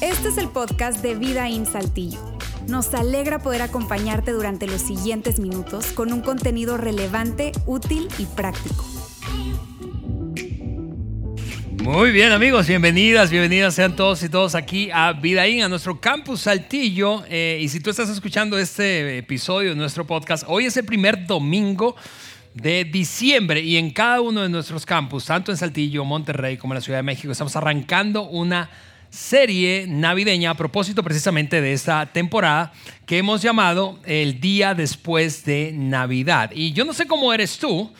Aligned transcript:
Este 0.00 0.28
es 0.28 0.38
el 0.38 0.48
podcast 0.48 1.02
de 1.02 1.14
Vida 1.14 1.48
en 1.48 1.66
Saltillo. 1.66 2.18
Nos 2.68 2.92
alegra 2.94 3.38
poder 3.38 3.62
acompañarte 3.62 4.32
durante 4.32 4.66
los 4.66 4.82
siguientes 4.82 5.38
minutos 5.38 5.86
con 5.92 6.12
un 6.12 6.20
contenido 6.20 6.76
relevante, 6.76 7.52
útil 7.66 8.08
y 8.18 8.26
práctico. 8.26 8.84
Muy 11.82 12.10
bien 12.10 12.32
amigos, 12.32 12.66
bienvenidas, 12.66 13.30
bienvenidas 13.30 13.74
sean 13.74 13.94
todos 13.94 14.20
y 14.24 14.28
todos 14.28 14.56
aquí 14.56 14.90
a 14.92 15.12
Vidaín, 15.12 15.62
a 15.62 15.68
nuestro 15.68 16.00
campus 16.00 16.40
Saltillo. 16.40 17.22
Eh, 17.28 17.58
y 17.60 17.68
si 17.68 17.78
tú 17.78 17.90
estás 17.90 18.08
escuchando 18.08 18.58
este 18.58 19.18
episodio 19.18 19.70
de 19.70 19.76
nuestro 19.76 20.04
podcast, 20.04 20.44
hoy 20.48 20.66
es 20.66 20.76
el 20.76 20.84
primer 20.84 21.26
domingo 21.26 21.94
de 22.56 22.84
diciembre 22.84 23.60
y 23.60 23.76
en 23.76 23.90
cada 23.90 24.22
uno 24.22 24.40
de 24.42 24.48
nuestros 24.48 24.86
campus, 24.86 25.26
tanto 25.26 25.50
en 25.50 25.58
Saltillo, 25.58 26.06
Monterrey 26.06 26.56
como 26.56 26.72
en 26.72 26.76
la 26.76 26.80
Ciudad 26.80 27.00
de 27.00 27.02
México, 27.02 27.30
estamos 27.30 27.54
arrancando 27.54 28.22
una 28.22 28.70
serie 29.10 29.84
navideña 29.86 30.50
a 30.50 30.54
propósito 30.54 31.02
precisamente 31.02 31.60
de 31.60 31.74
esta 31.74 32.06
temporada 32.06 32.72
que 33.04 33.18
hemos 33.18 33.42
llamado 33.42 34.00
El 34.04 34.40
día 34.40 34.74
después 34.74 35.44
de 35.44 35.72
Navidad. 35.74 36.50
Y 36.54 36.72
yo 36.72 36.86
no 36.86 36.94
sé 36.94 37.06
cómo 37.06 37.32
eres 37.32 37.58
tú, 37.58 37.92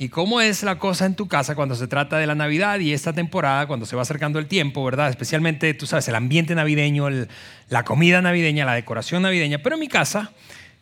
¿Y 0.00 0.10
cómo 0.10 0.40
es 0.40 0.62
la 0.62 0.78
cosa 0.78 1.06
en 1.06 1.16
tu 1.16 1.26
casa 1.26 1.56
cuando 1.56 1.74
se 1.74 1.88
trata 1.88 2.18
de 2.18 2.26
la 2.28 2.36
Navidad 2.36 2.78
y 2.78 2.92
esta 2.92 3.12
temporada, 3.12 3.66
cuando 3.66 3.84
se 3.84 3.96
va 3.96 4.02
acercando 4.02 4.38
el 4.38 4.46
tiempo, 4.46 4.84
¿verdad? 4.84 5.10
Especialmente, 5.10 5.74
tú 5.74 5.86
sabes, 5.86 6.06
el 6.06 6.14
ambiente 6.14 6.54
navideño, 6.54 7.08
la 7.68 7.84
comida 7.84 8.22
navideña, 8.22 8.64
la 8.64 8.74
decoración 8.74 9.22
navideña. 9.22 9.58
Pero 9.58 9.74
en 9.74 9.80
mi 9.80 9.88
casa, 9.88 10.30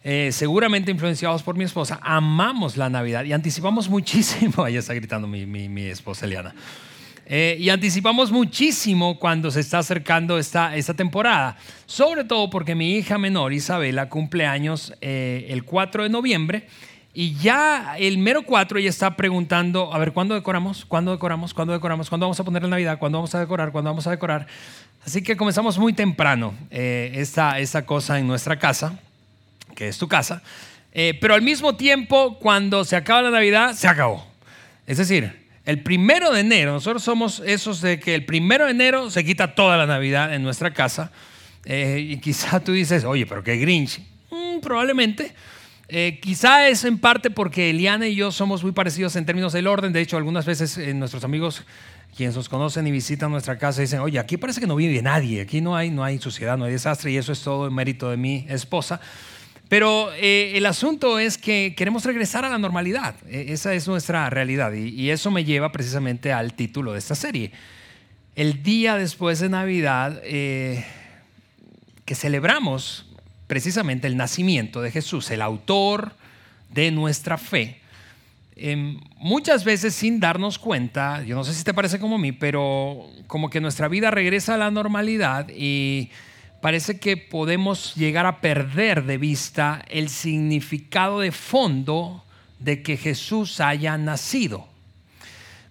eh, 0.08 0.30
seguramente 0.30 0.92
influenciados 0.92 1.42
por 1.42 1.56
mi 1.56 1.64
esposa, 1.64 1.98
amamos 2.00 2.76
la 2.76 2.88
Navidad 2.88 3.24
y 3.24 3.32
anticipamos 3.32 3.88
muchísimo. 3.88 4.62
Ahí 4.64 4.76
está 4.76 4.94
gritando 4.94 5.26
mi, 5.26 5.46
mi, 5.46 5.82
esposa 5.86 6.26
Eliana. 6.26 6.54
Eh, 7.26 7.56
y 7.58 7.70
anticipamos 7.70 8.30
muchísimo 8.30 9.18
cuando 9.18 9.50
se 9.50 9.58
está 9.58 9.80
acercando 9.80 10.38
esta, 10.38 10.76
esta 10.76 10.94
temporada. 10.94 11.56
Sobre 11.86 12.22
todo 12.22 12.48
porque 12.50 12.76
mi 12.76 12.94
hija 12.94 13.18
menor, 13.18 13.52
Isabela, 13.52 14.08
cumple 14.08 14.46
años 14.46 14.94
eh, 15.00 15.48
el 15.50 15.64
4 15.64 16.04
de 16.04 16.08
noviembre 16.08 16.68
y 17.12 17.34
ya 17.34 17.96
el 17.98 18.18
mero 18.18 18.44
4 18.44 18.78
ya 18.78 18.90
está 18.90 19.16
preguntando, 19.16 19.92
a 19.92 19.98
ver, 19.98 20.12
¿cuándo 20.12 20.36
decoramos? 20.36 20.84
¿Cuándo 20.84 21.10
decoramos? 21.10 21.52
¿Cuándo 21.52 21.72
decoramos? 21.72 22.08
¿Cuándo 22.08 22.26
vamos 22.26 22.38
a 22.38 22.44
poner 22.44 22.62
la 22.62 22.68
Navidad? 22.68 23.00
¿Cuándo 23.00 23.18
vamos 23.18 23.34
a 23.34 23.40
decorar? 23.40 23.72
¿Cuándo 23.72 23.90
vamos 23.90 24.06
a 24.06 24.10
decorar? 24.10 24.46
Así 25.04 25.22
que 25.22 25.36
comenzamos 25.36 25.78
muy 25.78 25.92
temprano 25.94 26.54
eh, 26.70 27.12
esta, 27.14 27.58
esta, 27.58 27.86
cosa 27.86 28.18
en 28.18 28.26
nuestra 28.26 28.58
casa, 28.58 29.00
que 29.76 29.86
es 29.86 29.98
tu 29.98 30.08
casa. 30.08 30.42
Eh, 30.92 31.16
pero 31.20 31.34
al 31.34 31.42
mismo 31.42 31.76
tiempo, 31.76 32.40
cuando 32.40 32.84
se 32.84 32.96
acaba 32.96 33.22
la 33.22 33.30
Navidad, 33.30 33.74
se 33.74 33.86
acabó. 33.86 34.26
Es 34.88 34.98
decir, 34.98 35.46
el 35.64 35.82
primero 35.82 36.32
de 36.32 36.40
enero, 36.40 36.72
nosotros 36.72 37.02
somos 37.02 37.42
esos 37.44 37.80
de 37.80 38.00
que 38.00 38.14
el 38.14 38.24
primero 38.24 38.64
de 38.64 38.70
enero 38.70 39.10
se 39.10 39.24
quita 39.24 39.54
toda 39.54 39.76
la 39.76 39.86
Navidad 39.86 40.34
en 40.34 40.42
nuestra 40.42 40.72
casa. 40.72 41.12
Eh, 41.64 42.06
y 42.10 42.16
quizá 42.18 42.60
tú 42.60 42.72
dices, 42.72 43.04
oye, 43.04 43.26
pero 43.26 43.42
qué 43.42 43.56
Grinch. 43.56 44.00
Mm, 44.30 44.60
probablemente. 44.60 45.34
Eh, 45.88 46.18
quizá 46.20 46.68
es 46.68 46.84
en 46.84 46.98
parte 46.98 47.30
porque 47.30 47.70
Eliana 47.70 48.08
y 48.08 48.16
yo 48.16 48.32
somos 48.32 48.62
muy 48.62 48.72
parecidos 48.72 49.14
en 49.16 49.26
términos 49.26 49.52
del 49.52 49.66
orden. 49.66 49.92
De 49.92 50.00
hecho, 50.00 50.16
algunas 50.16 50.46
veces 50.46 50.78
eh, 50.78 50.94
nuestros 50.94 51.24
amigos, 51.24 51.64
quienes 52.16 52.34
nos 52.34 52.48
conocen 52.48 52.86
y 52.86 52.90
visitan 52.90 53.30
nuestra 53.30 53.58
casa, 53.58 53.80
dicen, 53.80 54.00
oye, 54.00 54.18
aquí 54.18 54.36
parece 54.36 54.60
que 54.60 54.66
no 54.66 54.76
vive 54.76 55.00
nadie, 55.02 55.40
aquí 55.40 55.60
no 55.60 55.76
hay, 55.76 55.90
no 55.90 56.02
hay 56.02 56.18
suciedad, 56.18 56.56
no 56.56 56.64
hay 56.64 56.72
desastre, 56.72 57.12
y 57.12 57.16
eso 57.16 57.32
es 57.32 57.42
todo 57.42 57.66
en 57.66 57.74
mérito 57.74 58.10
de 58.10 58.16
mi 58.16 58.46
esposa. 58.48 59.00
Pero 59.68 60.12
eh, 60.14 60.52
el 60.54 60.66
asunto 60.66 61.18
es 61.18 61.38
que 61.38 61.74
queremos 61.76 62.04
regresar 62.04 62.44
a 62.44 62.48
la 62.48 62.58
normalidad. 62.58 63.16
E, 63.28 63.52
esa 63.52 63.74
es 63.74 63.88
nuestra 63.88 64.30
realidad. 64.30 64.72
Y, 64.72 64.88
y 64.88 65.10
eso 65.10 65.30
me 65.30 65.44
lleva 65.44 65.72
precisamente 65.72 66.32
al 66.32 66.54
título 66.54 66.92
de 66.92 66.98
esta 66.98 67.14
serie. 67.14 67.52
El 68.34 68.62
día 68.62 68.96
después 68.96 69.40
de 69.40 69.48
Navidad, 69.48 70.20
que 70.22 70.84
celebramos 72.14 73.06
precisamente 73.46 74.06
el 74.06 74.16
nacimiento 74.16 74.82
de 74.82 74.90
Jesús, 74.90 75.30
el 75.30 75.42
autor 75.42 76.12
de 76.70 76.90
nuestra 76.90 77.38
fe, 77.38 77.80
em, 78.56 79.00
muchas 79.18 79.64
veces 79.64 79.94
sin 79.94 80.20
darnos 80.20 80.58
cuenta, 80.58 81.22
yo 81.24 81.36
no 81.36 81.44
sé 81.44 81.54
si 81.54 81.64
te 81.64 81.74
parece 81.74 81.98
como 81.98 82.16
a 82.16 82.18
mí, 82.18 82.32
pero 82.32 83.08
como 83.26 83.50
que 83.50 83.60
nuestra 83.60 83.88
vida 83.88 84.10
regresa 84.10 84.54
a 84.54 84.58
la 84.58 84.70
normalidad 84.70 85.48
y 85.48 86.10
parece 86.60 86.98
que 86.98 87.16
podemos 87.16 87.94
llegar 87.94 88.26
a 88.26 88.40
perder 88.40 89.04
de 89.04 89.18
vista 89.18 89.84
el 89.88 90.08
significado 90.08 91.20
de 91.20 91.32
fondo 91.32 92.24
de 92.58 92.82
que 92.82 92.96
Jesús 92.96 93.60
haya 93.60 93.98
nacido. 93.98 94.68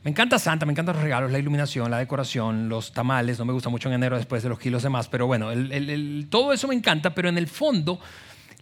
Me 0.04 0.12
encanta 0.12 0.38
Santa, 0.38 0.68
me 0.68 0.72
encantan 0.72 0.96
los 0.96 1.04
regalos, 1.04 1.32
la 1.32 1.40
iluminación, 1.40 1.90
la 1.90 1.98
decoración, 1.98 2.70
los 2.70 2.94
tamales. 2.94 3.40
No 3.40 3.46
me 3.46 3.54
gusta 3.54 3.70
mucho 3.70 3.90
en 3.90 3.96
enero 3.96 4.18
después 4.18 4.44
de 4.44 4.50
los 4.50 4.60
kilos 4.60 4.84
de 4.84 4.90
más, 4.90 5.08
pero 5.08 5.26
bueno, 5.26 5.50
todo 6.30 6.54
eso 6.54 6.68
me 6.68 6.76
encanta, 6.76 7.16
pero 7.16 7.28
en 7.28 7.40
el 7.40 7.48
fondo 7.48 8.00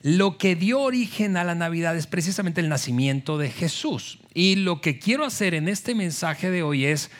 lo 0.03 0.37
que 0.37 0.55
dio 0.55 0.81
origen 0.81 1.35
a 1.35 1.43
la 1.43 1.53
Navidad 1.53 1.97
es 1.97 2.07
precisamente 2.07 2.61
el 2.61 2.69
nacimiento 2.69 3.37
de 3.37 3.49
Jesús. 3.49 4.19
Y 4.33 4.55
lo 4.55 4.79
que 4.79 4.99
quiero 4.99 5.25
hacer 5.25 5.53
en 5.53 5.67
este 5.67 5.95
mensaje 5.95 6.49
de 6.49 6.63
hoy 6.63 6.85
es 6.85 7.11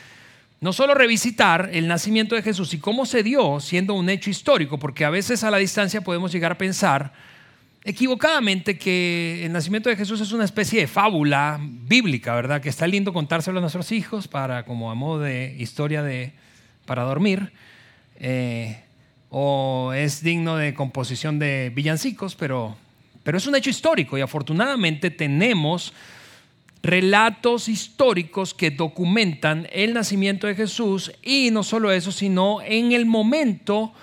no 0.64 0.72
solo 0.72 0.94
revisitar 0.94 1.68
el 1.74 1.86
nacimiento 1.86 2.34
de 2.34 2.40
Jesús 2.40 2.72
y 2.72 2.78
cómo 2.78 3.04
se 3.04 3.22
dio 3.22 3.60
siendo 3.60 3.92
un 3.92 4.08
hecho 4.08 4.30
histórico, 4.30 4.78
porque 4.78 5.04
a 5.04 5.10
veces 5.10 5.44
a 5.44 5.50
la 5.50 5.58
distancia 5.58 6.00
podemos 6.00 6.32
llegar 6.32 6.52
a 6.52 6.56
pensar, 6.56 7.12
equivocadamente 7.84 8.78
que 8.78 9.44
el 9.44 9.52
nacimiento 9.52 9.90
de 9.90 9.96
Jesús 9.96 10.22
es 10.22 10.32
una 10.32 10.46
especie 10.46 10.80
de 10.80 10.86
fábula 10.86 11.60
bíblica, 11.60 12.34
¿verdad? 12.34 12.62
Que 12.62 12.70
está 12.70 12.86
lindo 12.86 13.12
contárselo 13.12 13.58
a 13.58 13.60
nuestros 13.60 13.92
hijos 13.92 14.26
para 14.26 14.64
como 14.64 14.90
a 14.90 14.94
modo 14.94 15.20
de 15.20 15.54
historia 15.58 16.02
de 16.02 16.32
para 16.86 17.02
dormir. 17.02 17.52
Eh, 18.18 18.80
o 19.28 19.92
es 19.94 20.22
digno 20.22 20.56
de 20.56 20.72
composición 20.72 21.38
de 21.38 21.72
villancicos, 21.74 22.36
pero, 22.36 22.74
pero 23.22 23.36
es 23.36 23.46
un 23.46 23.54
hecho 23.54 23.68
histórico 23.68 24.16
y 24.16 24.22
afortunadamente 24.22 25.10
tenemos 25.10 25.92
relatos 26.84 27.70
históricos 27.70 28.52
que 28.52 28.70
documentan 28.70 29.66
el 29.72 29.94
nacimiento 29.94 30.46
de 30.46 30.54
Jesús 30.54 31.10
y 31.22 31.50
no 31.50 31.62
solo 31.62 31.90
eso, 31.90 32.12
sino 32.12 32.60
en 32.60 32.92
el 32.92 33.06
momento 33.06 33.94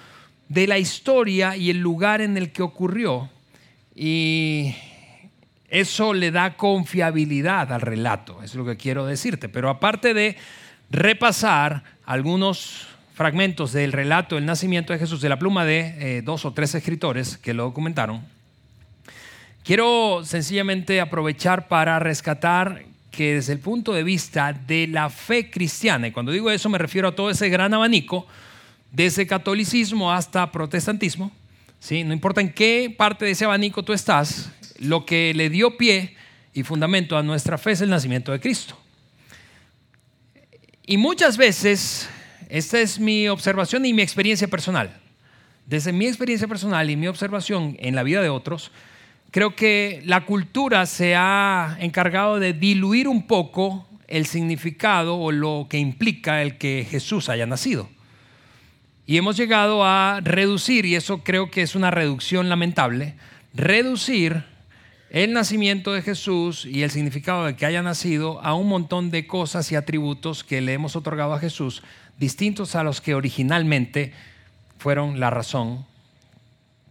de 0.50 0.66
la 0.66 0.80
historia 0.80 1.56
y 1.56 1.69
el 1.69 1.78
lugar 1.78 2.22
en 2.22 2.38
el 2.38 2.52
que 2.52 2.64
ocurrió. 2.64 3.30
Y 3.96 4.74
eso 5.69 6.16
le 6.16 6.31
da 6.31 6.58
confiabilidad 6.58 7.72
al 7.72 7.81
relato, 7.81 8.42
es 8.42 8.56
lo 8.56 8.66
que 8.66 8.78
quiero 8.78 9.06
decirte. 9.06 9.48
Pero 9.48 9.69
aparte 9.69 10.16
de 10.16 10.36
repasar 10.90 11.84
algunos 12.03 12.88
fragmentos 13.13 13.74
del 13.74 13.92
relato 13.92 14.36
del 14.36 14.48
nacimiento 14.48 14.92
de 14.92 14.98
Jesús 14.98 15.22
de 15.22 15.30
la 15.30 15.38
pluma 15.38 15.66
de 15.66 16.18
eh, 16.18 16.22
dos 16.24 16.46
o 16.46 16.53
tres 16.53 16.74
escritores 16.74 17.38
que 17.38 17.53
lo 17.53 17.63
documentaron, 17.63 18.25
quiero 19.64 20.24
sencillamente 20.26 21.02
aprovechar 21.02 21.68
para 21.68 22.00
rescatar 22.00 22.86
que 23.12 23.36
desde 23.36 23.54
el 23.54 23.60
punto 23.60 23.94
de 23.94 24.04
vista 24.04 24.54
de 24.54 24.88
la 24.88 25.10
fe 25.10 25.50
cristiana, 25.50 26.08
y 26.08 26.12
cuando 26.12 26.32
digo 26.32 26.50
eso 26.50 26.70
me 26.70 26.78
refiero 26.78 27.10
a 27.10 27.16
todo 27.16 27.30
ese 27.30 27.50
gran 27.50 27.74
abanico, 27.74 28.26
desde 28.92 29.28
catolicismo 29.28 30.12
hasta 30.12 30.52
protestantismo, 30.52 31.32
no 31.90 32.14
importa 32.14 32.42
en 32.42 32.54
qué 32.54 32.94
parte 32.96 33.26
de 33.26 33.32
ese 33.32 33.46
abanico 33.46 33.84
tú 33.84 33.94
estás, 33.94 34.52
lo 34.80 35.06
que 35.06 35.34
le 35.34 35.50
dio 35.50 35.78
pie 35.78 36.16
y 36.54 36.64
fundamento 36.64 37.18
a 37.18 37.24
nuestra 37.24 37.58
fe 37.58 37.72
es 37.72 37.82
el 37.82 37.90
nacimiento 37.90 38.32
de 38.32 38.40
Cristo. 38.40 38.78
Y 40.86 40.98
muchas 40.98 41.38
veces, 41.38 42.10
esta 42.50 42.80
es 42.80 43.00
mi 43.00 43.28
observación 43.30 43.86
y 43.86 43.94
mi 43.94 44.02
experiencia 44.02 44.48
personal. 44.48 45.00
Desde 45.66 45.94
mi 45.94 46.08
experiencia 46.08 46.48
personal 46.48 46.90
y 46.90 46.96
mi 46.96 47.08
observación 47.08 47.78
en 47.80 47.96
la 47.96 48.04
vida 48.04 48.22
de 48.22 48.30
otros, 48.30 48.72
creo 49.31 49.56
que 49.56 50.02
la 50.06 50.25
cultura 50.25 50.86
se 50.86 51.16
ha 51.16 51.78
encargado 51.80 52.40
de 52.40 52.53
diluir 52.53 53.08
un 53.08 53.25
poco 53.25 53.88
el 54.08 54.25
significado 54.25 55.18
o 55.18 55.31
lo 55.31 55.68
que 55.69 55.80
implica 55.80 56.42
el 56.42 56.57
que 56.57 56.86
Jesús 56.89 57.30
haya 57.30 57.45
nacido. 57.45 57.89
Y 59.07 59.18
hemos 59.18 59.38
llegado 59.38 59.83
a 59.83 60.19
reducir, 60.22 60.86
y 60.86 60.95
eso 60.95 61.24
creo 61.24 61.50
que 61.50 61.62
es 61.62 61.75
una 61.75 61.92
reducción 61.92 62.50
lamentable, 62.50 63.16
reducir 63.54 64.44
el 65.10 65.33
nacimiento 65.33 65.92
de 65.92 66.01
Jesús 66.01 66.66
y 66.66 66.83
el 66.83 66.92
significado 66.92 67.45
de 67.45 67.56
que 67.56 67.66
haya 67.66 67.81
nacido 67.81 68.42
a 68.42 68.54
un 68.54 68.68
montón 68.68 69.12
de 69.12 69.28
cosas 69.28 69.69
y 69.72 69.75
atributos 69.75 70.44
que 70.44 70.62
le 70.62 70.74
hemos 70.74 70.95
otorgado 70.95 71.33
a 71.33 71.39
Jesús, 71.39 71.83
distintos 72.18 72.75
a 72.75 72.83
los 72.83 73.01
que 73.01 73.16
originalmente 73.16 74.13
fueron 74.78 75.19
la 75.19 75.30
razón 75.30 75.86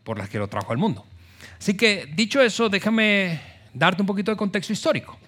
por 0.05 0.19
la 0.19 0.29
que 0.29 0.39
lo 0.39 0.49
trajo 0.49 0.73
al 0.73 0.79
mundo. 0.79 1.07
Así 1.61 1.77
que, 1.77 2.09
dicho 2.15 2.41
eso, 2.41 2.71
déjame 2.71 3.39
darte 3.75 4.03
un 4.03 4.07
poquito 4.07 4.31
de 4.31 4.37
contexto 4.37 4.73
histórico. 4.73 5.19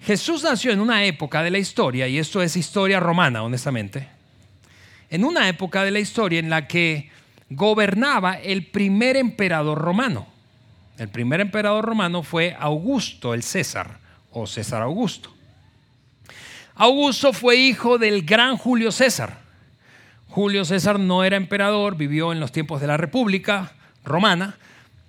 Jesús 0.00 0.42
nació 0.42 0.72
en 0.72 0.80
una 0.80 1.04
época 1.04 1.42
de 1.42 1.52
la 1.52 1.58
historia, 1.58 2.08
y 2.08 2.18
esto 2.18 2.42
es 2.42 2.56
historia 2.56 2.98
romana, 2.98 3.44
honestamente, 3.44 4.08
en 5.08 5.24
una 5.24 5.48
época 5.48 5.84
de 5.84 5.92
la 5.92 6.00
historia 6.00 6.40
en 6.40 6.50
la 6.50 6.66
que 6.66 7.10
gobernaba 7.48 8.34
el 8.34 8.66
primer 8.66 9.16
emperador 9.16 9.78
romano. 9.78 10.26
El 10.98 11.08
primer 11.10 11.40
emperador 11.40 11.84
romano 11.84 12.24
fue 12.24 12.56
Augusto 12.58 13.32
el 13.32 13.44
César 13.44 13.98
o 14.32 14.48
César 14.48 14.82
Augusto. 14.82 15.32
Augusto 16.74 17.32
fue 17.32 17.56
hijo 17.56 17.98
del 17.98 18.22
gran 18.22 18.56
Julio 18.56 18.90
César. 18.90 19.38
Julio 20.28 20.64
César 20.64 20.98
no 20.98 21.22
era 21.22 21.36
emperador, 21.36 21.96
vivió 21.96 22.32
en 22.32 22.40
los 22.40 22.50
tiempos 22.50 22.80
de 22.80 22.88
la 22.88 22.96
República 22.96 23.72
Romana, 24.04 24.56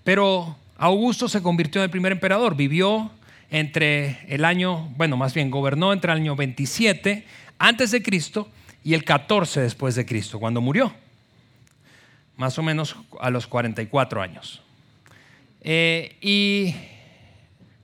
pero 0.08 0.56
Augusto 0.78 1.28
se 1.28 1.42
convirtió 1.42 1.82
en 1.82 1.84
el 1.84 1.90
primer 1.90 2.14
emperador. 2.14 2.56
Vivió 2.56 3.12
entre 3.50 4.20
el 4.34 4.46
año, 4.46 4.88
bueno, 4.96 5.18
más 5.18 5.34
bien 5.34 5.52
gobernó 5.52 5.92
entre 5.92 6.14
el 6.14 6.20
año 6.20 6.34
27 6.34 7.26
antes 7.60 7.92
de 7.92 8.02
Cristo 8.02 8.48
y 8.86 8.94
el 8.94 9.04
14 9.04 9.60
después 9.60 9.96
de 9.96 10.06
Cristo, 10.06 10.40
cuando 10.40 10.62
murió, 10.62 10.94
más 12.38 12.58
o 12.58 12.64
menos 12.64 12.96
a 13.20 13.30
los 13.30 13.48
44 13.48 14.22
años. 14.22 14.62
Eh, 15.60 16.16
y 16.22 16.74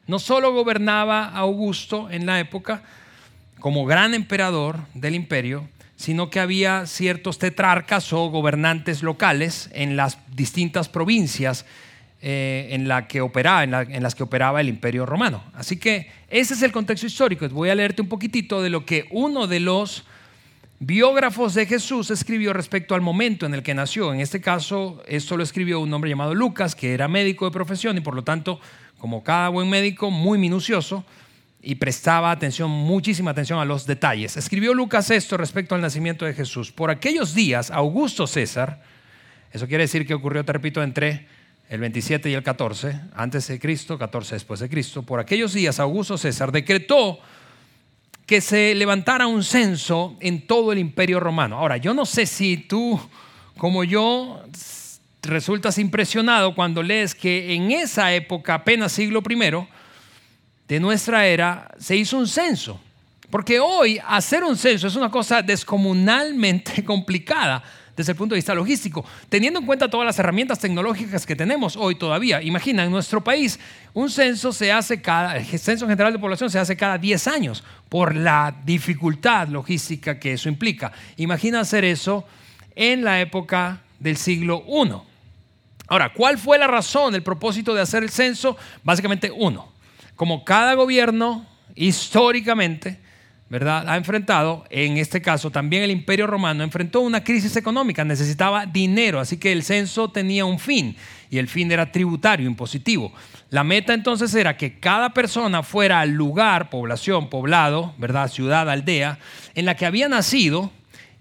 no 0.07 0.17
solo 0.17 0.53
gobernaba 0.53 1.25
Augusto 1.25 2.09
en 2.09 2.25
la 2.25 2.39
época 2.39 2.83
como 3.59 3.83
gran 3.83 4.13
emperador 4.13 4.79
del 4.93 5.15
imperio, 5.15 5.67
sino 5.97 6.29
que 6.29 6.39
había 6.39 6.85
ciertos 6.85 7.37
tetrarcas 7.37 8.13
o 8.13 8.29
gobernantes 8.29 9.03
locales 9.03 9.69
en 9.73 9.97
las 9.97 10.19
distintas 10.33 10.87
provincias 10.87 11.65
eh, 12.25 12.69
en, 12.69 12.87
la 12.87 13.05
que 13.05 13.19
operaba, 13.19 13.63
en, 13.65 14.01
las 14.01 14.15
que 14.15 14.23
operaba 14.23 14.61
el 14.61 14.69
imperio 14.69 15.05
romano. 15.05 15.43
Así 15.53 15.75
que 15.75 16.09
ese 16.29 16.53
es 16.53 16.61
el 16.61 16.71
contexto 16.71 17.05
histórico. 17.05 17.49
Voy 17.49 17.69
a 17.69 17.75
leerte 17.75 18.01
un 18.01 18.07
poquitito 18.07 18.61
de 18.61 18.69
lo 18.69 18.85
que 18.85 19.07
uno 19.11 19.45
de 19.45 19.59
los 19.59 20.05
biógrafos 20.79 21.53
de 21.53 21.65
Jesús 21.65 22.11
escribió 22.11 22.53
respecto 22.53 22.95
al 22.95 23.01
momento 23.01 23.45
en 23.45 23.53
el 23.53 23.61
que 23.61 23.73
nació. 23.73 24.13
En 24.13 24.21
este 24.21 24.39
caso, 24.39 25.03
esto 25.05 25.35
lo 25.35 25.43
escribió 25.43 25.81
un 25.81 25.93
hombre 25.93 26.11
llamado 26.11 26.33
Lucas, 26.33 26.75
que 26.75 26.93
era 26.93 27.09
médico 27.09 27.43
de 27.43 27.51
profesión 27.51 27.97
y 27.97 27.99
por 27.99 28.15
lo 28.15 28.23
tanto, 28.23 28.61
como 28.99 29.21
cada 29.21 29.49
buen 29.49 29.69
médico, 29.69 30.09
muy 30.09 30.37
minucioso 30.37 31.03
y 31.61 31.75
prestaba 31.75 32.31
atención, 32.31 32.71
muchísima 32.71 33.31
atención 33.31 33.59
a 33.59 33.65
los 33.65 33.85
detalles. 33.85 34.37
Escribió 34.37 34.73
Lucas 34.73 35.11
esto 35.11 35.35
respecto 35.35 35.75
al 35.75 35.81
nacimiento 35.81 36.23
de 36.23 36.33
Jesús. 36.33 36.71
Por 36.71 36.89
aquellos 36.89 37.35
días, 37.35 37.69
Augusto 37.69 38.27
César, 38.27 38.81
eso 39.51 39.67
quiere 39.67 39.83
decir 39.83 40.07
que 40.07 40.13
ocurrió, 40.13 40.45
te 40.45 40.53
repito, 40.53 40.81
entre 40.81 41.43
el 41.69 41.80
27 41.80 42.30
y 42.30 42.33
el 42.33 42.44
14, 42.44 43.00
antes 43.15 43.48
de 43.48 43.60
Cristo, 43.60 43.98
14 43.98 44.36
después 44.36 44.60
de 44.60 44.69
Cristo, 44.69 45.04
por 45.04 45.19
aquellos 45.19 45.54
días 45.54 45.80
Augusto 45.80 46.18
César 46.18 46.51
decretó 46.51 47.19
que 48.25 48.42
se 48.42 48.74
levantara 48.75 49.27
un 49.27 49.44
censo 49.44 50.15
en 50.19 50.45
todo 50.48 50.71
el 50.71 50.80
imperio 50.80 51.19
romano. 51.19 51.57
Ahora, 51.57 51.77
yo 51.77 51.94
no 51.94 52.06
sé 52.06 52.25
si 52.25 52.57
tú, 52.57 53.00
como 53.57 53.83
yo, 53.83 54.44
resultas 55.24 55.77
impresionado 55.77 56.56
cuando 56.56 56.83
lees 56.83 57.15
que 57.15 57.54
en 57.54 57.71
esa 57.71 58.13
época, 58.13 58.56
apenas 58.56 58.92
siglo 58.92 59.21
I, 59.27 59.68
de 60.68 60.80
nuestra 60.80 61.25
era 61.27 61.69
se 61.80 61.95
hizo 61.95 62.18
un 62.18 62.27
censo. 62.27 62.80
Porque 63.30 63.59
hoy 63.59 64.00
hacer 64.07 64.44
un 64.44 64.56
censo 64.56 64.88
es 64.88 64.95
una 64.95 65.09
cosa 65.09 65.42
descomunalmente 65.42 66.83
complicada 66.86 67.63
desde 67.95 68.12
el 68.13 68.18
punto 68.18 68.36
de 68.36 68.38
vista 68.38 68.56
logístico, 68.56 69.06
teniendo 69.30 69.60
en 69.60 69.66
cuenta 69.66 69.90
todas 69.90 70.06
las 70.06 70.18
herramientas 70.19 70.60
tecnológicas 70.60 71.25
que 71.25 71.36
tenemos 71.36 71.75
hoy 71.75 71.95
todavía. 71.95 72.42
Imagina, 72.42 72.84
en 72.84 72.92
nuestro 72.92 73.24
país 73.24 73.60
un 73.94 74.10
censo 74.10 74.51
se 74.51 74.72
hace 74.72 75.01
cada, 75.01 75.38
el 75.38 75.45
censo 75.45 75.88
general 75.88 76.13
de 76.13 76.19
población 76.19 76.50
se 76.50 76.60
hace 76.60 76.75
cada 76.75 76.98
10 76.98 77.28
años 77.28 77.63
por 77.90 78.16
la 78.16 78.56
dificultad 78.66 79.48
logística 79.48 80.19
que 80.19 80.34
eso 80.34 80.50
implica. 80.50 80.92
Imagina 81.18 81.60
hacer 81.60 81.86
eso 81.86 82.25
en 82.75 83.04
la 83.04 83.22
época 83.22 83.81
del 84.00 84.18
siglo 84.18 84.63
I. 84.68 84.94
Ahora, 85.88 86.13
¿cuál 86.13 86.38
fue 86.38 86.57
la 86.57 86.68
razón, 86.68 87.13
el 87.13 87.24
propósito 87.24 87.74
de 87.74 87.81
hacer 87.81 88.04
el 88.04 88.10
censo? 88.10 88.57
Básicamente 88.84 89.30
uno 89.30 89.74
como 90.16 90.45
cada 90.45 90.74
gobierno 90.75 91.45
históricamente, 91.75 93.00
¿verdad? 93.50 93.88
Ha 93.88 93.98
enfrentado, 93.98 94.66
en 94.69 94.98
este 94.98 95.22
caso 95.22 95.51
también 95.51 95.84
el 95.84 95.92
Imperio 95.92 96.28
Romano, 96.28 96.63
enfrentó 96.63 97.01
una 97.01 97.24
crisis 97.24 97.56
económica, 97.56 98.04
necesitaba 98.04 98.66
dinero, 98.66 99.19
así 99.19 99.38
que 99.38 99.51
el 99.51 99.63
censo 99.63 100.10
tenía 100.10 100.45
un 100.45 100.60
fin 100.60 100.95
y 101.30 101.38
el 101.38 101.48
fin 101.48 101.72
era 101.72 101.92
tributario, 101.92 102.48
impositivo. 102.48 103.13
La 103.50 103.63
meta 103.63 103.94
entonces 103.94 104.34
era 104.34 104.57
que 104.57 104.80
cada 104.80 105.13
persona 105.13 105.62
fuera 105.62 106.00
al 106.00 106.12
lugar, 106.12 106.69
población, 106.69 107.30
poblado, 107.30 107.94
¿verdad? 107.98 108.28
Ciudad, 108.28 108.69
aldea, 108.69 109.19
en 109.54 109.66
la 109.66 109.75
que 109.75 109.86
había 109.86 110.10
nacido 110.10 110.72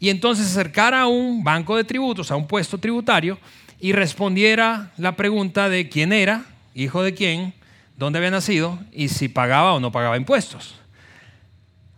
y 0.01 0.09
entonces 0.09 0.47
se 0.47 0.59
acercara 0.59 1.03
a 1.03 1.07
un 1.07 1.45
banco 1.45 1.77
de 1.77 1.85
tributos, 1.85 2.31
a 2.31 2.37
un 2.37 2.47
puesto 2.47 2.79
tributario 2.79 3.39
y 3.79 3.93
respondiera 3.93 4.93
la 4.97 5.17
pregunta 5.17 5.69
de 5.69 5.89
quién 5.89 6.13
era, 6.13 6.45
hijo 6.75 7.03
de 7.03 7.15
quién, 7.15 7.53
dónde 7.99 8.19
había 8.19 8.31
nacido 8.31 8.79
y 8.93 9.09
si 9.09 9.29
pagaba 9.29 9.75
o 9.75 9.81
no 9.81 9.93
pagaba 9.93 10.17
impuestos. 10.17 10.81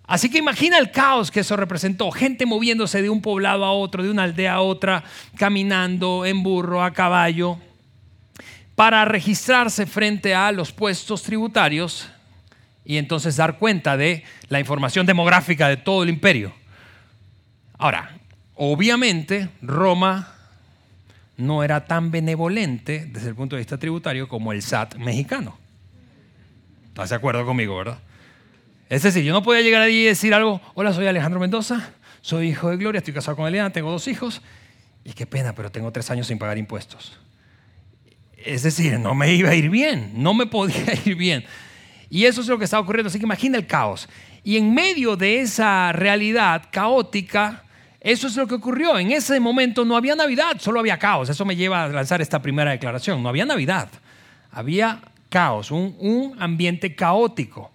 Así 0.07 0.29
que 0.29 0.39
imagina 0.39 0.79
el 0.79 0.91
caos 0.91 1.31
que 1.31 1.41
eso 1.41 1.57
representó, 1.57 2.11
gente 2.11 2.45
moviéndose 2.45 3.01
de 3.01 3.09
un 3.09 3.23
poblado 3.23 3.65
a 3.65 3.73
otro, 3.73 4.03
de 4.03 4.11
una 4.11 4.25
aldea 4.25 4.55
a 4.55 4.61
otra, 4.61 5.03
caminando 5.37 6.27
en 6.27 6.43
burro, 6.43 6.83
a 6.83 6.93
caballo, 6.93 7.59
para 8.75 9.05
registrarse 9.07 9.87
frente 9.87 10.35
a 10.35 10.53
los 10.53 10.73
puestos 10.73 11.23
tributarios 11.23 12.11
y 12.85 12.99
entonces 12.99 13.37
dar 13.37 13.59
cuenta 13.59 13.97
de 13.97 14.25
la 14.49 14.61
información 14.61 15.07
demográfica 15.07 15.69
de 15.69 15.79
todo 15.79 16.03
el 16.03 16.11
imperio. 16.11 16.53
Ahora, 17.79 18.11
obviamente 18.57 19.49
Roma 19.63 20.35
no 21.39 21.65
era 21.65 21.87
tan 21.87 22.11
benevolente 22.11 23.07
desde 23.11 23.29
el 23.29 23.35
punto 23.35 23.57
de 23.57 23.61
vista 23.61 23.79
tributario 23.79 24.29
como 24.29 24.53
el 24.53 24.61
SAT 24.61 24.97
mexicano. 24.97 25.59
¿Estás 26.89 27.09
de 27.11 27.17
acuerdo 27.17 27.45
conmigo, 27.47 27.77
verdad? 27.77 27.99
Es 28.89 29.03
decir, 29.03 29.25
yo 29.25 29.33
no 29.33 29.43
podía 29.43 29.63
llegar 29.63 29.83
allí 29.83 30.03
y 30.03 30.05
decir 30.05 30.35
algo, 30.35 30.61
hola, 30.75 30.93
soy 30.93 31.07
Alejandro 31.07 31.41
Mendoza, 31.41 31.91
soy 32.21 32.49
hijo 32.49 32.71
de 32.71 32.77
Gloria, 32.77 32.99
estoy 32.99 33.15
casado 33.15 33.37
con 33.37 33.47
Eliana, 33.47 33.71
tengo 33.71 33.91
dos 33.91 34.07
hijos, 34.09 34.43
y 35.05 35.13
qué 35.13 35.27
pena, 35.27 35.55
pero 35.55 35.71
tengo 35.71 35.91
tres 35.91 36.11
años 36.11 36.27
sin 36.27 36.39
pagar 36.39 36.59
impuestos. 36.59 37.19
Es 38.37 38.63
decir, 38.63 38.99
no 38.99 39.15
me 39.15 39.33
iba 39.33 39.51
a 39.51 39.55
ir 39.55 39.71
bien, 39.71 40.13
no 40.15 40.35
me 40.35 40.47
podía 40.47 40.95
ir 41.05 41.17
bien. 41.17 41.45
Y 42.11 42.27
eso 42.27 42.43
es 42.43 42.47
lo 42.47 42.59
que 42.59 42.65
estaba 42.65 42.83
ocurriendo, 42.83 43.09
así 43.09 43.19
que 43.19 43.25
imagina 43.25 43.57
el 43.57 43.67
caos. 43.67 44.09
Y 44.43 44.59
en 44.59 44.75
medio 44.75 45.17
de 45.17 45.41
esa 45.41 45.93
realidad 45.93 46.69
caótica, 46.71 47.65
eso 48.05 48.27
es 48.27 48.37
lo 48.37 48.47
que 48.47 48.55
ocurrió. 48.55 48.99
En 48.99 49.11
ese 49.11 49.41
momento 49.41 49.85
no 49.87 49.97
había 49.97 50.15
Navidad, 50.15 50.57
solo 50.59 50.79
había 50.79 50.99
caos. 50.99 51.31
Eso 51.31 51.47
me 51.47 51.57
lleva 51.57 51.85
a 51.85 51.89
lanzar 51.89 52.21
esta 52.21 52.43
primera 52.43 52.71
declaración. 52.71 53.23
No 53.23 53.31
había 53.31 53.47
Navidad, 53.47 53.89
había 54.53 55.01
caos, 55.31 55.71
un, 55.71 56.37
ambiente 56.39 56.95
caótico. 56.95 57.73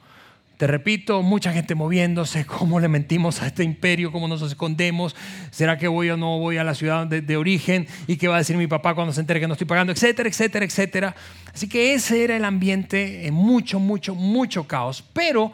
Te 0.60 0.68
repito, 0.68 1.24
mucha 1.24 1.54
gente 1.54 1.74
moviéndose, 1.74 2.46
cómo 2.60 2.82
le 2.82 2.90
mentimos 2.90 3.42
a 3.42 3.48
este 3.48 3.64
imperio, 3.64 4.12
cómo 4.12 4.28
nos 4.28 4.42
escondemos, 4.42 5.16
será 5.52 5.78
que 5.78 5.88
voy 5.88 6.10
o 6.10 6.18
no 6.18 6.38
voy 6.38 6.58
a 6.58 6.66
la 6.66 6.76
ciudad 6.76 7.08
de, 7.08 7.38
origen 7.38 7.88
y 8.08 8.18
qué 8.18 8.28
va 8.28 8.36
a 8.36 8.40
decir 8.40 8.58
mi 8.58 8.68
papá 8.68 8.94
cuando 8.94 9.14
se 9.14 9.22
entere 9.22 9.40
que 9.40 9.48
no 9.48 9.54
estoy 9.54 9.68
pagando, 9.68 9.94
etcétera, 9.94 10.28
etcétera, 10.28 10.66
etcétera. 10.66 11.16
Así 11.54 11.70
que 11.70 11.94
ese 11.94 12.26
era 12.26 12.36
el 12.36 12.44
ambiente, 12.44 13.26
en 13.26 13.36
mucho, 13.36 13.80
mucho, 13.80 14.16
mucho 14.16 14.68
caos. 14.68 15.02
Pero 15.14 15.54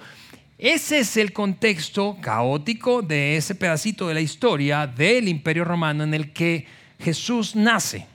ese 0.57 0.97
es 0.97 1.17
el 1.17 1.33
contexto 1.33 2.17
caótico 2.19 3.03
de 3.03 3.37
ese 3.37 3.53
pedacito 3.53 4.07
de 4.07 4.15
la 4.15 4.21
historia 4.21 4.87
del 4.87 5.27
imperio 5.27 5.65
romano 5.65 6.03
en 6.03 6.15
el 6.15 6.33
que 6.33 6.65
Jesús 6.99 7.55
nace. 7.55 8.07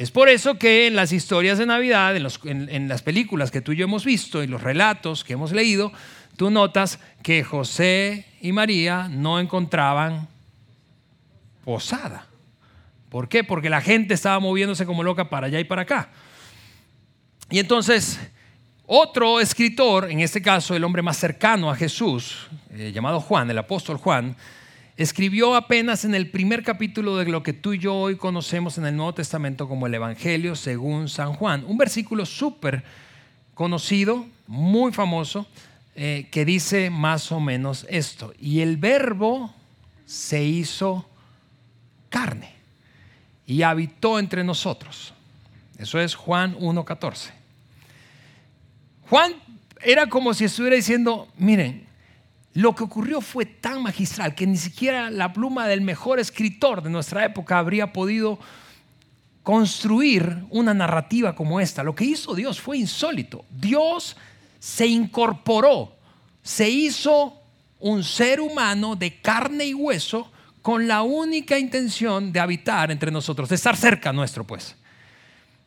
Es 0.00 0.10
por 0.10 0.30
eso 0.30 0.58
que 0.58 0.86
en 0.86 0.96
las 0.96 1.12
historias 1.12 1.58
de 1.58 1.66
Navidad, 1.66 2.16
en, 2.16 2.88
las 2.88 3.02
películas 3.02 3.50
que 3.50 3.60
tú 3.60 3.72
y 3.72 3.76
yo 3.76 3.84
hemos 3.84 4.06
visto 4.06 4.42
y 4.42 4.46
los 4.46 4.62
relatos 4.62 5.24
que 5.24 5.34
hemos 5.34 5.52
leído, 5.52 5.92
tú 6.38 6.48
notas 6.48 6.98
que 7.22 7.44
José 7.44 8.24
y 8.40 8.52
María 8.52 9.08
no 9.10 9.38
encontraban 9.38 10.26
posada. 11.66 12.24
¿Por 13.10 13.28
qué? 13.28 13.44
Porque 13.44 13.68
la 13.68 13.82
gente 13.82 14.14
estaba 14.14 14.40
moviéndose 14.40 14.86
como 14.86 15.02
loca 15.02 15.28
para 15.28 15.48
allá 15.48 15.60
y 15.60 15.64
para 15.64 15.82
acá. 15.82 16.08
Y 17.50 17.58
entonces, 17.58 18.18
otro 18.86 19.38
escritor, 19.38 20.10
en 20.10 20.20
este 20.20 20.40
caso 20.40 20.74
el 20.74 20.82
hombre 20.82 21.02
más 21.02 21.18
cercano 21.18 21.70
a 21.70 21.76
Jesús, 21.76 22.48
eh, 22.70 22.90
llamado 22.90 23.20
Juan, 23.20 23.50
el 23.50 23.58
apóstol 23.58 23.98
Juan, 23.98 24.34
escribió 25.02 25.54
apenas 25.54 26.04
en 26.04 26.14
el 26.14 26.30
primer 26.30 26.62
capítulo 26.62 27.16
de 27.16 27.24
lo 27.24 27.42
que 27.42 27.54
tú 27.54 27.72
y 27.72 27.78
yo 27.78 27.94
hoy 27.94 28.16
conocemos 28.16 28.76
en 28.76 28.84
el 28.84 28.94
Nuevo 28.94 29.14
Testamento 29.14 29.66
como 29.66 29.86
el 29.86 29.94
Evangelio 29.94 30.54
según 30.54 31.08
San 31.08 31.32
Juan. 31.32 31.64
Un 31.66 31.78
versículo 31.78 32.26
súper 32.26 32.84
conocido, 33.54 34.26
muy 34.46 34.92
famoso, 34.92 35.46
eh, 35.94 36.28
que 36.30 36.44
dice 36.44 36.90
más 36.90 37.32
o 37.32 37.40
menos 37.40 37.86
esto. 37.88 38.34
Y 38.38 38.60
el 38.60 38.76
verbo 38.76 39.54
se 40.04 40.44
hizo 40.44 41.08
carne 42.10 42.52
y 43.46 43.62
habitó 43.62 44.18
entre 44.18 44.44
nosotros. 44.44 45.14
Eso 45.78 45.98
es 45.98 46.14
Juan 46.14 46.54
1.14. 46.58 47.30
Juan 49.08 49.32
era 49.80 50.08
como 50.08 50.34
si 50.34 50.44
estuviera 50.44 50.76
diciendo, 50.76 51.26
miren, 51.38 51.86
lo 52.60 52.74
que 52.74 52.84
ocurrió 52.84 53.22
fue 53.22 53.46
tan 53.46 53.82
magistral 53.82 54.34
que 54.34 54.46
ni 54.46 54.58
siquiera 54.58 55.08
la 55.08 55.32
pluma 55.32 55.66
del 55.66 55.80
mejor 55.80 56.20
escritor 56.20 56.82
de 56.82 56.90
nuestra 56.90 57.24
época 57.24 57.58
habría 57.58 57.90
podido 57.90 58.38
construir 59.42 60.44
una 60.50 60.74
narrativa 60.74 61.34
como 61.34 61.58
esta. 61.58 61.82
Lo 61.82 61.94
que 61.94 62.04
hizo 62.04 62.34
Dios 62.34 62.60
fue 62.60 62.76
insólito. 62.76 63.46
Dios 63.50 64.14
se 64.58 64.86
incorporó, 64.86 65.96
se 66.42 66.68
hizo 66.68 67.40
un 67.78 68.04
ser 68.04 68.42
humano 68.42 68.94
de 68.94 69.22
carne 69.22 69.64
y 69.64 69.72
hueso 69.74 70.30
con 70.60 70.86
la 70.86 71.00
única 71.00 71.58
intención 71.58 72.30
de 72.30 72.40
habitar 72.40 72.90
entre 72.90 73.10
nosotros, 73.10 73.48
de 73.48 73.54
estar 73.54 73.74
cerca 73.74 74.12
nuestro, 74.12 74.46
pues. 74.46 74.76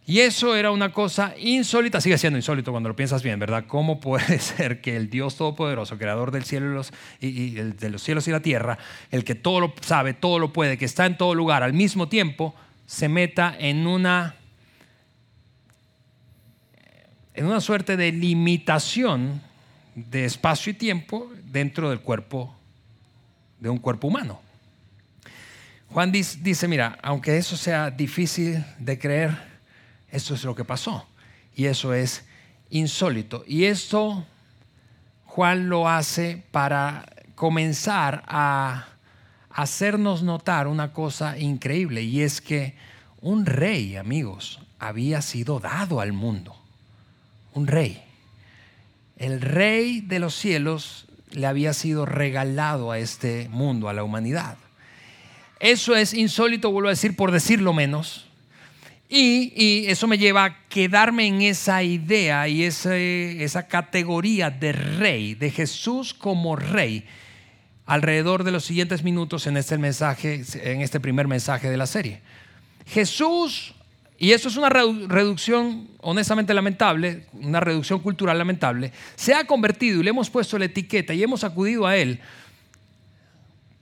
Y 0.05 0.19
eso 0.19 0.53
era 0.55 0.71
una 0.71 0.91
cosa 0.91 1.33
insólita, 1.39 2.01
sigue 2.01 2.17
siendo 2.17 2.37
insólito 2.37 2.71
cuando 2.71 2.89
lo 2.89 2.95
piensas 2.95 3.23
bien, 3.23 3.39
¿verdad? 3.39 3.63
¿Cómo 3.67 4.01
puede 4.01 4.39
ser 4.39 4.81
que 4.81 4.97
el 4.97 5.09
Dios 5.09 5.37
Todopoderoso, 5.37 5.97
creador 5.97 6.31
del 6.31 6.43
cielo 6.43 6.83
y, 7.21 7.51
los, 7.51 7.79
de 7.79 7.89
los 7.89 8.03
cielos 8.03 8.27
y 8.27 8.31
la 8.31 8.41
tierra, 8.41 8.77
el 9.11 9.23
que 9.23 9.35
todo 9.35 9.61
lo 9.61 9.73
sabe, 9.79 10.13
todo 10.13 10.39
lo 10.39 10.51
puede, 10.51 10.77
que 10.77 10.85
está 10.85 11.05
en 11.05 11.17
todo 11.17 11.33
lugar 11.35 11.63
al 11.63 11.71
mismo 11.71 12.09
tiempo, 12.09 12.53
se 12.85 13.07
meta 13.07 13.55
en 13.57 13.87
una, 13.87 14.35
en 17.33 17.45
una 17.45 17.61
suerte 17.61 17.95
de 17.95 18.11
limitación 18.11 19.41
de 19.95 20.25
espacio 20.25 20.71
y 20.71 20.73
tiempo 20.73 21.31
dentro 21.45 21.89
del 21.89 22.01
cuerpo, 22.01 22.53
de 23.59 23.69
un 23.69 23.77
cuerpo 23.77 24.07
humano? 24.07 24.41
Juan 25.89 26.11
dice, 26.11 26.67
mira, 26.67 26.97
aunque 27.03 27.37
eso 27.37 27.55
sea 27.55 27.91
difícil 27.91 28.65
de 28.79 28.97
creer, 28.97 29.52
eso 30.13 30.35
es 30.35 30.43
lo 30.43 30.53
que 30.53 30.63
pasó. 30.63 31.05
Y 31.55 31.65
eso 31.65 31.93
es 31.93 32.23
insólito. 32.69 33.43
Y 33.47 33.65
esto 33.65 34.23
Juan 35.25 35.69
lo 35.69 35.89
hace 35.89 36.43
para 36.51 37.05
comenzar 37.33 38.23
a 38.27 38.89
hacernos 39.49 40.21
notar 40.21 40.67
una 40.67 40.93
cosa 40.93 41.39
increíble. 41.39 42.03
Y 42.03 42.21
es 42.21 42.41
que 42.41 42.75
un 43.21 43.47
rey, 43.47 43.95
amigos, 43.95 44.59
había 44.77 45.23
sido 45.23 45.59
dado 45.59 45.99
al 45.99 46.13
mundo. 46.13 46.55
Un 47.55 47.65
rey. 47.65 48.03
El 49.17 49.41
rey 49.41 50.01
de 50.01 50.19
los 50.19 50.35
cielos 50.35 51.07
le 51.31 51.47
había 51.47 51.73
sido 51.73 52.05
regalado 52.05 52.91
a 52.91 52.99
este 52.99 53.49
mundo, 53.49 53.89
a 53.89 53.93
la 53.93 54.03
humanidad. 54.03 54.57
Eso 55.59 55.95
es 55.95 56.13
insólito, 56.13 56.71
vuelvo 56.71 56.89
a 56.89 56.91
decir, 56.91 57.15
por 57.15 57.31
decirlo 57.31 57.73
menos. 57.73 58.27
Y, 59.15 59.85
eso 59.89 60.07
me 60.07 60.17
lleva 60.17 60.43
a 60.43 60.67
quedarme 60.69 61.27
en 61.27 61.43
esa 61.43 61.83
idea 61.83 62.47
y 62.47 62.63
esa 62.63 63.67
categoría 63.67 64.49
de 64.49 64.71
rey, 64.71 65.35
de 65.35 65.51
Jesús 65.51 66.15
como 66.15 66.55
rey, 66.55 67.05
alrededor 67.85 68.43
de 68.43 68.49
los 68.49 68.65
siguientes 68.65 69.03
minutos 69.03 69.45
en 69.45 69.57
este 69.57 69.77
mensaje, 69.77 70.41
en 70.63 70.81
este 70.81 70.99
primer 70.99 71.27
mensaje 71.27 71.69
de 71.69 71.77
la 71.77 71.85
serie. 71.85 72.21
Jesús, 72.87 73.75
y 74.17 74.31
eso 74.31 74.49
es 74.49 74.57
una 74.57 74.69
reducción 74.69 75.89
honestamente 75.99 76.51
lamentable, 76.55 77.27
una 77.33 77.59
reducción 77.59 77.99
cultural 77.99 78.39
lamentable, 78.39 78.91
se 79.15 79.35
ha 79.35 79.45
convertido 79.45 79.99
y 79.99 80.03
le 80.05 80.09
hemos 80.09 80.31
puesto 80.31 80.57
la 80.57 80.65
etiqueta 80.65 81.13
y 81.13 81.21
hemos 81.21 81.43
acudido 81.43 81.85
a 81.85 81.95
él 81.95 82.19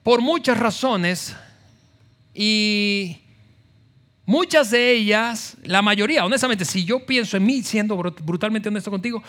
por 0.03 0.19
muchas 0.19 0.57
razones 0.57 1.33
y 2.33 3.21
Muchas 4.25 4.69
de 4.71 4.91
ellas, 4.91 5.57
la 5.63 5.81
mayoría, 5.81 6.23
honestamente, 6.23 6.63
si 6.63 6.85
yo 6.85 7.05
pienso 7.05 7.37
en 7.37 7.45
mí, 7.45 7.63
siendo 7.63 7.97
brutalmente 7.97 8.69
honesto 8.69 8.91
contigo, 8.91 9.23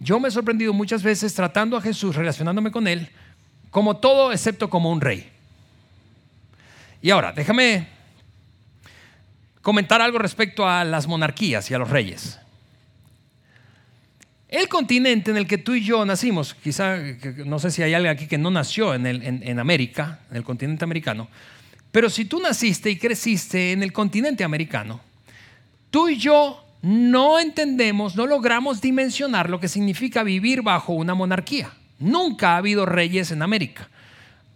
yo 0.00 0.20
me 0.20 0.28
he 0.28 0.30
sorprendido 0.30 0.72
muchas 0.72 1.02
veces 1.02 1.34
tratando 1.34 1.76
a 1.76 1.82
Jesús, 1.82 2.14
relacionándome 2.14 2.70
con 2.70 2.86
Él, 2.86 3.08
como 3.70 3.96
todo 3.96 4.32
excepto 4.32 4.70
como 4.70 4.92
un 4.92 5.00
rey. 5.00 5.28
Y 7.02 7.10
ahora, 7.10 7.32
déjame 7.32 7.88
comentar 9.60 10.00
algo 10.00 10.18
respecto 10.18 10.66
a 10.68 10.84
las 10.84 11.08
monarquías 11.08 11.70
y 11.70 11.74
a 11.74 11.78
los 11.78 11.90
reyes. 11.90 12.38
El 14.48 14.68
continente 14.68 15.30
en 15.30 15.36
el 15.36 15.46
que 15.46 15.58
tú 15.58 15.74
y 15.74 15.84
yo 15.84 16.06
nacimos, 16.06 16.54
quizá, 16.54 16.96
no 17.44 17.58
sé 17.58 17.70
si 17.70 17.82
hay 17.82 17.92
alguien 17.92 18.14
aquí 18.14 18.26
que 18.26 18.38
no 18.38 18.50
nació 18.50 18.94
en, 18.94 19.04
en 19.04 19.58
América, 19.58 20.20
en 20.30 20.38
el 20.38 20.44
continente 20.44 20.84
americano, 20.84 21.28
pero 21.92 22.10
si 22.10 22.24
tú 22.24 22.40
naciste 22.40 22.90
y 22.90 22.98
creciste 22.98 23.72
en 23.72 23.82
el 23.82 23.92
continente 23.92 24.44
americano, 24.44 25.00
tú 25.90 26.08
y 26.08 26.18
yo 26.18 26.64
no 26.82 27.38
entendemos, 27.38 28.14
no 28.14 28.26
logramos 28.26 28.80
dimensionar 28.80 29.50
lo 29.50 29.58
que 29.58 29.68
significa 29.68 30.22
vivir 30.22 30.62
bajo 30.62 30.92
una 30.92 31.14
monarquía. 31.14 31.70
Nunca 31.98 32.52
ha 32.52 32.58
habido 32.58 32.86
reyes 32.86 33.30
en 33.32 33.42
América, 33.42 33.88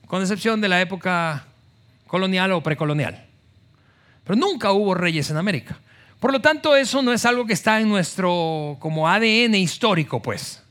con 0.06 0.22
excepción 0.22 0.60
de 0.60 0.68
la 0.68 0.80
época 0.80 1.46
colonial 2.06 2.52
o 2.52 2.62
precolonial. 2.62 3.26
Pero 4.24 4.36
nunca 4.36 4.72
hubo 4.72 4.94
reyes 4.94 5.30
en 5.30 5.36
América. 5.36 5.78
Por 6.20 6.30
lo 6.30 6.40
tanto, 6.40 6.76
eso 6.76 7.02
no 7.02 7.12
es 7.12 7.26
algo 7.26 7.46
que 7.46 7.54
está 7.54 7.80
en 7.80 7.88
nuestro 7.88 8.76
como 8.78 9.08
ADN 9.08 9.56
histórico, 9.56 10.22
pues. 10.22 10.61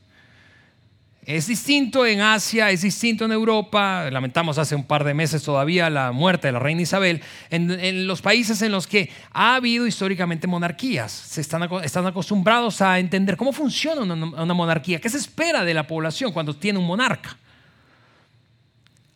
Es 1.24 1.46
distinto 1.46 2.04
en 2.04 2.20
Asia, 2.20 2.70
es 2.70 2.82
distinto 2.82 3.24
en 3.24 3.30
Europa. 3.30 4.10
Lamentamos 4.10 4.58
hace 4.58 4.74
un 4.74 4.82
par 4.82 5.04
de 5.04 5.14
meses 5.14 5.44
todavía 5.44 5.88
la 5.88 6.10
muerte 6.10 6.48
de 6.48 6.52
la 6.52 6.58
reina 6.58 6.82
Isabel. 6.82 7.22
En, 7.48 8.08
los 8.08 8.20
países 8.20 8.60
en 8.60 8.72
los 8.72 8.88
que 8.88 9.08
ha 9.30 9.54
habido 9.54 9.86
históricamente 9.86 10.48
monarquías, 10.48 11.12
se 11.12 11.40
están, 11.40 11.62
acostumbrados 11.62 12.82
a 12.82 12.98
entender 12.98 13.36
cómo 13.36 13.52
funciona 13.52 14.00
una, 14.02 14.54
monarquía, 14.54 15.00
qué 15.00 15.08
se 15.08 15.18
espera 15.18 15.64
de 15.64 15.74
la 15.74 15.86
población 15.86 16.32
cuando 16.32 16.56
tiene 16.56 16.80
un 16.80 16.86
monarca. 16.86 17.36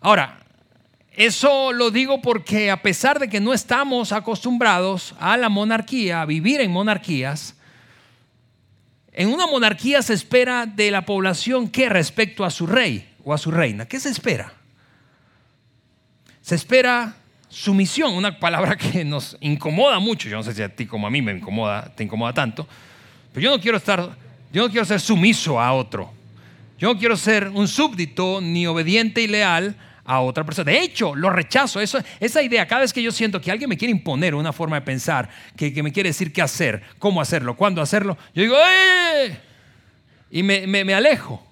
Ahora, 0.01 0.39
eso 1.11 1.73
lo 1.73 1.91
digo 1.91 2.23
porque 2.23 2.71
a 2.71 2.83
pesar 2.83 3.19
de 3.19 3.29
que 3.29 3.41
no 3.41 3.53
estamos 3.53 4.13
acostumbrados 4.13 5.17
a 5.19 5.37
la 5.37 5.49
monarquía, 5.49 6.23
a 6.23 6.27
vivir 6.27 6.61
en 6.61 6.71
monarquías, 6.71 7.56
en 9.17 9.29
una 9.31 9.47
monarquía 9.47 10.03
se 10.03 10.13
espera 10.13 10.67
de 10.67 10.91
la 10.91 11.07
población 11.07 11.71
que 11.71 11.89
respecto 11.89 12.45
a 12.45 12.51
su 12.51 12.67
rey 12.67 13.09
o 13.25 13.33
a 13.33 13.39
su 13.39 13.51
reina. 13.51 13.87
¿Qué 13.87 13.99
se 13.99 14.11
espera? 14.11 14.53
Se 16.43 16.55
espera 16.55 17.17
sumisión, 17.49 18.13
una 18.13 18.39
palabra 18.39 18.77
que 18.77 19.07
nos 19.07 19.39
incomoda 19.41 19.99
mucho. 19.99 20.29
Yo 20.29 20.37
no 20.37 20.43
sé 20.43 20.53
si 20.53 20.63
a 20.63 20.69
ti 20.69 20.85
como 20.85 21.07
a 21.07 21.11
mí 21.11 21.23
me 21.23 21.33
incomoda, 21.33 21.91
te 21.97 22.05
incomoda 22.05 22.35
tanto, 22.35 22.69
pero 23.33 23.45
yo 23.45 23.51
no 23.51 23.61
quiero 23.61 23.79
estar, 23.79 24.15
yo 24.53 24.63
no 24.63 24.71
quiero 24.71 24.85
ser 24.85 25.01
sumiso 25.01 25.59
a 25.59 25.73
otro. 25.73 26.13
Yo 26.79 26.93
no 26.93 26.99
quiero 26.99 27.17
ser 27.17 27.49
un 27.49 27.69
súbdito 27.69 28.43
ni 28.43 28.67
obediente 28.67 29.23
y 29.23 29.29
leal 29.29 29.77
a 30.07 30.21
otra 30.21 30.45
persona. 30.45 30.71
De 30.71 30.81
hecho, 30.81 31.15
lo 31.15 31.31
rechazo. 31.31 31.81
Esa 31.81 32.43
idea, 32.43 32.67
cada 32.67 32.83
vez 32.83 32.93
que 32.93 33.03
yo 33.03 33.13
siento 33.13 33.41
que 33.41 33.51
alguien 33.51 33.69
me 33.69 33.77
quiere 33.77 33.93
imponer 33.93 34.35
una 34.35 34.53
forma 34.53 34.77
de 34.77 34.83
pensar, 34.83 35.29
que, 35.57 35.83
me 35.83 35.93
quiere 35.93 36.11
decir 36.11 36.33
qué 36.33 36.43
hacer, 36.43 36.83
cómo 36.99 37.21
hacerlo, 37.21 37.57
cuándo 37.57 37.83
hacerlo, 37.83 38.17
yo 38.35 38.43
digo, 38.43 38.57
¡eh! 38.57 39.39
Y 40.31 40.43
me, 40.43 40.95
alejo. 40.95 41.43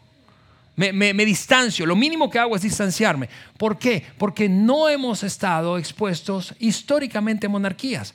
Me, 0.77 0.93
me, 0.93 1.25
distancio, 1.25 1.87
lo 1.87 1.95
mínimo 1.95 2.31
que 2.31 2.39
hago 2.39 2.57
es 2.57 2.63
distanciarme. 2.63 3.29
¿Por 3.57 3.79
qué? 3.79 4.05
Porque 4.19 4.49
no 4.49 4.89
hemos 4.89 5.23
estado 5.23 5.79
expuestos 5.79 6.55
históricamente 6.59 7.47
a 7.47 7.51
monarquías. 7.51 8.15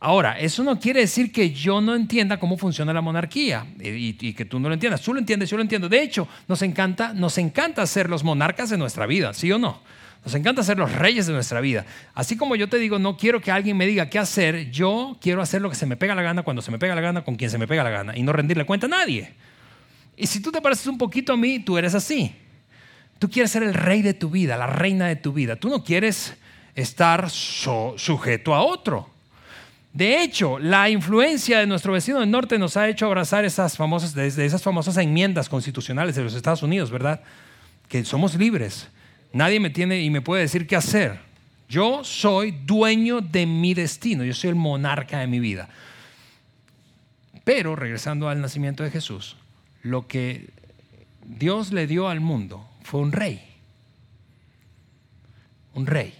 Ahora, 0.00 0.38
eso 0.38 0.62
no 0.62 0.78
quiere 0.78 1.00
decir 1.00 1.32
que 1.32 1.50
yo 1.50 1.80
no 1.80 1.96
entienda 1.96 2.38
cómo 2.38 2.56
funciona 2.56 2.92
la 2.92 3.00
monarquía 3.00 3.66
y, 3.80 4.12
que 4.32 4.44
tú 4.44 4.60
no 4.60 4.68
lo 4.68 4.74
entiendas. 4.74 5.02
Tú 5.02 5.12
lo 5.12 5.18
entiendes, 5.18 5.50
yo 5.50 5.56
lo 5.56 5.62
entiendo. 5.62 5.88
De 5.88 6.00
hecho, 6.00 6.28
nos 6.46 6.62
encanta, 6.62 7.12
nos 7.14 7.36
encanta 7.36 7.84
ser 7.86 8.08
los 8.08 8.22
monarcas 8.22 8.70
de 8.70 8.78
nuestra 8.78 9.06
vida, 9.06 9.34
¿sí 9.34 9.50
o 9.50 9.58
no? 9.58 9.82
Nos 10.24 10.34
encanta 10.34 10.62
ser 10.62 10.78
los 10.78 10.92
reyes 10.92 11.26
de 11.26 11.32
nuestra 11.32 11.60
vida. 11.60 11.84
Así 12.14 12.36
como 12.36 12.54
yo 12.54 12.68
te 12.68 12.76
digo, 12.76 13.00
no 13.00 13.16
quiero 13.16 13.40
que 13.40 13.50
alguien 13.50 13.76
me 13.76 13.86
diga 13.86 14.08
qué 14.08 14.20
hacer, 14.20 14.70
yo 14.70 15.16
quiero 15.20 15.42
hacer 15.42 15.62
lo 15.62 15.70
que 15.70 15.76
se 15.76 15.86
me 15.86 15.96
pega 15.96 16.14
la 16.14 16.22
gana, 16.22 16.42
cuando 16.42 16.62
se 16.62 16.70
me 16.70 16.78
pega 16.78 16.94
la 16.94 17.00
gana, 17.00 17.24
con 17.24 17.34
quien 17.34 17.50
se 17.50 17.58
me 17.58 17.66
pega 17.66 17.82
la 17.82 17.90
gana 17.90 18.16
y 18.16 18.22
no 18.22 18.32
rendirle 18.32 18.64
cuenta 18.66 18.86
a 18.86 18.90
nadie. 18.90 19.32
Y 20.16 20.26
si 20.26 20.40
tú 20.40 20.52
te 20.52 20.60
pareces 20.60 20.86
un 20.86 20.98
poquito 20.98 21.32
a 21.32 21.36
mí, 21.36 21.58
tú 21.58 21.76
eres 21.76 21.94
así. 21.94 22.34
Tú 23.18 23.28
quieres 23.28 23.50
ser 23.50 23.64
el 23.64 23.74
rey 23.74 24.02
de 24.02 24.14
tu 24.14 24.30
vida, 24.30 24.56
la 24.56 24.66
reina 24.68 25.06
de 25.06 25.16
tu 25.16 25.32
vida. 25.32 25.56
Tú 25.56 25.68
no 25.68 25.82
quieres 25.82 26.36
estar 26.76 27.30
sujeto 27.30 28.54
a 28.54 28.62
otro. 28.62 29.17
De 29.98 30.22
hecho, 30.22 30.60
la 30.60 30.88
influencia 30.88 31.58
de 31.58 31.66
nuestro 31.66 31.92
vecino 31.92 32.20
del 32.20 32.30
norte 32.30 32.56
nos 32.56 32.76
ha 32.76 32.88
hecho 32.88 33.04
abrazar 33.04 33.44
esas 33.44 33.76
famosas, 33.76 34.14
desde 34.14 34.46
esas 34.46 34.62
famosas 34.62 34.96
enmiendas 34.96 35.48
constitucionales 35.48 36.14
de 36.14 36.22
los 36.22 36.34
Estados 36.34 36.62
Unidos, 36.62 36.92
¿verdad? 36.92 37.20
Que 37.88 38.04
somos 38.04 38.36
libres. 38.36 38.86
Nadie 39.32 39.58
me 39.58 39.70
tiene 39.70 40.00
y 40.00 40.08
me 40.10 40.20
puede 40.20 40.42
decir 40.42 40.68
qué 40.68 40.76
hacer. 40.76 41.18
Yo 41.68 42.04
soy 42.04 42.52
dueño 42.52 43.20
de 43.20 43.44
mi 43.44 43.74
destino, 43.74 44.22
yo 44.22 44.34
soy 44.34 44.50
el 44.50 44.54
monarca 44.54 45.18
de 45.18 45.26
mi 45.26 45.40
vida. 45.40 45.68
Pero, 47.42 47.74
regresando 47.74 48.28
al 48.28 48.40
nacimiento 48.40 48.84
de 48.84 48.92
Jesús, 48.92 49.34
lo 49.82 50.06
que 50.06 50.50
Dios 51.24 51.72
le 51.72 51.88
dio 51.88 52.08
al 52.08 52.20
mundo 52.20 52.64
fue 52.84 53.00
un 53.00 53.10
rey. 53.10 53.42
Un 55.74 55.88
rey. 55.88 56.14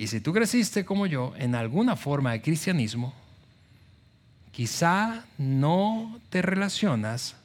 Y 0.00 0.06
si 0.06 0.22
tú 0.22 0.32
creciste 0.32 0.82
como 0.86 1.04
yo 1.04 1.34
en 1.36 1.54
alguna 1.54 1.94
forma 1.94 2.32
de 2.32 2.40
cristianismo, 2.40 3.12
quizá 4.50 5.26
no 5.36 6.18
te 6.30 6.40
relacionas 6.40 7.36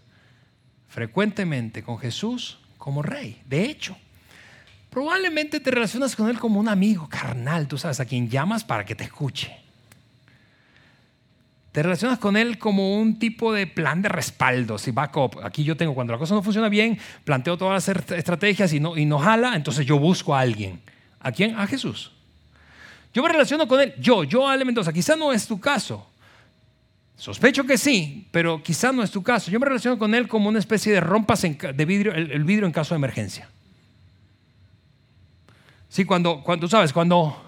frecuentemente 0.88 1.84
con 1.84 1.98
Jesús 1.98 2.60
como 2.78 3.02
rey. 3.02 3.42
De 3.46 3.66
hecho, 3.66 3.98
probablemente 4.90 5.60
te 5.60 5.70
relacionas 5.70 6.16
con 6.16 6.30
Él 6.30 6.40
como 6.40 6.58
un 6.58 6.70
amigo 6.70 7.10
carnal, 7.10 7.68
tú 7.68 7.78
sabes, 7.78 8.00
a 8.00 8.06
quien 8.06 8.30
llamas 8.30 8.64
para 8.64 8.86
que 8.86 8.96
te 8.96 9.04
escuche. 9.04 9.54
Te 11.74 11.84
relacionas 11.84 12.20
con 12.20 12.38
él 12.38 12.58
como 12.58 12.98
un 12.98 13.20
tipo 13.20 13.52
de 13.52 13.68
plan 13.68 14.02
de 14.02 14.08
respaldo, 14.08 14.78
si 14.78 14.92
backup. 14.92 15.44
Aquí 15.44 15.66
yo 15.66 15.76
tengo, 15.76 15.94
cuando 15.94 16.14
la 16.14 16.20
cosa 16.20 16.34
no 16.34 16.42
funciona 16.42 16.70
bien, 16.70 16.98
planteo 17.26 17.58
todas 17.58 17.86
las 17.86 18.12
estrategias 18.12 18.72
y 18.72 18.80
no, 18.80 18.96
y 18.96 19.04
no 19.04 19.20
jala, 19.20 19.58
entonces 19.58 19.86
yo 19.86 20.00
busco 20.00 20.34
a 20.34 20.40
alguien. 20.40 20.80
¿A 21.20 21.34
quién? 21.34 21.60
A 21.60 21.68
Jesús. 21.68 22.15
Yo 23.16 23.24
me 23.24 23.30
relaciono 23.30 23.66
con 23.66 23.80
él, 23.80 23.94
yo, 23.98 24.26
yo 24.26 24.46
Ale 24.46 24.66
Mendoza. 24.66 24.92
Quizá 24.92 25.16
no 25.16 25.32
es 25.32 25.48
tu 25.48 25.58
caso. 25.58 26.06
Sospecho 27.16 27.64
que 27.64 27.78
sí, 27.78 28.28
pero 28.30 28.62
quizá 28.62 28.92
no 28.92 29.02
es 29.04 29.10
tu 29.10 29.24
caso. 29.24 29.50
Yo 29.50 29.58
me 29.58 29.66
relaciono 29.66 29.98
con 29.98 30.14
él 30.14 30.28
como 30.28 30.50
una 30.50 30.60
especie 30.60 30.92
de 30.92 31.00
rompas 31.00 31.42
de 31.44 31.86
vidrio, 31.86 32.14
el, 32.14 32.44
vidrio 32.44 32.68
en 32.68 32.74
caso 32.74 32.94
de 32.94 32.98
emergencia. 32.98 33.48
Sí, 35.88 36.04
cuando, 36.04 36.44
cuando 36.44 36.68
sabes, 36.68 36.92
cuando, 36.92 37.42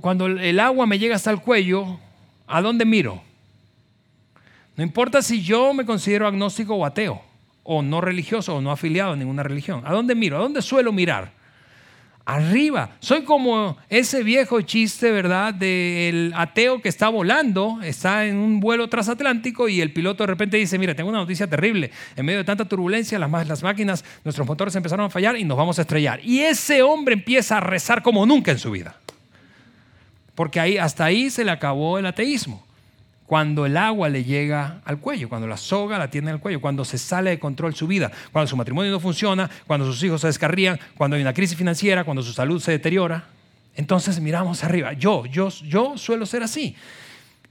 cuando 0.00 0.28
el 0.28 0.58
agua 0.58 0.86
me 0.86 0.98
llega 0.98 1.14
hasta 1.14 1.30
el 1.30 1.42
cuello, 1.42 2.00
¿a 2.46 2.62
dónde 2.62 2.86
miro? 2.86 3.22
No 4.76 4.82
importa 4.82 5.20
si 5.20 5.42
yo 5.42 5.74
me 5.74 5.84
considero 5.84 6.26
agnóstico 6.26 6.74
o 6.74 6.86
ateo, 6.86 7.20
o 7.64 7.82
no 7.82 8.00
religioso, 8.00 8.56
o 8.56 8.60
no 8.62 8.70
afiliado 8.70 9.12
a 9.12 9.16
ninguna 9.16 9.42
religión. 9.42 9.82
¿A 9.84 9.92
dónde 9.92 10.14
miro? 10.14 10.38
¿A 10.38 10.40
dónde 10.40 10.62
suelo 10.62 10.90
mirar? 10.90 11.35
Arriba. 12.26 12.90
Soy 12.98 13.22
como 13.22 13.76
ese 13.88 14.24
viejo 14.24 14.60
chiste, 14.60 15.12
¿verdad? 15.12 15.54
Del 15.54 16.32
ateo 16.34 16.82
que 16.82 16.88
está 16.88 17.08
volando, 17.08 17.78
está 17.84 18.26
en 18.26 18.36
un 18.36 18.58
vuelo 18.58 18.88
transatlántico 18.88 19.68
y 19.68 19.80
el 19.80 19.92
piloto 19.92 20.24
de 20.24 20.26
repente 20.26 20.56
dice, 20.56 20.76
mira, 20.76 20.92
tengo 20.96 21.08
una 21.08 21.20
noticia 21.20 21.46
terrible. 21.46 21.92
En 22.16 22.26
medio 22.26 22.40
de 22.40 22.44
tanta 22.44 22.64
turbulencia, 22.64 23.16
las, 23.20 23.62
máquinas, 23.62 24.04
nuestros 24.24 24.44
motores 24.44 24.74
empezaron 24.74 25.06
a 25.06 25.10
fallar 25.10 25.36
y 25.36 25.44
nos 25.44 25.56
vamos 25.56 25.78
a 25.78 25.82
estrellar. 25.82 26.18
Y 26.24 26.40
ese 26.40 26.82
hombre 26.82 27.14
empieza 27.14 27.58
a 27.58 27.60
rezar 27.60 28.02
como 28.02 28.26
nunca 28.26 28.50
en 28.50 28.58
su 28.58 28.72
vida. 28.72 28.96
Porque 30.34 30.58
ahí, 30.58 30.78
hasta 30.78 31.04
ahí 31.04 31.30
se 31.30 31.44
le 31.44 31.52
acabó 31.52 31.96
el 31.96 32.06
ateísmo 32.06 32.65
cuando 33.26 33.66
el 33.66 33.76
agua 33.76 34.08
le 34.08 34.24
llega 34.24 34.80
al 34.84 34.98
cuello, 34.98 35.28
cuando 35.28 35.46
la 35.46 35.56
soga 35.56 35.98
la 35.98 36.08
tiene 36.08 36.30
al 36.30 36.40
cuello, 36.40 36.60
cuando 36.60 36.84
se 36.84 36.96
sale 36.96 37.30
de 37.30 37.38
control 37.38 37.74
su 37.74 37.86
vida, 37.86 38.10
cuando 38.32 38.46
su 38.46 38.56
matrimonio 38.56 38.90
no 38.90 39.00
funciona, 39.00 39.50
cuando 39.66 39.86
sus 39.86 40.02
hijos 40.04 40.20
se 40.20 40.28
descarrían, 40.28 40.78
cuando 40.96 41.16
hay 41.16 41.22
una 41.22 41.34
crisis 41.34 41.56
financiera, 41.56 42.04
cuando 42.04 42.22
su 42.22 42.32
salud 42.32 42.60
se 42.60 42.72
deteriora. 42.72 43.24
Entonces 43.74 44.20
miramos 44.20 44.64
arriba. 44.64 44.92
Yo, 44.92 45.26
yo, 45.26 45.48
yo 45.48 45.98
suelo 45.98 46.24
ser 46.24 46.42
así. 46.42 46.76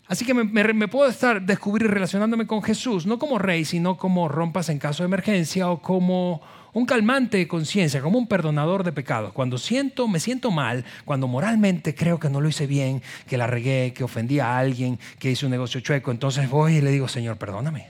Así 0.07 0.23
que 0.23 0.33
me, 0.33 0.43
me, 0.43 0.87
puedo 0.87 1.09
estar 1.09 1.41
descubrir 1.41 1.89
relacionándome 1.89 2.45
con 2.45 2.61
Jesús, 2.61 3.05
no 3.05 3.17
como 3.17 3.39
rey, 3.39 3.65
sino 3.65 3.97
como 3.97 4.29
rompas 4.29 4.69
en 4.69 4.77
caso 4.77 5.03
de 5.03 5.07
emergencia 5.07 5.69
o 5.69 5.81
como 5.81 6.41
un 6.75 6.85
calmante 6.85 7.37
de 7.37 7.47
conciencia, 7.47 8.01
como 8.01 8.17
un 8.19 8.27
perdonador 8.27 8.83
de 8.83 8.91
pecados. 8.91 9.31
Cuando 9.31 9.57
siento, 9.57 10.09
me 10.09 10.19
siento 10.19 10.51
mal, 10.51 10.83
cuando 11.05 11.25
moralmente 11.25 11.95
creo 11.95 12.19
que 12.19 12.29
no 12.29 12.41
lo 12.41 12.49
hice 12.49 12.67
bien, 12.67 13.01
que 13.29 13.37
la 13.37 13.47
regué, 13.47 13.93
que 13.93 14.03
ofendí 14.03 14.41
a 14.41 14.57
alguien, 14.57 14.99
que 15.17 15.31
hice 15.31 15.45
un 15.45 15.51
negocio 15.51 15.79
chueco, 15.79 16.11
entonces 16.11 16.49
voy 16.49 16.75
y 16.75 16.81
le 16.81 16.91
digo, 16.91 17.07
Señor, 17.07 17.37
perdóname. 17.37 17.87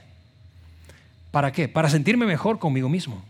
¿Para 1.32 1.50
qué? 1.50 1.66
Para 1.66 1.90
sentirme 1.90 2.26
mejor 2.26 2.60
conmigo 2.60 2.88
mismo. 2.88 3.24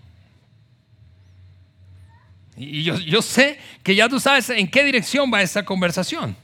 Y 2.59 2.83
yo, 2.83 2.99
yo 2.99 3.23
sé 3.23 3.59
que 3.83 3.95
ya 3.95 4.11
tú 4.11 4.21
sabes 4.21 4.51
en 4.51 4.71
qué 4.71 4.85
dirección 4.85 5.33
va 5.33 5.41
esta 5.41 5.65
conversación. 5.65 6.37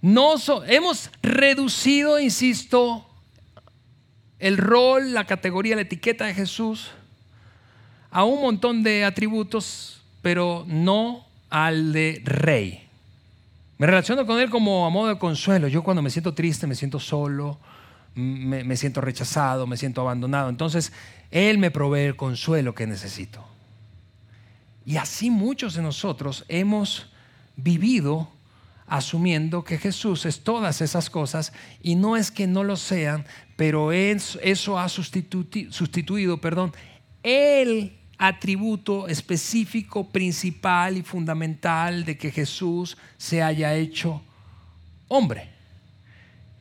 No 0.00 0.36
hemos 0.66 1.10
reducido, 1.22 2.18
insisto, 2.18 3.06
el 4.38 4.56
rol, 4.56 5.12
la 5.12 5.26
categoría, 5.26 5.76
la 5.76 5.82
etiqueta 5.82 6.24
de 6.24 6.32
Jesús 6.32 6.90
a 8.14 8.22
un 8.22 8.40
montón 8.40 8.84
de 8.84 9.04
atributos, 9.04 10.00
pero 10.22 10.64
no 10.68 11.26
al 11.50 11.92
de 11.92 12.22
rey. 12.24 12.86
Me 13.76 13.88
relaciono 13.88 14.24
con 14.24 14.38
él 14.38 14.50
como 14.50 14.86
a 14.86 14.90
modo 14.90 15.08
de 15.08 15.18
consuelo. 15.18 15.66
Yo 15.66 15.82
cuando 15.82 16.00
me 16.00 16.10
siento 16.10 16.32
triste, 16.32 16.68
me 16.68 16.76
siento 16.76 17.00
solo, 17.00 17.58
me, 18.14 18.76
siento 18.76 19.00
rechazado, 19.00 19.66
me 19.66 19.76
siento 19.76 20.00
abandonado. 20.00 20.48
Entonces, 20.48 20.92
Él 21.32 21.58
me 21.58 21.72
provee 21.72 22.02
el 22.02 22.14
consuelo 22.14 22.72
que 22.72 22.86
necesito. 22.86 23.44
Y 24.86 24.96
así 24.96 25.28
muchos 25.28 25.74
de 25.74 25.82
nosotros 25.82 26.44
hemos 26.46 27.10
vivido 27.56 28.28
asumiendo 28.86 29.64
que 29.64 29.76
Jesús 29.76 30.24
es 30.24 30.44
todas 30.44 30.82
esas 30.82 31.10
cosas 31.10 31.52
y 31.82 31.96
no 31.96 32.16
es 32.16 32.30
que 32.30 32.46
no 32.46 32.62
lo 32.62 32.76
sean, 32.76 33.26
pero 33.56 33.90
eso 33.90 34.78
ha 34.78 34.88
sustituido, 34.88 35.72
sustituido 35.72 36.40
perdón, 36.40 36.72
el 37.24 38.03
atributo 38.18 39.08
específico, 39.08 40.08
principal 40.10 40.96
y 40.96 41.02
fundamental 41.02 42.04
de 42.04 42.16
que 42.16 42.30
Jesús 42.30 42.96
se 43.16 43.42
haya 43.42 43.74
hecho 43.74 44.22
hombre. 45.08 45.50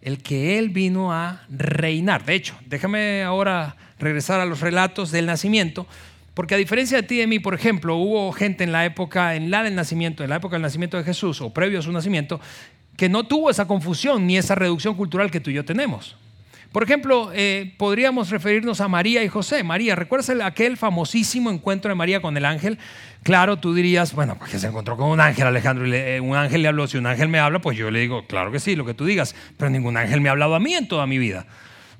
El 0.01 0.21
que 0.21 0.57
Él 0.59 0.69
vino 0.69 1.13
a 1.13 1.43
reinar. 1.49 2.25
De 2.25 2.35
hecho, 2.35 2.55
déjame 2.65 3.23
ahora 3.23 3.75
regresar 3.99 4.39
a 4.39 4.45
los 4.45 4.59
relatos 4.59 5.11
del 5.11 5.25
nacimiento, 5.25 5.87
porque 6.33 6.55
a 6.55 6.57
diferencia 6.57 6.97
de 6.97 7.03
ti 7.03 7.15
y 7.15 7.19
de 7.19 7.27
mí, 7.27 7.39
por 7.39 7.53
ejemplo, 7.53 7.95
hubo 7.95 8.31
gente 8.31 8.63
en 8.63 8.71
la 8.71 8.85
época, 8.85 9.35
en 9.35 9.49
la 9.49 9.63
del 9.63 9.75
nacimiento, 9.75 10.23
en 10.23 10.29
la 10.29 10.37
época 10.37 10.55
del 10.55 10.63
nacimiento 10.63 10.97
de 10.97 11.03
Jesús 11.03 11.41
o 11.41 11.53
previo 11.53 11.79
a 11.79 11.81
su 11.81 11.91
nacimiento, 11.91 12.41
que 12.97 13.07
no 13.07 13.23
tuvo 13.23 13.49
esa 13.49 13.67
confusión 13.67 14.27
ni 14.27 14.37
esa 14.37 14.55
reducción 14.55 14.95
cultural 14.95 15.31
que 15.31 15.39
tú 15.39 15.51
y 15.51 15.53
yo 15.53 15.63
tenemos. 15.63 16.17
Por 16.73 16.81
ejemplo, 16.81 17.29
eh, 17.35 17.71
podríamos 17.77 18.31
referirnos 18.31 18.81
a 18.81 18.87
María 18.87 19.23
y 19.23 19.27
José. 19.27 19.63
María, 19.63 19.95
¿recuerdas 19.95 20.31
aquel 20.43 20.75
famosísimo 20.75 21.51
encuentro 21.51 21.89
de 21.89 21.93
María 21.93 22.19
con 22.19 22.35
el 22.35 22.45
ángel? 22.45 22.79
Claro, 23.21 23.57
tú 23.57 23.75
dirías, 23.75 24.15
bueno, 24.15 24.39
pues 24.39 24.49
que 24.49 24.57
se 24.57 24.65
encontró 24.65 24.97
con 24.97 25.09
un 25.09 25.19
ángel, 25.19 25.45
Alejandro, 25.45 25.85
y 25.85 25.93
eh, 25.93 26.19
un 26.19 26.35
ángel 26.35 26.63
le 26.63 26.69
habló. 26.69 26.87
Si 26.87 26.97
un 26.97 27.05
ángel 27.05 27.29
me 27.29 27.37
habla, 27.37 27.59
pues 27.59 27.77
yo 27.77 27.91
le 27.91 27.99
digo, 27.99 28.25
claro 28.25 28.51
que 28.51 28.59
sí, 28.59 28.75
lo 28.75 28.85
que 28.85 28.95
tú 28.95 29.05
digas, 29.05 29.35
pero 29.55 29.69
ningún 29.69 29.97
ángel 29.97 30.19
me 30.19 30.29
ha 30.29 30.31
hablado 30.31 30.55
a 30.55 30.59
mí 30.59 30.73
en 30.73 30.87
toda 30.87 31.05
mi 31.05 31.19
vida. 31.19 31.45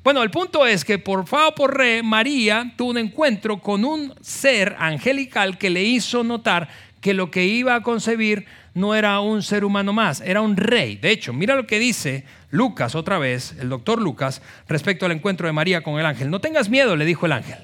Bueno, 0.04 0.24
el 0.24 0.32
punto 0.32 0.66
es 0.66 0.84
que 0.84 0.98
por 0.98 1.28
favor, 1.28 1.54
por 1.54 1.78
re, 1.78 2.02
María 2.02 2.74
tuvo 2.76 2.90
un 2.90 2.98
encuentro 2.98 3.60
con 3.60 3.86
un 3.86 4.12
ser 4.22 4.76
angelical 4.80 5.60
que 5.60 5.70
le 5.70 5.84
hizo 5.84 6.24
notar 6.24 6.68
que 7.00 7.14
lo 7.14 7.30
que 7.30 7.46
iba 7.46 7.76
a 7.76 7.84
concebir 7.84 8.46
no 8.74 8.96
era 8.96 9.20
un 9.20 9.44
ser 9.44 9.66
humano 9.66 9.94
más, 9.94 10.20
era 10.22 10.42
un 10.42 10.58
rey. 10.58 10.96
De 10.96 11.12
hecho, 11.12 11.32
mira 11.32 11.56
lo 11.56 11.68
que 11.68 11.78
dice 11.78 12.26
Lucas 12.54 12.94
otra 12.94 13.18
vez, 13.18 13.56
el 13.60 13.70
doctor 13.70 14.00
Lucas, 14.00 14.40
respecto 14.68 15.08
al 15.08 15.12
encuentro 15.12 15.48
de 15.48 15.54
María 15.54 15.82
con 15.82 16.00
el 16.00 16.06
ángel. 16.06 16.30
No 16.30 16.40
tengas 16.40 16.70
miedo, 16.70 16.96
le 16.96 17.04
dijo 17.04 17.26
el 17.26 17.32
ángel. 17.32 17.58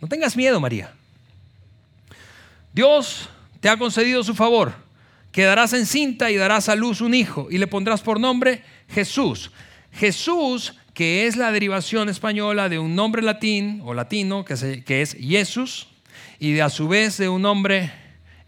No 0.00 0.08
tengas 0.08 0.34
miedo, 0.34 0.58
María. 0.60 0.94
Dios 2.72 3.28
te 3.60 3.68
ha 3.68 3.76
concedido 3.76 4.24
su 4.24 4.34
favor. 4.34 4.72
Quedarás 5.30 5.74
encinta 5.74 6.30
y 6.30 6.36
darás 6.36 6.70
a 6.70 6.74
luz 6.74 7.02
un 7.02 7.12
hijo 7.12 7.48
y 7.50 7.58
le 7.58 7.66
pondrás 7.66 8.00
por 8.00 8.18
nombre 8.18 8.62
Jesús. 8.88 9.50
Jesús, 9.92 10.74
que 10.94 11.26
es 11.26 11.36
la 11.36 11.52
derivación 11.52 12.08
española 12.08 12.70
de 12.70 12.78
un 12.78 12.96
nombre 12.96 13.20
latín 13.20 13.82
o 13.84 13.92
latino 13.92 14.46
que, 14.46 14.82
que 14.86 15.02
es 15.02 15.18
Jesús 15.20 15.88
y 16.38 16.52
de 16.52 16.62
a 16.62 16.70
su 16.70 16.88
vez 16.88 17.18
de 17.18 17.28
un 17.28 17.42
nombre 17.42 17.92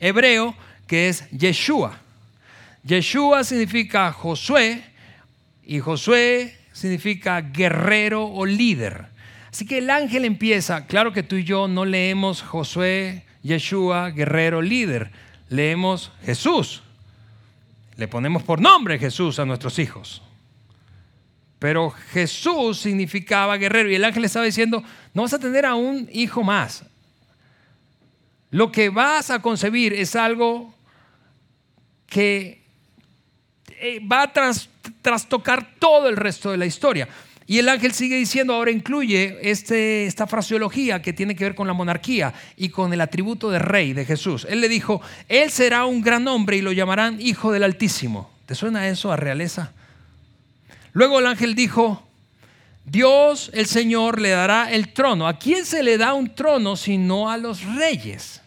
hebreo 0.01 0.57
que 0.87 1.11
es 1.11 1.29
Yeshua. 1.33 2.01
Yeshua 2.83 3.45
significa 3.45 4.11
Josué 4.11 4.85
y 5.65 5.81
Josué 5.81 6.57
significa 6.73 7.41
guerrero 7.41 8.27
o 8.27 8.47
líder. 8.47 9.07
Así 9.51 9.67
que 9.67 9.79
el 9.79 9.91
ángel 9.91 10.25
empieza, 10.25 10.87
claro 10.87 11.13
que 11.13 11.23
tú 11.23 11.37
y 11.37 11.45
yo 11.45 11.69
no 11.69 11.85
leemos 11.85 12.43
Josué, 12.43 13.25
Yeshua, 13.43 14.11
guerrero, 14.11 14.63
líder, 14.63 15.11
leemos 15.49 16.11
Jesús. 16.25 16.83
Le 17.97 18.09
ponemos 18.09 18.43
por 18.43 18.61
nombre 18.61 18.99
Jesús 18.99 19.39
a 19.39 19.45
nuestros 19.45 19.79
hijos. 19.79 20.23
Pero 21.59 21.91
Jesús 21.91 22.81
significaba 22.81 23.57
guerrero 23.57 23.91
y 23.91 23.95
el 23.95 24.05
ángel 24.05 24.25
estaba 24.25 24.45
diciendo, 24.45 24.83
no 25.15 25.23
vas 25.23 25.35
a 25.35 25.39
tener 25.39 25.67
a 25.67 25.75
un 25.75 26.09
hijo 26.13 26.43
más. 26.43 26.85
Lo 28.51 28.73
que 28.73 28.89
vas 28.89 29.31
a 29.31 29.41
concebir 29.41 29.93
es 29.93 30.17
algo 30.17 30.75
que 32.07 32.63
eh, 33.69 34.01
va 34.01 34.25
a 34.25 34.33
trastocar 35.01 35.75
todo 35.79 36.09
el 36.09 36.17
resto 36.17 36.51
de 36.51 36.57
la 36.57 36.67
historia. 36.67 37.09
Y 37.47 37.59
el 37.59 37.69
ángel 37.69 37.93
sigue 37.93 38.17
diciendo, 38.17 38.55
ahora 38.55 38.71
incluye 38.71 39.39
este, 39.43 40.07
esta 40.07 40.27
fraseología 40.27 41.03
que 41.03 41.13
tiene 41.13 41.35
que 41.35 41.45
ver 41.45 41.55
con 41.55 41.67
la 41.67 41.73
monarquía 41.73 42.33
y 42.57 42.69
con 42.69 42.93
el 42.93 43.01
atributo 43.01 43.51
de 43.51 43.59
rey 43.59 43.93
de 43.93 44.05
Jesús. 44.05 44.47
Él 44.49 44.61
le 44.61 44.69
dijo, 44.69 45.03
Él 45.29 45.51
será 45.51 45.85
un 45.85 46.03
gran 46.03 46.27
hombre 46.29 46.57
y 46.57 46.63
lo 46.63 46.73
llamarán 46.73 47.21
Hijo 47.21 47.53
del 47.53 47.65
Altísimo. 47.65 48.31
¿Te 48.47 48.55
suena 48.55 48.89
eso 48.89 49.11
a 49.13 49.17
realeza? 49.17 49.73
Luego 50.93 51.19
el 51.19 51.27
ángel 51.27 51.55
dijo, 51.55 52.07
Dios 52.85 53.51
el 53.55 53.67
Señor 53.67 54.21
le 54.21 54.31
dará 54.31 54.71
el 54.71 54.93
trono. 54.93 55.27
¿A 55.27 55.39
quién 55.39 55.65
se 55.65 55.83
le 55.83 55.99
da 55.99 56.13
un 56.13 56.35
trono 56.35 56.77
sino 56.77 57.31
a 57.31 57.37
los 57.37 57.65
reyes? 57.77 58.42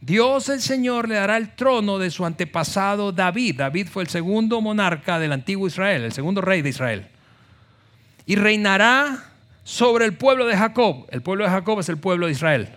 Dios 0.00 0.48
el 0.48 0.60
Señor 0.62 1.08
le 1.08 1.16
dará 1.16 1.36
el 1.36 1.54
trono 1.54 1.98
de 1.98 2.10
su 2.10 2.24
antepasado 2.24 3.12
David. 3.12 3.56
David 3.56 3.88
fue 3.88 4.02
el 4.02 4.08
segundo 4.08 4.60
monarca 4.60 5.18
del 5.18 5.32
antiguo 5.32 5.66
Israel, 5.66 6.04
el 6.04 6.12
segundo 6.12 6.40
rey 6.40 6.62
de 6.62 6.70
Israel. 6.70 7.06
Y 8.24 8.36
reinará 8.36 9.32
sobre 9.62 10.06
el 10.06 10.14
pueblo 10.14 10.46
de 10.46 10.56
Jacob. 10.56 11.06
El 11.10 11.22
pueblo 11.22 11.44
de 11.44 11.50
Jacob 11.50 11.80
es 11.80 11.88
el 11.88 11.98
pueblo 11.98 12.26
de 12.26 12.32
Israel. 12.32 12.70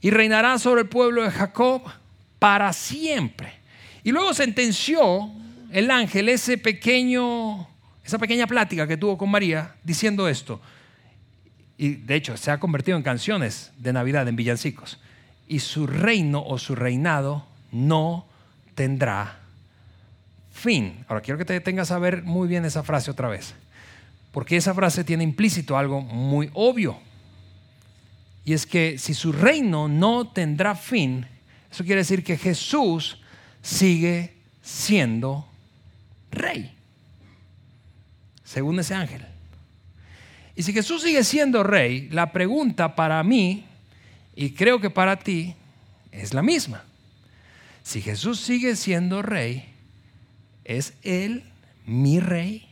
Y 0.00 0.10
reinará 0.10 0.58
sobre 0.58 0.82
el 0.82 0.88
pueblo 0.88 1.22
de 1.22 1.30
Jacob 1.30 1.82
para 2.38 2.72
siempre. 2.72 3.52
Y 4.02 4.12
luego 4.12 4.32
sentenció 4.32 5.30
el 5.70 5.90
ángel 5.90 6.30
ese 6.30 6.56
pequeño 6.56 7.68
esa 8.10 8.18
pequeña 8.18 8.48
plática 8.48 8.88
que 8.88 8.96
tuvo 8.96 9.16
con 9.16 9.30
María 9.30 9.74
diciendo 9.84 10.28
esto. 10.28 10.60
Y 11.78 11.90
de 11.90 12.16
hecho 12.16 12.36
se 12.36 12.50
ha 12.50 12.58
convertido 12.58 12.96
en 12.96 13.04
canciones 13.04 13.70
de 13.78 13.92
Navidad, 13.92 14.26
en 14.26 14.34
villancicos. 14.34 14.98
Y 15.50 15.58
su 15.58 15.88
reino 15.88 16.44
o 16.46 16.58
su 16.58 16.76
reinado 16.76 17.44
no 17.72 18.24
tendrá 18.76 19.40
fin. 20.52 21.04
Ahora 21.08 21.22
quiero 21.22 21.38
que 21.38 21.44
te 21.44 21.54
detengas 21.54 21.90
a 21.90 21.98
ver 21.98 22.22
muy 22.22 22.46
bien 22.46 22.64
esa 22.64 22.84
frase 22.84 23.10
otra 23.10 23.28
vez. 23.28 23.54
Porque 24.30 24.56
esa 24.56 24.74
frase 24.74 25.02
tiene 25.02 25.24
implícito 25.24 25.76
algo 25.76 26.02
muy 26.02 26.50
obvio. 26.54 27.00
Y 28.44 28.52
es 28.52 28.64
que 28.64 28.96
si 28.96 29.12
su 29.12 29.32
reino 29.32 29.88
no 29.88 30.28
tendrá 30.28 30.76
fin, 30.76 31.26
eso 31.68 31.82
quiere 31.82 32.02
decir 32.02 32.22
que 32.22 32.36
Jesús 32.36 33.18
sigue 33.60 34.34
siendo 34.62 35.48
rey, 36.30 36.72
según 38.44 38.78
ese 38.78 38.94
ángel. 38.94 39.26
Y 40.54 40.62
si 40.62 40.72
Jesús 40.72 41.02
sigue 41.02 41.24
siendo 41.24 41.64
rey, 41.64 42.08
la 42.10 42.32
pregunta 42.32 42.94
para 42.94 43.22
mí, 43.24 43.64
y 44.40 44.54
creo 44.54 44.80
que 44.80 44.88
para 44.88 45.18
ti, 45.18 45.54
es 46.12 46.32
la 46.32 46.40
misma. 46.40 46.82
Si 47.82 48.00
Jesús 48.00 48.40
sigue 48.40 48.74
siendo 48.74 49.20
rey, 49.20 49.70
¿es 50.64 50.94
Él 51.02 51.44
mi 51.84 52.20
rey? 52.20 52.66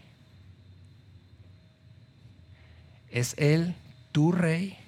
¿Es 3.10 3.34
Él 3.36 3.74
tu 4.12 4.32
rey? 4.32 4.78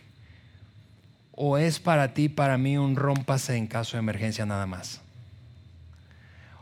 ¿O 1.33 1.59
es 1.59 1.81
para 1.81 2.15
ti, 2.15 2.31
para 2.31 2.57
mí, 2.57 2.79
un 2.79 2.97
rompase 2.97 3.59
en 3.59 3.67
caso 3.67 3.99
de 3.99 4.03
emergencia 4.03 4.47
nada 4.47 4.65
más? 4.65 5.03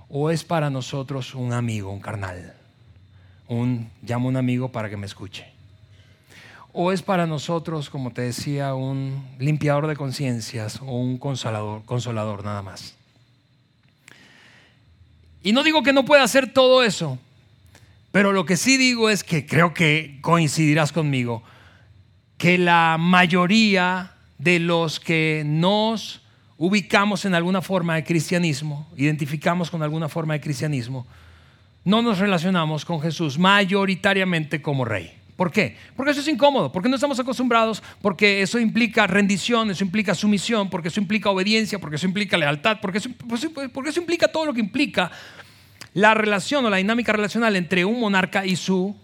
¿O 0.08 0.30
es 0.30 0.42
para 0.42 0.68
nosotros 0.68 1.36
un 1.36 1.52
amigo, 1.52 1.92
un 1.92 2.00
carnal? 2.00 2.56
Un 3.46 3.88
llamo 4.02 4.26
un 4.26 4.36
amigo 4.36 4.72
para 4.72 4.90
que 4.90 4.96
me 4.96 5.06
escuche. 5.06 5.57
¿O 6.80 6.92
es 6.92 7.02
para 7.02 7.26
nosotros, 7.26 7.90
como 7.90 8.12
te 8.12 8.22
decía, 8.22 8.72
un 8.76 9.26
limpiador 9.40 9.88
de 9.88 9.96
conciencias 9.96 10.80
o 10.80 10.96
un 10.96 11.18
consolador, 11.18 11.84
consolador 11.84 12.44
nada 12.44 12.62
más? 12.62 12.94
Y 15.42 15.50
no 15.50 15.64
digo 15.64 15.82
que 15.82 15.92
no 15.92 16.04
pueda 16.04 16.22
hacer 16.22 16.52
todo 16.52 16.84
eso, 16.84 17.18
pero 18.12 18.30
lo 18.30 18.46
que 18.46 18.56
sí 18.56 18.76
digo 18.76 19.10
es 19.10 19.24
que 19.24 19.44
creo 19.44 19.74
que 19.74 20.20
coincidirás 20.20 20.92
conmigo, 20.92 21.42
que 22.36 22.58
la 22.58 22.96
mayoría 22.96 24.12
de 24.38 24.60
los 24.60 25.00
que 25.00 25.42
nos 25.44 26.22
ubicamos 26.58 27.24
en 27.24 27.34
alguna 27.34 27.60
forma 27.60 27.96
de 27.96 28.04
cristianismo, 28.04 28.88
identificamos 28.96 29.68
con 29.68 29.82
alguna 29.82 30.08
forma 30.08 30.34
de 30.34 30.40
cristianismo, 30.40 31.08
no 31.84 32.02
nos 32.02 32.20
relacionamos 32.20 32.84
con 32.84 33.00
Jesús 33.00 33.36
mayoritariamente 33.36 34.62
como 34.62 34.84
rey. 34.84 35.17
¿Por 35.38 35.52
qué? 35.52 35.76
Porque 35.94 36.10
eso 36.10 36.20
es 36.20 36.26
incómodo, 36.26 36.72
porque 36.72 36.88
no 36.88 36.96
estamos 36.96 37.20
acostumbrados, 37.20 37.80
porque 38.02 38.42
eso 38.42 38.58
implica 38.58 39.06
rendición, 39.06 39.70
eso 39.70 39.84
implica 39.84 40.12
sumisión, 40.12 40.68
porque 40.68 40.88
eso 40.88 40.98
implica 40.98 41.30
obediencia, 41.30 41.78
porque 41.78 41.94
eso 41.94 42.06
implica 42.06 42.36
lealtad, 42.36 42.78
porque 42.82 42.98
eso, 42.98 43.08
porque 43.72 43.90
eso 43.90 44.00
implica 44.00 44.26
todo 44.26 44.46
lo 44.46 44.52
que 44.52 44.58
implica 44.58 45.12
la 45.94 46.12
relación 46.14 46.64
o 46.64 46.70
la 46.70 46.78
dinámica 46.78 47.12
relacional 47.12 47.54
entre 47.54 47.84
un 47.84 48.00
monarca 48.00 48.44
y 48.44 48.56
su 48.56 48.96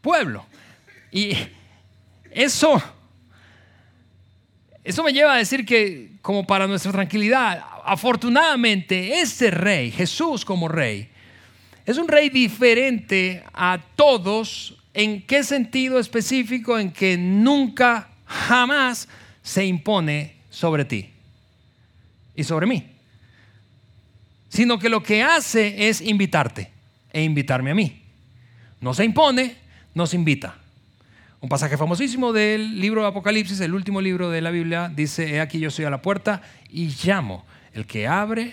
pueblo. 0.00 0.46
Y 1.12 1.32
eso 2.30 2.82
eso 4.88 5.02
me 5.02 5.12
lleva 5.12 5.34
a 5.34 5.36
decir 5.36 5.66
que, 5.66 6.12
como 6.22 6.46
para 6.46 6.66
nuestra 6.66 6.90
tranquilidad, 6.90 7.62
afortunadamente 7.84 9.20
este 9.20 9.50
rey, 9.50 9.90
Jesús 9.90 10.46
como 10.46 10.66
rey, 10.66 11.10
es 11.84 11.98
un 11.98 12.08
rey 12.08 12.30
diferente 12.30 13.44
a 13.52 13.78
todos. 13.94 14.77
¿En 14.98 15.22
qué 15.22 15.44
sentido 15.44 16.00
específico? 16.00 16.76
En 16.76 16.90
que 16.90 17.16
nunca, 17.16 18.08
jamás 18.26 19.08
se 19.42 19.64
impone 19.64 20.34
sobre 20.50 20.84
ti 20.84 21.08
y 22.34 22.42
sobre 22.42 22.66
mí. 22.66 22.84
Sino 24.48 24.76
que 24.80 24.88
lo 24.88 25.00
que 25.00 25.22
hace 25.22 25.88
es 25.88 26.00
invitarte 26.00 26.72
e 27.12 27.22
invitarme 27.22 27.70
a 27.70 27.76
mí. 27.76 28.02
No 28.80 28.92
se 28.92 29.04
impone, 29.04 29.54
nos 29.94 30.14
invita. 30.14 30.56
Un 31.40 31.48
pasaje 31.48 31.76
famosísimo 31.76 32.32
del 32.32 32.80
libro 32.80 33.02
de 33.02 33.06
Apocalipsis, 33.06 33.60
el 33.60 33.74
último 33.74 34.00
libro 34.00 34.30
de 34.30 34.40
la 34.40 34.50
Biblia, 34.50 34.90
dice, 34.92 35.32
he 35.32 35.40
aquí 35.40 35.60
yo 35.60 35.70
soy 35.70 35.84
a 35.84 35.90
la 35.90 36.02
puerta 36.02 36.42
y 36.70 36.88
llamo. 37.04 37.46
El 37.72 37.86
que 37.86 38.08
abre, 38.08 38.52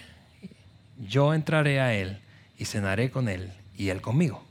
yo 1.10 1.34
entraré 1.34 1.80
a 1.80 1.96
él 1.96 2.20
y 2.56 2.66
cenaré 2.66 3.10
con 3.10 3.30
él 3.30 3.50
y 3.76 3.90
él 3.90 4.00
conmigo. 4.00 4.45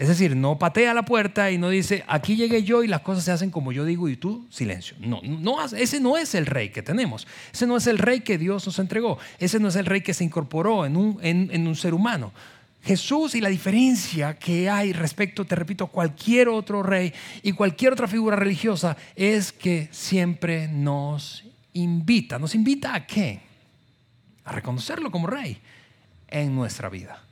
Es 0.00 0.08
decir, 0.08 0.34
no 0.34 0.58
patea 0.58 0.94
la 0.94 1.04
puerta 1.04 1.50
y 1.50 1.58
no 1.58 1.68
dice, 1.68 2.04
aquí 2.08 2.34
llegué 2.34 2.62
yo 2.62 2.82
y 2.82 2.88
las 2.88 3.02
cosas 3.02 3.22
se 3.22 3.32
hacen 3.32 3.50
como 3.50 3.70
yo 3.70 3.84
digo 3.84 4.08
y 4.08 4.16
tú, 4.16 4.46
silencio. 4.48 4.96
No, 4.98 5.20
no, 5.22 5.62
ese 5.62 6.00
no 6.00 6.16
es 6.16 6.34
el 6.34 6.46
rey 6.46 6.70
que 6.70 6.82
tenemos. 6.82 7.26
Ese 7.52 7.66
no 7.66 7.76
es 7.76 7.86
el 7.86 7.98
rey 7.98 8.20
que 8.20 8.38
Dios 8.38 8.64
nos 8.64 8.78
entregó. 8.78 9.18
Ese 9.38 9.60
no 9.60 9.68
es 9.68 9.76
el 9.76 9.84
rey 9.84 10.00
que 10.00 10.14
se 10.14 10.24
incorporó 10.24 10.86
en 10.86 10.96
un, 10.96 11.18
en 11.20 11.66
un 11.66 11.76
ser 11.76 11.92
humano. 11.92 12.32
Jesús 12.82 13.34
y 13.34 13.42
la 13.42 13.50
diferencia 13.50 14.38
que 14.38 14.70
hay 14.70 14.94
respecto, 14.94 15.44
te 15.44 15.54
repito, 15.54 15.84
a 15.84 15.90
cualquier 15.90 16.48
otro 16.48 16.82
rey 16.82 17.12
y 17.42 17.52
cualquier 17.52 17.92
otra 17.92 18.08
figura 18.08 18.36
religiosa 18.36 18.96
es 19.16 19.52
que 19.52 19.90
siempre 19.92 20.66
nos 20.66 21.44
invita. 21.74 22.38
¿Nos 22.38 22.54
invita 22.54 22.94
a 22.94 23.06
qué? 23.06 23.42
A 24.46 24.52
reconocerlo 24.52 25.10
como 25.10 25.26
rey 25.26 25.58
en 26.28 26.54
nuestra 26.54 26.88
vida. 26.88 27.22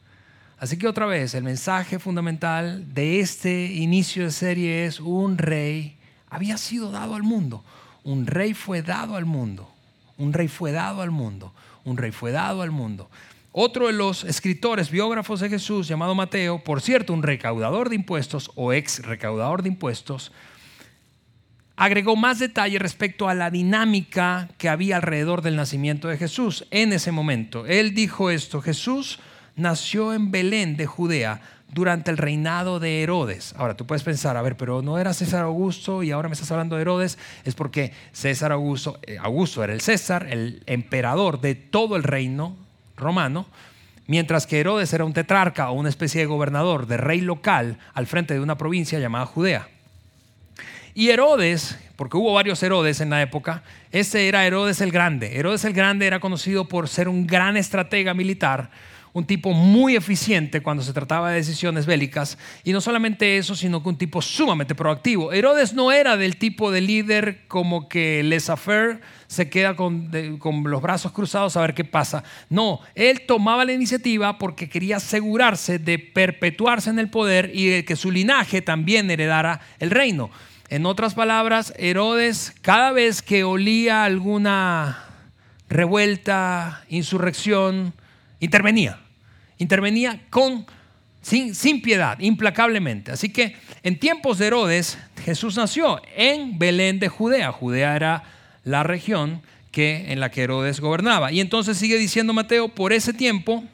Así 0.60 0.76
que 0.76 0.88
otra 0.88 1.06
vez, 1.06 1.34
el 1.34 1.44
mensaje 1.44 1.98
fundamental 1.98 2.92
de 2.92 3.20
este 3.20 3.66
inicio 3.66 4.24
de 4.24 4.32
serie 4.32 4.86
es 4.86 4.98
un 4.98 5.38
rey 5.38 5.98
había 6.30 6.58
sido 6.58 6.90
dado 6.90 7.14
al 7.14 7.22
mundo. 7.22 7.64
Un 8.04 8.26
rey 8.26 8.54
fue 8.54 8.82
dado 8.82 9.16
al 9.16 9.24
mundo. 9.24 9.70
Un 10.16 10.32
rey 10.32 10.48
fue 10.48 10.72
dado 10.72 11.02
al 11.02 11.10
mundo. 11.10 11.54
Un 11.84 11.96
rey 11.96 12.10
fue 12.10 12.32
dado 12.32 12.62
al 12.62 12.70
mundo. 12.70 13.08
Otro 13.52 13.86
de 13.86 13.92
los 13.92 14.24
escritores, 14.24 14.90
biógrafos 14.90 15.40
de 15.40 15.48
Jesús, 15.48 15.88
llamado 15.88 16.14
Mateo, 16.14 16.62
por 16.62 16.80
cierto, 16.80 17.12
un 17.12 17.22
recaudador 17.22 17.88
de 17.88 17.96
impuestos 17.96 18.50
o 18.54 18.72
ex 18.72 19.04
recaudador 19.04 19.62
de 19.62 19.70
impuestos, 19.70 20.32
agregó 21.76 22.14
más 22.14 22.38
detalle 22.38 22.78
respecto 22.78 23.28
a 23.28 23.34
la 23.34 23.50
dinámica 23.50 24.48
que 24.58 24.68
había 24.68 24.96
alrededor 24.96 25.42
del 25.42 25.56
nacimiento 25.56 26.08
de 26.08 26.18
Jesús 26.18 26.66
en 26.70 26.92
ese 26.92 27.10
momento. 27.10 27.66
Él 27.66 27.94
dijo 27.94 28.30
esto, 28.30 28.60
Jesús 28.60 29.18
nació 29.58 30.14
en 30.14 30.30
Belén 30.30 30.76
de 30.76 30.86
Judea 30.86 31.40
durante 31.72 32.10
el 32.10 32.16
reinado 32.16 32.80
de 32.80 33.02
Herodes. 33.02 33.54
Ahora 33.56 33.76
tú 33.76 33.86
puedes 33.86 34.02
pensar, 34.02 34.36
a 34.36 34.42
ver, 34.42 34.56
pero 34.56 34.82
no 34.82 34.98
era 34.98 35.12
César 35.12 35.44
Augusto 35.44 36.02
y 36.02 36.10
ahora 36.10 36.28
me 36.28 36.32
estás 36.32 36.50
hablando 36.50 36.76
de 36.76 36.82
Herodes, 36.82 37.18
es 37.44 37.54
porque 37.54 37.92
César 38.12 38.52
Augusto, 38.52 38.98
eh, 39.06 39.18
Augusto 39.20 39.62
era 39.62 39.72
el 39.72 39.80
César, 39.80 40.26
el 40.30 40.62
emperador 40.66 41.40
de 41.40 41.54
todo 41.54 41.96
el 41.96 42.02
reino 42.02 42.56
romano, 42.96 43.46
mientras 44.06 44.46
que 44.46 44.60
Herodes 44.60 44.92
era 44.92 45.04
un 45.04 45.12
tetrarca 45.12 45.70
o 45.70 45.74
una 45.74 45.90
especie 45.90 46.20
de 46.20 46.26
gobernador, 46.26 46.86
de 46.86 46.96
rey 46.96 47.20
local 47.20 47.78
al 47.92 48.06
frente 48.06 48.34
de 48.34 48.40
una 48.40 48.56
provincia 48.56 48.98
llamada 48.98 49.26
Judea. 49.26 49.68
Y 50.94 51.10
Herodes, 51.10 51.78
porque 51.96 52.16
hubo 52.16 52.32
varios 52.32 52.60
Herodes 52.62 53.00
en 53.00 53.10
la 53.10 53.22
época, 53.22 53.62
ese 53.92 54.26
era 54.26 54.46
Herodes 54.46 54.80
el 54.80 54.90
Grande. 54.90 55.38
Herodes 55.38 55.64
el 55.64 55.74
Grande 55.74 56.06
era 56.06 56.18
conocido 56.18 56.66
por 56.66 56.88
ser 56.88 57.08
un 57.08 57.26
gran 57.26 57.56
estratega 57.56 58.14
militar, 58.14 58.70
un 59.12 59.24
tipo 59.24 59.52
muy 59.52 59.96
eficiente 59.96 60.60
cuando 60.60 60.82
se 60.82 60.92
trataba 60.92 61.30
de 61.30 61.36
decisiones 61.36 61.86
bélicas. 61.86 62.38
Y 62.64 62.72
no 62.72 62.80
solamente 62.80 63.38
eso, 63.38 63.54
sino 63.54 63.82
que 63.82 63.88
un 63.88 63.98
tipo 63.98 64.22
sumamente 64.22 64.74
proactivo. 64.74 65.32
Herodes 65.32 65.74
no 65.74 65.92
era 65.92 66.16
del 66.16 66.36
tipo 66.36 66.70
de 66.70 66.80
líder 66.80 67.46
como 67.48 67.88
que 67.88 68.22
les 68.22 68.50
affair 68.50 69.00
se 69.28 69.50
queda 69.50 69.76
con, 69.76 70.10
los 70.64 70.82
brazos 70.82 71.12
cruzados 71.12 71.56
a 71.56 71.60
ver 71.60 71.74
qué 71.74 71.84
pasa. 71.84 72.24
No, 72.48 72.80
él 72.94 73.22
tomaba 73.26 73.64
la 73.64 73.72
iniciativa 73.72 74.38
porque 74.38 74.68
quería 74.68 74.96
asegurarse 74.96 75.78
de 75.78 75.98
perpetuarse 75.98 76.90
en 76.90 76.98
el 76.98 77.10
poder 77.10 77.50
y 77.54 77.66
de 77.68 77.84
que 77.84 77.94
su 77.94 78.10
linaje 78.10 78.62
también 78.62 79.10
heredara 79.10 79.60
el 79.78 79.90
reino. 79.90 80.30
En 80.70 80.86
otras 80.86 81.14
palabras, 81.14 81.72
Herodes 81.78 82.54
cada 82.62 82.92
vez 82.92 83.22
que 83.22 83.44
olía 83.44 84.04
alguna 84.04 85.04
revuelta, 85.68 86.84
insurrección, 86.88 87.92
intervenía. 88.40 88.98
Intervenía 89.58 90.20
con 90.30 90.66
sin, 91.20 91.54
sin, 91.54 91.82
piedad, 91.82 92.18
implacablemente. 92.20 93.12
Así 93.12 93.30
que 93.30 93.56
en 93.82 93.98
tiempos 93.98 94.38
de 94.38 94.46
Herodes, 94.46 94.98
Jesús 95.24 95.56
nació 95.56 96.00
en 96.16 96.58
Belén 96.58 96.98
de 97.00 97.08
Judea. 97.08 97.52
Judea 97.52 97.96
era 97.96 98.22
la 98.64 98.82
región 98.82 99.42
que, 99.72 100.12
en 100.12 100.20
la 100.20 100.30
que 100.30 100.42
Herodes 100.42 100.80
gobernaba. 100.80 101.32
Y 101.32 101.40
entonces 101.40 101.76
sigue 101.76 101.98
diciendo 101.98 102.32
Mateo, 102.32 102.68
por 102.68 102.92
ese 102.92 103.12
tiempo, 103.12 103.64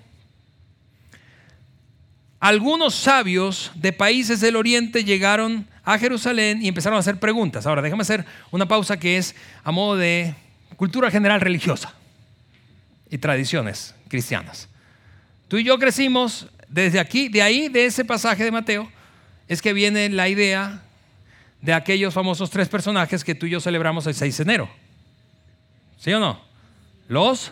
algunos 2.40 2.94
sabios 2.94 3.70
de 3.74 3.92
países 3.92 4.40
del 4.40 4.56
oriente 4.56 5.04
llegaron 5.04 5.66
a 5.84 5.98
Jerusalén 5.98 6.62
y 6.62 6.68
empezaron 6.68 6.96
a 6.96 7.00
hacer 7.00 7.18
preguntas. 7.18 7.66
Ahora, 7.66 7.82
déjame 7.82 8.02
hacer 8.02 8.24
una 8.50 8.66
pausa 8.66 8.98
que 8.98 9.16
es 9.16 9.34
a 9.62 9.70
modo 9.70 9.96
de 9.96 10.34
cultura 10.76 11.10
general 11.10 11.40
religiosa 11.40 11.94
y 13.10 13.18
tradiciones 13.18 13.94
cristianas. 14.14 14.68
Tú 15.48 15.58
y 15.58 15.64
yo 15.64 15.76
crecimos 15.76 16.46
desde 16.68 17.00
aquí, 17.00 17.28
de 17.28 17.42
ahí, 17.42 17.66
de 17.66 17.84
ese 17.84 18.04
pasaje 18.04 18.44
de 18.44 18.52
Mateo, 18.52 18.88
es 19.48 19.60
que 19.60 19.72
viene 19.72 20.08
la 20.08 20.28
idea 20.28 20.84
de 21.60 21.72
aquellos 21.72 22.14
famosos 22.14 22.48
tres 22.48 22.68
personajes 22.68 23.24
que 23.24 23.34
tú 23.34 23.46
y 23.46 23.50
yo 23.50 23.60
celebramos 23.60 24.06
el 24.06 24.14
6 24.14 24.36
de 24.36 24.42
enero. 24.44 24.70
¿Sí 25.98 26.12
o 26.12 26.20
no? 26.20 26.40
Los 27.08 27.50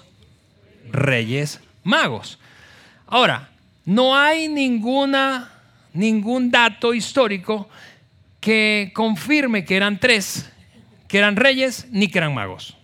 reyes 0.92 1.58
magos. 1.82 2.38
Ahora, 3.08 3.50
no 3.84 4.16
hay 4.16 4.46
ninguna, 4.46 5.50
ningún 5.92 6.48
dato 6.48 6.94
histórico 6.94 7.68
que 8.40 8.92
confirme 8.94 9.64
que 9.64 9.74
eran 9.74 9.98
tres, 9.98 10.48
que 11.08 11.18
eran 11.18 11.34
reyes, 11.34 11.88
ni 11.90 12.06
que 12.06 12.18
eran 12.18 12.32
magos. 12.32 12.76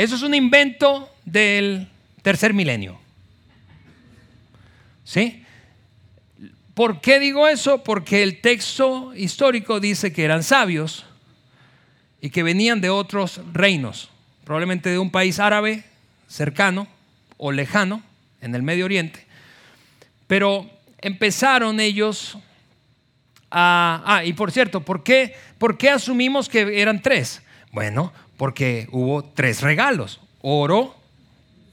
Eso 0.00 0.16
es 0.16 0.22
un 0.22 0.34
invento 0.34 1.14
del 1.26 1.86
tercer 2.22 2.54
milenio. 2.54 2.98
¿Sí? 5.04 5.44
¿Por 6.72 7.02
qué 7.02 7.20
digo 7.20 7.46
eso? 7.46 7.84
Porque 7.84 8.22
el 8.22 8.40
texto 8.40 9.14
histórico 9.14 9.78
dice 9.78 10.10
que 10.10 10.24
eran 10.24 10.42
sabios 10.42 11.04
y 12.18 12.30
que 12.30 12.42
venían 12.42 12.80
de 12.80 12.88
otros 12.88 13.42
reinos, 13.52 14.08
probablemente 14.44 14.88
de 14.88 14.98
un 14.98 15.10
país 15.10 15.38
árabe 15.38 15.84
cercano 16.28 16.88
o 17.36 17.52
lejano 17.52 18.02
en 18.40 18.54
el 18.54 18.62
Medio 18.62 18.86
Oriente. 18.86 19.26
Pero 20.26 20.70
empezaron 21.02 21.78
ellos 21.78 22.38
a... 23.50 24.02
Ah, 24.06 24.24
y 24.24 24.32
por 24.32 24.50
cierto, 24.50 24.80
¿por 24.80 25.02
qué, 25.02 25.36
¿por 25.58 25.76
qué 25.76 25.90
asumimos 25.90 26.48
que 26.48 26.80
eran 26.80 27.02
tres? 27.02 27.42
Bueno, 27.70 28.14
porque 28.40 28.88
hubo 28.90 29.22
tres 29.22 29.60
regalos, 29.60 30.18
oro, 30.40 30.96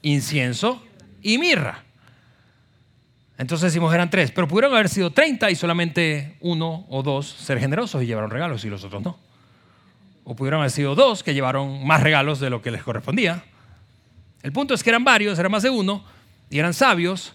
incienso 0.02 0.84
y 1.22 1.38
mirra. 1.38 1.86
Entonces 3.38 3.72
decimos 3.72 3.94
eran 3.94 4.10
tres, 4.10 4.32
pero 4.32 4.50
pudieron 4.50 4.74
haber 4.74 4.90
sido 4.90 5.12
30 5.12 5.50
y 5.50 5.56
solamente 5.56 6.36
uno 6.42 6.86
o 6.90 7.04
dos 7.04 7.26
ser 7.26 7.58
generosos 7.62 8.04
y 8.04 8.06
llevaron 8.06 8.30
regalos 8.30 8.66
y 8.66 8.70
los 8.70 8.84
otros 8.84 9.02
no. 9.02 9.18
O 10.26 10.36
pudieron 10.36 10.60
haber 10.60 10.72
sido 10.72 10.94
dos 10.94 11.24
que 11.24 11.34
llevaron 11.34 11.88
más 11.88 12.04
regalos 12.04 12.42
de 12.42 12.50
lo 12.50 12.62
que 12.62 12.72
les 12.72 12.84
correspondía. 12.84 13.46
El 14.44 14.52
punto 14.52 14.74
es 14.74 14.84
que 14.84 14.90
eran 14.90 15.06
varios, 15.06 15.40
eran 15.40 15.54
más 15.54 15.64
de 15.64 15.70
uno, 15.70 16.04
y 16.50 16.60
eran 16.60 16.74
sabios, 16.74 17.34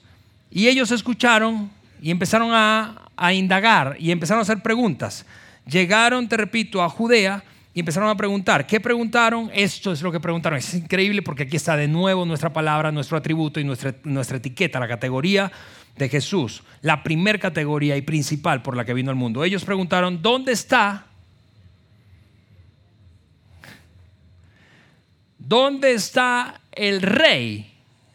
y 0.50 0.68
ellos 0.68 0.90
escucharon 0.90 1.70
y 2.02 2.10
empezaron 2.10 2.50
a, 2.52 3.08
a 3.16 3.32
indagar 3.32 3.96
y 3.98 4.10
empezaron 4.10 4.40
a 4.40 4.42
hacer 4.42 4.60
preguntas. 4.60 5.24
Llegaron, 5.64 6.28
te 6.28 6.36
repito, 6.36 6.82
a 6.82 6.90
Judea 6.90 7.42
y 7.74 7.80
empezaron 7.80 8.10
a 8.10 8.16
preguntar. 8.16 8.66
¿Qué 8.66 8.80
preguntaron? 8.80 9.50
Esto 9.54 9.92
es 9.92 10.02
lo 10.02 10.12
que 10.12 10.20
preguntaron. 10.20 10.58
Es 10.58 10.74
increíble 10.74 11.22
porque 11.22 11.44
aquí 11.44 11.56
está 11.56 11.76
de 11.76 11.88
nuevo 11.88 12.26
nuestra 12.26 12.52
palabra, 12.52 12.92
nuestro 12.92 13.16
atributo 13.16 13.60
y 13.60 13.64
nuestra, 13.64 13.94
nuestra 14.04 14.36
etiqueta, 14.36 14.78
la 14.78 14.88
categoría 14.88 15.50
de 15.96 16.08
Jesús, 16.08 16.62
la 16.82 17.02
primer 17.02 17.38
categoría 17.38 17.96
y 17.96 18.02
principal 18.02 18.62
por 18.62 18.76
la 18.76 18.84
que 18.84 18.94
vino 18.94 19.10
al 19.10 19.16
mundo. 19.16 19.44
Ellos 19.44 19.64
preguntaron, 19.64 20.20
¿dónde 20.20 20.52
está? 20.52 21.06
¿Dónde 25.38 25.92
está 25.92 26.60
el 26.72 27.02
rey 27.02 27.74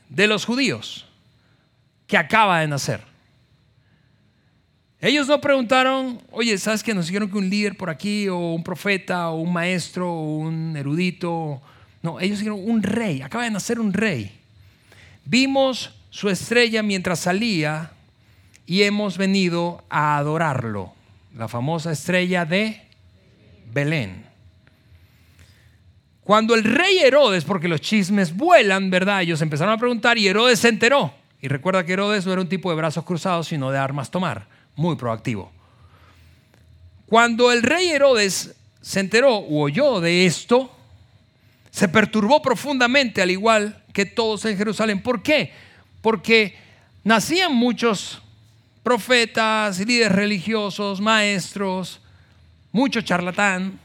de 0.10 0.28
los 0.28 0.46
judíos 0.46 1.06
que 2.06 2.18
acaba 2.18 2.60
de 2.60 2.68
nacer? 2.68 3.07
Ellos 5.00 5.28
no 5.28 5.40
preguntaron, 5.40 6.20
oye, 6.32 6.58
¿sabes 6.58 6.82
que 6.82 6.94
nos 6.94 7.06
dijeron 7.06 7.30
que 7.30 7.38
un 7.38 7.50
líder 7.50 7.78
por 7.78 7.92
aquí, 7.92 8.28
o 8.30 8.54
un 8.56 8.64
profeta, 8.64 9.30
o 9.30 9.42
un 9.42 9.54
maestro, 9.54 10.12
o 10.12 10.38
un 10.38 10.76
erudito? 10.76 11.62
No, 12.02 12.20
ellos 12.20 12.40
dijeron 12.40 12.60
un 12.64 12.82
rey, 12.82 13.22
acaba 13.22 13.44
de 13.44 13.52
nacer 13.52 13.80
un 13.80 13.94
rey. 13.94 14.32
Vimos 15.24 15.94
su 16.10 16.30
estrella 16.30 16.82
mientras 16.82 17.20
salía 17.20 17.92
y 18.66 18.82
hemos 18.84 19.20
venido 19.20 19.84
a 19.88 20.18
adorarlo. 20.18 20.94
La 21.38 21.48
famosa 21.48 21.92
estrella 21.92 22.46
de 22.46 22.82
Belén. 23.72 24.26
Cuando 26.24 26.56
el 26.56 26.64
rey 26.64 26.98
Herodes, 26.98 27.44
porque 27.44 27.68
los 27.68 27.82
chismes 27.82 28.36
vuelan, 28.36 28.90
¿verdad? 28.90 29.22
Ellos 29.22 29.44
empezaron 29.44 29.76
a 29.76 29.78
preguntar 29.78 30.18
y 30.18 30.28
Herodes 30.28 30.58
se 30.58 30.70
enteró. 30.70 31.14
Y 31.40 31.50
recuerda 31.50 31.86
que 31.86 31.94
Herodes 31.94 32.26
no 32.26 32.34
era 32.34 32.42
un 32.42 32.50
tipo 32.50 32.72
de 32.72 32.78
brazos 32.78 33.06
cruzados, 33.06 33.48
sino 33.48 33.70
de 33.70 33.78
armas 33.78 34.10
tomar 34.10 34.57
muy 34.78 34.96
proactivo. 34.96 35.52
Cuando 37.08 37.52
el 37.52 37.64
rey 37.64 37.90
Herodes 37.90 38.56
se 38.82 39.02
enteró 39.02 39.36
o 39.36 39.64
oyó 39.64 40.00
de 40.00 40.26
esto, 40.26 40.72
se 41.72 41.90
perturbó 41.90 42.42
profundamente, 42.42 43.22
al 43.22 43.32
igual 43.32 43.84
que 43.92 44.06
todos 44.06 44.46
en 44.46 44.58
Jerusalén. 44.58 45.02
¿Por 45.02 45.22
qué? 45.22 45.52
Porque 46.02 46.56
nacían 47.04 47.54
muchos 47.54 48.22
profetas, 48.84 49.80
líderes 49.80 50.14
religiosos, 50.14 51.02
maestros, 51.02 52.00
mucho 52.72 53.02
charlatán. 53.02 53.80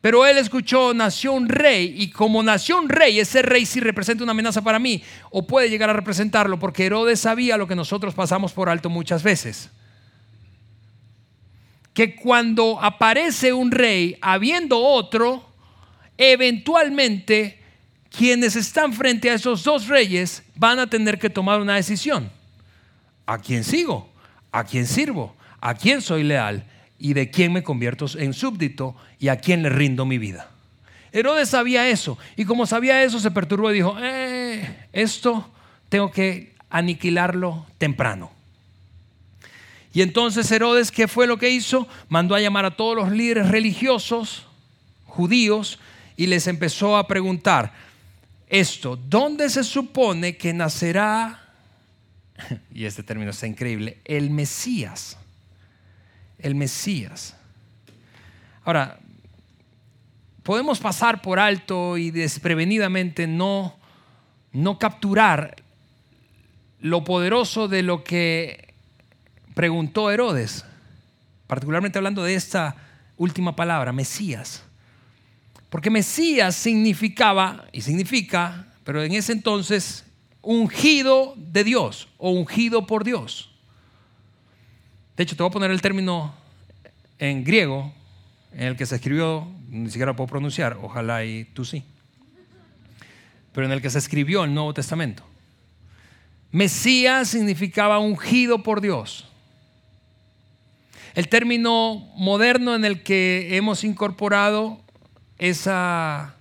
Pero 0.00 0.26
él 0.26 0.38
escuchó, 0.38 0.94
nació 0.94 1.32
un 1.32 1.48
rey, 1.48 1.94
y 1.96 2.10
como 2.10 2.42
nació 2.42 2.78
un 2.78 2.88
rey, 2.88 3.20
ese 3.20 3.42
rey 3.42 3.66
sí 3.66 3.78
representa 3.78 4.24
una 4.24 4.32
amenaza 4.32 4.62
para 4.62 4.78
mí, 4.78 5.02
o 5.30 5.46
puede 5.46 5.70
llegar 5.70 5.90
a 5.90 5.92
representarlo, 5.92 6.58
porque 6.58 6.86
Herodes 6.86 7.20
sabía 7.20 7.56
lo 7.56 7.68
que 7.68 7.76
nosotros 7.76 8.14
pasamos 8.14 8.52
por 8.52 8.68
alto 8.68 8.90
muchas 8.90 9.22
veces 9.22 9.70
que 11.94 12.16
cuando 12.16 12.80
aparece 12.80 13.52
un 13.52 13.70
rey 13.70 14.16
habiendo 14.20 14.78
otro, 14.78 15.46
eventualmente 16.16 17.58
quienes 18.10 18.56
están 18.56 18.92
frente 18.92 19.30
a 19.30 19.34
esos 19.34 19.64
dos 19.64 19.88
reyes 19.88 20.42
van 20.54 20.78
a 20.78 20.88
tener 20.88 21.18
que 21.18 21.30
tomar 21.30 21.60
una 21.60 21.76
decisión. 21.76 22.30
¿A 23.26 23.38
quién 23.38 23.64
sigo? 23.64 24.10
¿A 24.50 24.64
quién 24.64 24.86
sirvo? 24.86 25.34
¿A 25.60 25.74
quién 25.74 26.02
soy 26.02 26.22
leal? 26.22 26.64
¿Y 26.98 27.14
de 27.14 27.30
quién 27.30 27.52
me 27.52 27.62
convierto 27.62 28.06
en 28.16 28.32
súbdito? 28.32 28.96
¿Y 29.18 29.28
a 29.28 29.36
quién 29.36 29.62
le 29.62 29.70
rindo 29.70 30.04
mi 30.04 30.18
vida? 30.18 30.50
Herodes 31.12 31.50
sabía 31.50 31.88
eso 31.88 32.18
y 32.36 32.44
como 32.44 32.66
sabía 32.66 33.02
eso 33.02 33.20
se 33.20 33.30
perturbó 33.30 33.70
y 33.70 33.74
dijo, 33.74 33.96
eh, 34.00 34.86
esto 34.92 35.50
tengo 35.88 36.10
que 36.10 36.54
aniquilarlo 36.70 37.66
temprano. 37.76 38.31
Y 39.92 40.02
entonces 40.02 40.50
Herodes, 40.50 40.90
¿qué 40.90 41.06
fue 41.06 41.26
lo 41.26 41.38
que 41.38 41.50
hizo? 41.50 41.86
Mandó 42.08 42.34
a 42.34 42.40
llamar 42.40 42.64
a 42.64 42.76
todos 42.76 42.96
los 42.96 43.10
líderes 43.10 43.48
religiosos 43.48 44.46
judíos 45.04 45.78
y 46.16 46.26
les 46.26 46.46
empezó 46.46 46.96
a 46.96 47.06
preguntar 47.06 47.72
esto, 48.46 48.96
¿dónde 48.96 49.48
se 49.48 49.64
supone 49.64 50.36
que 50.36 50.52
nacerá, 50.52 51.54
y 52.74 52.84
este 52.84 53.02
término 53.02 53.30
está 53.30 53.46
increíble, 53.46 53.98
el 54.04 54.30
Mesías? 54.30 55.16
El 56.38 56.54
Mesías. 56.54 57.34
Ahora, 58.64 58.98
podemos 60.42 60.80
pasar 60.80 61.22
por 61.22 61.38
alto 61.38 61.96
y 61.96 62.10
desprevenidamente 62.10 63.26
no, 63.26 63.76
no 64.52 64.78
capturar 64.78 65.56
lo 66.80 67.04
poderoso 67.04 67.68
de 67.68 67.82
lo 67.82 68.04
que 68.04 68.71
preguntó 69.54 70.10
Herodes, 70.10 70.64
particularmente 71.46 71.98
hablando 71.98 72.22
de 72.22 72.34
esta 72.34 72.76
última 73.16 73.54
palabra, 73.54 73.92
Mesías. 73.92 74.62
Porque 75.68 75.90
Mesías 75.90 76.54
significaba, 76.54 77.66
y 77.72 77.80
significa, 77.80 78.66
pero 78.84 79.02
en 79.02 79.12
ese 79.12 79.32
entonces, 79.32 80.04
ungido 80.42 81.34
de 81.36 81.64
Dios 81.64 82.08
o 82.18 82.30
ungido 82.30 82.86
por 82.86 83.04
Dios. 83.04 83.50
De 85.16 85.22
hecho, 85.22 85.36
te 85.36 85.42
voy 85.42 85.50
a 85.50 85.52
poner 85.52 85.70
el 85.70 85.80
término 85.80 86.34
en 87.18 87.44
griego, 87.44 87.92
en 88.52 88.68
el 88.68 88.76
que 88.76 88.86
se 88.86 88.96
escribió, 88.96 89.46
ni 89.68 89.90
siquiera 89.90 90.14
puedo 90.14 90.28
pronunciar, 90.28 90.78
ojalá 90.82 91.24
y 91.24 91.44
tú 91.44 91.64
sí, 91.64 91.84
pero 93.52 93.66
en 93.66 93.72
el 93.72 93.80
que 93.80 93.90
se 93.90 93.98
escribió 93.98 94.44
el 94.44 94.52
Nuevo 94.52 94.74
Testamento. 94.74 95.24
Mesías 96.50 97.28
significaba 97.28 97.98
ungido 97.98 98.62
por 98.62 98.80
Dios. 98.80 99.31
El 101.14 101.28
término 101.28 102.10
moderno 102.16 102.74
en 102.74 102.84
el 102.84 103.02
que 103.02 103.56
hemos 103.56 103.84
incorporado 103.84 104.80
esa 105.38 106.36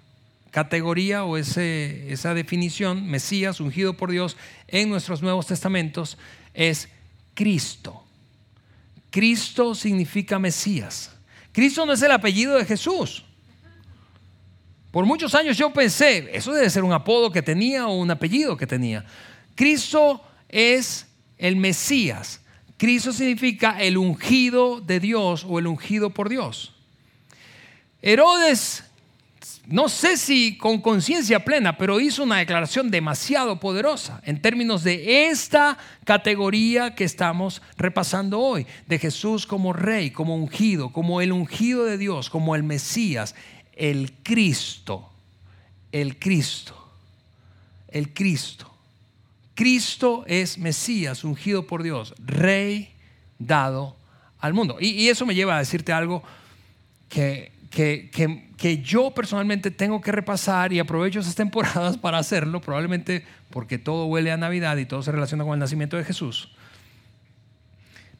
categoría 0.51 1.23
o 1.23 1.37
esa 1.37 2.33
definición, 2.33 3.07
Mesías, 3.07 3.59
ungido 3.59 3.95
por 3.95 4.11
Dios, 4.11 4.37
en 4.67 4.89
nuestros 4.89 5.21
Nuevos 5.21 5.47
Testamentos, 5.47 6.17
es 6.53 6.89
Cristo. 7.33 8.03
Cristo 9.09 9.75
significa 9.75 10.39
Mesías. 10.39 11.11
Cristo 11.51 11.85
no 11.85 11.93
es 11.93 12.01
el 12.01 12.11
apellido 12.11 12.57
de 12.57 12.65
Jesús. 12.65 13.25
Por 14.91 15.05
muchos 15.05 15.33
años 15.35 15.57
yo 15.57 15.71
pensé, 15.71 16.29
eso 16.33 16.51
debe 16.51 16.69
ser 16.69 16.83
un 16.83 16.93
apodo 16.93 17.31
que 17.31 17.41
tenía 17.41 17.87
o 17.87 17.95
un 17.95 18.11
apellido 18.11 18.57
que 18.57 18.67
tenía. 18.67 19.05
Cristo 19.55 20.21
es 20.49 21.07
el 21.37 21.55
Mesías. 21.55 22.40
Cristo 22.81 23.13
significa 23.13 23.79
el 23.79 23.95
ungido 23.95 24.81
de 24.81 24.99
Dios 24.99 25.45
o 25.47 25.59
el 25.59 25.67
ungido 25.67 26.09
por 26.09 26.29
Dios. 26.29 26.73
Herodes 28.01 28.83
no 29.67 29.87
sé 29.87 30.17
si 30.17 30.57
con 30.57 30.81
conciencia 30.81 31.45
plena, 31.45 31.77
pero 31.77 31.99
hizo 31.99 32.23
una 32.23 32.37
declaración 32.37 32.89
demasiado 32.89 33.59
poderosa 33.59 34.19
en 34.25 34.41
términos 34.41 34.83
de 34.83 35.27
esta 35.29 35.77
categoría 36.05 36.95
que 36.95 37.03
estamos 37.03 37.61
repasando 37.77 38.39
hoy, 38.39 38.65
de 38.87 38.97
Jesús 38.97 39.45
como 39.45 39.73
rey, 39.73 40.09
como 40.09 40.35
ungido, 40.35 40.91
como 40.91 41.21
el 41.21 41.33
ungido 41.33 41.85
de 41.85 41.99
Dios, 41.99 42.31
como 42.31 42.55
el 42.55 42.63
Mesías, 42.63 43.35
el 43.73 44.11
Cristo, 44.23 45.07
el 45.91 46.17
Cristo, 46.17 46.89
el 47.89 48.11
Cristo. 48.11 48.71
Cristo 49.61 50.23
es 50.25 50.57
Mesías, 50.57 51.23
ungido 51.23 51.67
por 51.67 51.83
Dios, 51.83 52.15
rey 52.17 52.95
dado 53.37 53.95
al 54.39 54.55
mundo. 54.55 54.77
Y, 54.79 55.07
eso 55.09 55.23
me 55.27 55.35
lleva 55.35 55.55
a 55.55 55.59
decirte 55.59 55.93
algo 55.93 56.23
que, 57.09 57.51
que, 57.69 58.81
yo 58.81 59.11
personalmente 59.11 59.69
tengo 59.69 60.01
que 60.01 60.11
repasar 60.11 60.73
y 60.73 60.79
aprovecho 60.79 61.19
esas 61.19 61.35
temporadas 61.35 61.95
para 61.99 62.17
hacerlo, 62.17 62.59
probablemente 62.59 63.23
porque 63.51 63.77
todo 63.77 64.07
huele 64.07 64.31
a 64.31 64.37
Navidad 64.37 64.77
y 64.77 64.87
todo 64.87 65.03
se 65.03 65.11
relaciona 65.11 65.43
con 65.43 65.53
el 65.53 65.59
nacimiento 65.59 65.95
de 65.95 66.05
Jesús. 66.05 66.49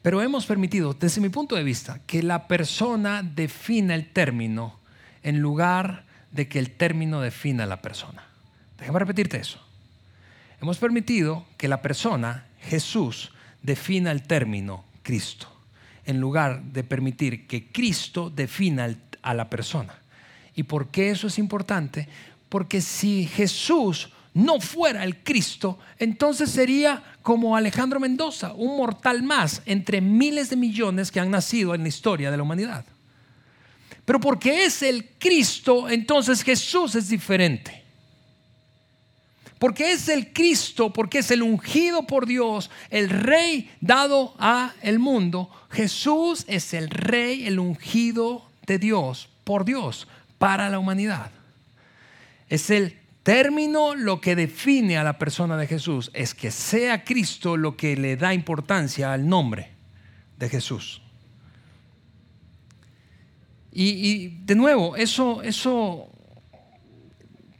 Pero 0.00 0.22
hemos 0.22 0.46
permitido, 0.46 0.94
desde 0.94 1.20
mi 1.20 1.28
punto 1.28 1.56
de 1.56 1.64
vista, 1.64 1.98
que 2.06 2.22
la 2.22 2.46
persona 2.46 3.24
defina 3.24 3.96
el 3.96 4.12
término 4.12 4.78
en 5.24 5.40
lugar 5.40 6.04
de 6.30 6.46
que 6.46 6.60
el 6.60 6.70
término 6.70 7.20
defina 7.20 7.66
la 7.66 7.82
persona. 7.82 8.22
Déjame 8.78 9.00
repetirte 9.00 9.38
eso. 9.38 9.58
Hemos 10.62 10.78
permitido 10.78 11.44
que 11.56 11.66
la 11.66 11.82
persona, 11.82 12.46
Jesús, 12.60 13.32
defina 13.62 14.12
el 14.12 14.22
término 14.22 14.84
Cristo, 15.02 15.48
en 16.06 16.20
lugar 16.20 16.62
de 16.62 16.84
permitir 16.84 17.48
que 17.48 17.66
Cristo 17.72 18.30
defina 18.30 18.96
a 19.22 19.34
la 19.34 19.50
persona. 19.50 19.98
¿Y 20.54 20.62
por 20.62 20.86
qué 20.86 21.10
eso 21.10 21.26
es 21.26 21.40
importante? 21.40 22.06
Porque 22.48 22.80
si 22.80 23.26
Jesús 23.26 24.10
no 24.34 24.60
fuera 24.60 25.02
el 25.02 25.24
Cristo, 25.24 25.80
entonces 25.98 26.50
sería 26.50 27.02
como 27.22 27.56
Alejandro 27.56 27.98
Mendoza, 27.98 28.52
un 28.52 28.76
mortal 28.76 29.24
más 29.24 29.62
entre 29.66 30.00
miles 30.00 30.48
de 30.48 30.54
millones 30.54 31.10
que 31.10 31.18
han 31.18 31.32
nacido 31.32 31.74
en 31.74 31.82
la 31.82 31.88
historia 31.88 32.30
de 32.30 32.36
la 32.36 32.42
humanidad. 32.44 32.84
Pero 34.04 34.20
porque 34.20 34.64
es 34.64 34.80
el 34.82 35.08
Cristo, 35.18 35.88
entonces 35.88 36.44
Jesús 36.44 36.94
es 36.94 37.08
diferente. 37.08 37.81
Porque 39.62 39.92
es 39.92 40.08
el 40.08 40.32
Cristo, 40.32 40.92
porque 40.92 41.20
es 41.20 41.30
el 41.30 41.40
ungido 41.40 42.04
por 42.04 42.26
Dios, 42.26 42.68
el 42.90 43.08
rey 43.08 43.70
dado 43.80 44.34
a 44.40 44.74
el 44.82 44.98
mundo. 44.98 45.50
Jesús 45.70 46.44
es 46.48 46.74
el 46.74 46.90
rey, 46.90 47.46
el 47.46 47.60
ungido 47.60 48.50
de 48.66 48.80
Dios, 48.80 49.28
por 49.44 49.64
Dios, 49.64 50.08
para 50.38 50.68
la 50.68 50.80
humanidad. 50.80 51.30
Es 52.48 52.70
el 52.70 52.98
término 53.22 53.94
lo 53.94 54.20
que 54.20 54.34
define 54.34 54.98
a 54.98 55.04
la 55.04 55.16
persona 55.16 55.56
de 55.56 55.68
Jesús, 55.68 56.10
es 56.12 56.34
que 56.34 56.50
sea 56.50 57.04
Cristo 57.04 57.56
lo 57.56 57.76
que 57.76 57.96
le 57.96 58.16
da 58.16 58.34
importancia 58.34 59.12
al 59.12 59.28
nombre 59.28 59.70
de 60.40 60.48
Jesús. 60.48 61.00
Y, 63.72 64.26
de 64.44 64.56
nuevo, 64.56 64.96
eso, 64.96 65.40
eso 65.40 66.08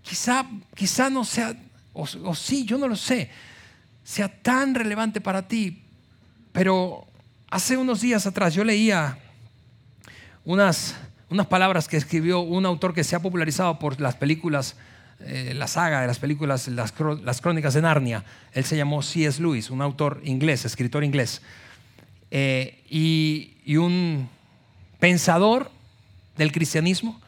quizá, 0.03 0.45
quizá 0.75 1.09
no 1.09 1.25
sea 1.25 1.55
o, 1.93 2.35
sí, 2.35 2.65
yo 2.65 2.79
no 2.79 2.89
lo 2.89 2.97
sé, 2.97 3.31
sea 4.03 4.29
tan 4.43 4.75
relevante 4.75 5.21
para 5.21 5.47
ti. 5.47 5.83
Pero 6.53 7.07
hace 7.51 7.77
unos 7.77 8.01
días 8.01 8.27
atrás 8.27 8.55
yo 8.55 8.65
leía 8.65 9.19
unas, 10.45 10.97
unas 11.29 11.47
palabras 11.47 11.89
que 11.89 11.97
escribió 11.97 12.41
un 12.41 12.67
autor 12.67 12.95
que 12.95 13.05
se 13.05 13.17
ha 13.17 13.21
popularizado 13.21 13.79
por 13.79 14.01
las 14.01 14.17
películas, 14.17 14.77
eh, 15.21 15.53
la 15.55 15.67
saga 15.67 16.01
de 16.01 16.07
las 16.07 16.19
películas, 16.19 16.69
las, 16.69 16.93
crónicas 16.93 17.75
de 17.75 17.83
Narnia. 17.83 18.25
Él 18.53 18.65
se 18.65 18.77
llamó 18.77 19.03
C.S. 19.03 19.41
Lewis, 19.41 19.71
un 19.71 19.83
autor 19.83 20.21
inglés, 20.25 20.65
escritor 20.65 21.05
inglés. 21.05 21.43
Eh, 22.31 22.83
y, 22.89 23.57
y 23.65 23.77
un 23.77 24.29
pensador 24.99 25.71
del 26.37 26.53
cristianismo. 26.53 27.21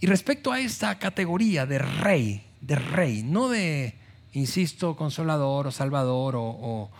Y 0.00 0.06
respecto 0.06 0.52
a 0.52 0.60
esta 0.60 0.98
categoría 0.98 1.66
de 1.66 1.78
rey, 1.78 2.45
de 2.60 2.76
rey, 2.76 3.22
no 3.22 3.48
de, 3.48 3.94
insisto, 4.32 4.96
consolador 4.96 5.66
o 5.66 5.70
salvador 5.70 6.34
o, 6.36 6.90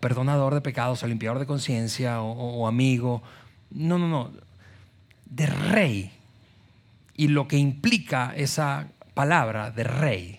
perdonador 0.00 0.54
de 0.54 0.60
pecados 0.60 1.02
o 1.02 1.06
limpiador 1.06 1.38
de 1.38 1.46
conciencia 1.46 2.20
o, 2.22 2.66
amigo. 2.66 3.22
No, 3.70 3.98
no, 3.98 4.08
no. 4.08 4.30
De 5.26 5.46
rey. 5.46 6.12
Y 7.16 7.28
lo 7.28 7.48
que 7.48 7.56
implica 7.56 8.32
esa 8.36 8.88
palabra 9.14 9.70
de 9.70 9.84
rey. 9.84 10.38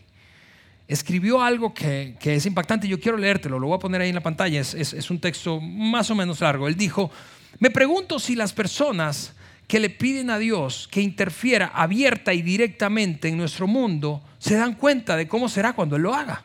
Escribió 0.87 1.41
algo 1.41 1.73
que, 1.73 2.17
es 2.21 2.45
impactante. 2.45 2.87
Yo 2.87 2.99
quiero 2.99 3.17
leértelo, 3.17 3.59
lo 3.59 3.67
voy 3.67 3.75
a 3.75 3.79
poner 3.79 4.01
ahí 4.01 4.09
en 4.09 4.15
la 4.15 4.23
pantalla. 4.23 4.61
es 4.61 5.09
un 5.09 5.19
texto 5.19 5.59
más 5.59 6.09
o 6.09 6.15
menos 6.15 6.41
largo. 6.41 6.67
Él 6.67 6.75
dijo, 6.75 7.11
me 7.59 7.69
pregunto 7.69 8.19
si 8.19 8.35
las 8.35 8.53
personas 8.53 9.33
que 9.67 9.79
le 9.79 9.89
piden 9.89 10.29
a 10.29 10.37
Dios 10.37 10.87
que 10.91 11.01
interfiera 11.01 11.67
abierta 11.67 12.33
y 12.33 12.41
directamente 12.41 13.27
en 13.29 13.37
nuestro 13.37 13.67
mundo, 13.67 14.21
se 14.37 14.55
dan 14.55 14.75
cuenta 14.75 15.15
de 15.15 15.27
cómo 15.27 15.49
será 15.49 15.73
cuando 15.73 15.95
Él 15.95 16.03
lo 16.03 16.13
haga. 16.13 16.43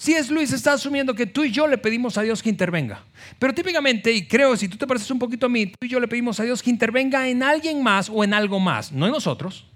Si 0.00 0.14
es 0.14 0.30
Luis, 0.30 0.50
está 0.50 0.72
asumiendo 0.72 1.14
que 1.14 1.26
tú 1.26 1.44
y 1.44 1.50
yo 1.50 1.66
le 1.66 1.76
pedimos 1.76 2.16
a 2.16 2.22
Dios 2.22 2.42
que 2.42 2.48
intervenga. 2.48 3.04
Pero 3.38 3.52
típicamente, 3.52 4.10
y 4.10 4.26
creo, 4.26 4.56
si 4.56 4.66
tú 4.66 4.78
te 4.78 4.86
pareces 4.86 5.10
un 5.10 5.18
poquito 5.18 5.44
a 5.44 5.50
mí, 5.50 5.66
tú 5.66 5.76
y 5.82 5.88
yo 5.90 6.00
le 6.00 6.08
pedimos 6.08 6.40
a 6.40 6.44
Dios 6.44 6.62
que 6.62 6.70
intervenga 6.70 7.28
en 7.28 7.42
alguien 7.42 7.82
más 7.82 8.08
o 8.08 8.24
en 8.24 8.32
algo 8.32 8.58
más, 8.58 8.92
no 8.92 9.04
en 9.04 9.12
nosotros. 9.12 9.66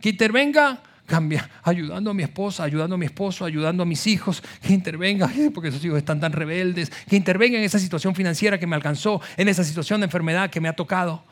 Que 0.00 0.10
intervenga 0.10 0.80
cambia, 1.12 1.46
ayudando 1.62 2.10
a 2.10 2.14
mi 2.14 2.22
esposa, 2.22 2.64
ayudando 2.64 2.94
a 2.94 2.98
mi 2.98 3.04
esposo, 3.04 3.44
ayudando 3.44 3.82
a 3.82 3.86
mis 3.86 4.06
hijos, 4.06 4.42
que 4.62 4.72
intervenga, 4.72 5.30
porque 5.54 5.68
esos 5.68 5.84
hijos 5.84 5.98
están 5.98 6.20
tan 6.20 6.32
rebeldes, 6.32 6.90
que 7.06 7.16
intervenga 7.16 7.58
en 7.58 7.64
esa 7.64 7.78
situación 7.78 8.14
financiera 8.14 8.58
que 8.58 8.66
me 8.66 8.76
alcanzó, 8.76 9.20
en 9.36 9.46
esa 9.46 9.62
situación 9.62 10.00
de 10.00 10.06
enfermedad 10.06 10.48
que 10.48 10.58
me 10.58 10.70
ha 10.70 10.72
tocado. 10.72 11.22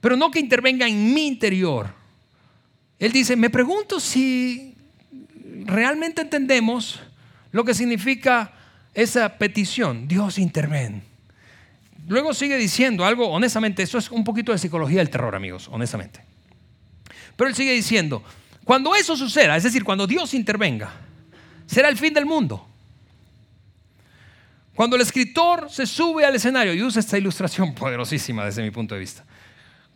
Pero 0.00 0.16
no 0.16 0.30
que 0.30 0.38
intervenga 0.38 0.86
en 0.86 1.12
mi 1.12 1.26
interior. 1.26 1.92
Él 3.00 3.10
dice, 3.10 3.34
me 3.34 3.50
pregunto 3.50 3.98
si 3.98 4.76
realmente 5.64 6.22
entendemos 6.22 7.00
lo 7.50 7.64
que 7.64 7.74
significa 7.74 8.52
esa 8.94 9.36
petición, 9.36 10.06
Dios 10.06 10.38
interven. 10.38 11.02
Luego 12.06 12.32
sigue 12.34 12.56
diciendo 12.56 13.04
algo, 13.04 13.30
honestamente, 13.30 13.82
eso 13.82 13.98
es 13.98 14.12
un 14.12 14.22
poquito 14.22 14.52
de 14.52 14.58
psicología 14.58 14.98
del 14.98 15.10
terror, 15.10 15.34
amigos, 15.34 15.68
honestamente. 15.72 16.20
Pero 17.34 17.50
él 17.50 17.56
sigue 17.56 17.72
diciendo, 17.72 18.22
cuando 18.66 18.96
eso 18.96 19.16
suceda, 19.16 19.56
es 19.56 19.62
decir, 19.62 19.84
cuando 19.84 20.08
Dios 20.08 20.34
intervenga, 20.34 20.90
será 21.66 21.88
el 21.88 21.96
fin 21.96 22.12
del 22.12 22.26
mundo. 22.26 22.66
Cuando 24.74 24.96
el 24.96 25.02
escritor 25.02 25.70
se 25.70 25.86
sube 25.86 26.24
al 26.24 26.34
escenario, 26.34 26.74
y 26.74 26.82
usa 26.82 26.98
esta 26.98 27.16
ilustración 27.16 27.74
poderosísima 27.76 28.44
desde 28.44 28.64
mi 28.64 28.72
punto 28.72 28.96
de 28.96 29.00
vista, 29.02 29.24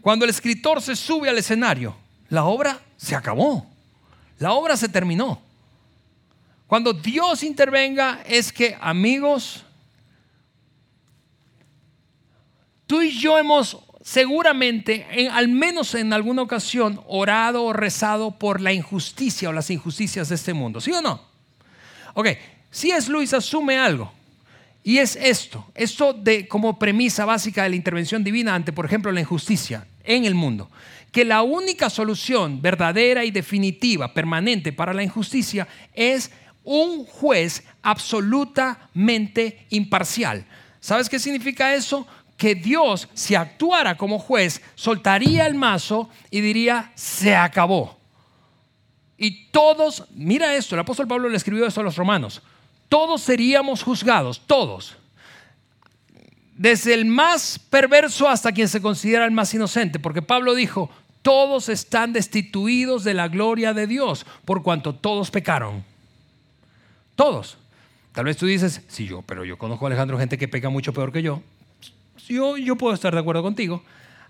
cuando 0.01 0.25
el 0.25 0.31
escritor 0.31 0.81
se 0.81 0.95
sube 0.95 1.29
al 1.29 1.37
escenario, 1.37 1.97
la 2.29 2.45
obra 2.45 2.79
se 2.97 3.17
acabó, 3.17 3.69
la 4.39 4.53
obra 4.53 4.77
se 4.77 4.89
terminó. 4.89 5.43
Cuando 6.69 6.93
Dios 6.93 7.43
intervenga 7.43 8.23
es 8.25 8.53
que, 8.53 8.79
amigos, 8.81 9.65
tú 12.87 13.03
y 13.03 13.11
yo 13.11 13.37
hemos 13.37 13.79
seguramente, 14.11 15.07
al 15.31 15.47
menos 15.47 15.95
en 15.95 16.13
alguna 16.13 16.43
ocasión, 16.43 17.01
orado 17.07 17.63
o 17.63 17.73
rezado 17.73 18.33
por 18.33 18.61
la 18.61 18.73
injusticia 18.73 19.49
o 19.49 19.53
las 19.53 19.71
injusticias 19.71 20.29
de 20.29 20.35
este 20.35 20.53
mundo. 20.53 20.81
¿Sí 20.81 20.91
o 20.91 21.01
no? 21.01 21.23
Ok, 22.15 22.27
si 22.73 22.91
es 22.91 23.09
Luis, 23.09 23.33
asume 23.35 23.79
algo. 23.79 24.13
Y 24.83 24.99
es 24.99 25.15
esto, 25.15 25.65
esto 25.77 26.13
de 26.13 26.49
como 26.49 26.77
premisa 26.77 27.25
básica 27.25 27.63
de 27.63 27.69
la 27.69 27.77
intervención 27.77 28.25
divina 28.25 28.53
ante, 28.53 28.73
por 28.73 28.85
ejemplo, 28.85 29.13
la 29.13 29.21
injusticia 29.21 29.87
en 30.03 30.25
el 30.25 30.35
mundo, 30.35 30.69
que 31.13 31.25
la 31.25 31.43
única 31.43 31.89
solución 31.89 32.61
verdadera 32.61 33.25
y 33.25 33.31
definitiva, 33.31 34.13
permanente 34.13 34.73
para 34.73 34.93
la 34.93 35.05
injusticia 35.05 35.69
es 35.95 36.33
un 36.65 37.05
juez 37.05 37.63
absolutamente 37.81 39.67
imparcial. 39.71 40.47
¿Sabes 40.81 41.11
qué 41.11 41.19
significa 41.19 41.75
eso? 41.75 42.09
Que 42.41 42.55
Dios, 42.55 43.07
si 43.13 43.35
actuara 43.35 43.99
como 43.99 44.19
juez, 44.19 44.63
soltaría 44.75 45.47
el 45.47 45.55
mazo 45.55 46.09
y 46.31 46.41
diría, 46.41 46.91
se 46.95 47.37
acabó. 47.37 47.99
Y 49.19 49.49
todos, 49.51 50.05
mira 50.15 50.55
esto, 50.57 50.75
el 50.75 50.81
apóstol 50.81 51.07
Pablo 51.07 51.29
le 51.29 51.37
escribió 51.37 51.67
esto 51.67 51.83
a 51.83 51.85
los 51.85 51.97
romanos, 51.97 52.41
todos 52.89 53.21
seríamos 53.21 53.83
juzgados, 53.83 54.41
todos. 54.47 54.97
Desde 56.57 56.95
el 56.95 57.05
más 57.05 57.59
perverso 57.59 58.27
hasta 58.27 58.53
quien 58.53 58.69
se 58.69 58.81
considera 58.81 59.27
el 59.27 59.33
más 59.33 59.53
inocente, 59.53 59.99
porque 59.99 60.23
Pablo 60.23 60.55
dijo, 60.55 60.91
todos 61.21 61.69
están 61.69 62.15
destituidos 62.15 63.05
de 63.05 63.13
la 63.13 63.29
gloria 63.29 63.75
de 63.75 63.87
Dios, 63.87 64.25
por 64.47 64.63
cuanto 64.63 64.95
todos 64.95 65.31
pecaron. 65.31 65.85
Todos. 67.17 67.59
Tal 68.13 68.25
vez 68.25 68.39
tú 68.39 68.47
dices, 68.47 68.81
sí, 68.89 69.07
yo, 69.07 69.21
pero 69.21 69.45
yo 69.45 69.59
conozco 69.59 69.85
a 69.85 69.89
Alejandro 69.89 70.19
gente 70.19 70.39
que 70.39 70.49
peca 70.49 70.71
mucho 70.71 70.95
peor 70.95 71.13
que 71.13 71.21
yo 71.21 71.43
yo, 72.35 72.57
yo 72.57 72.77
puedo 72.77 72.95
estar 72.95 73.13
de 73.13 73.21
acuerdo 73.21 73.43
contigo. 73.43 73.83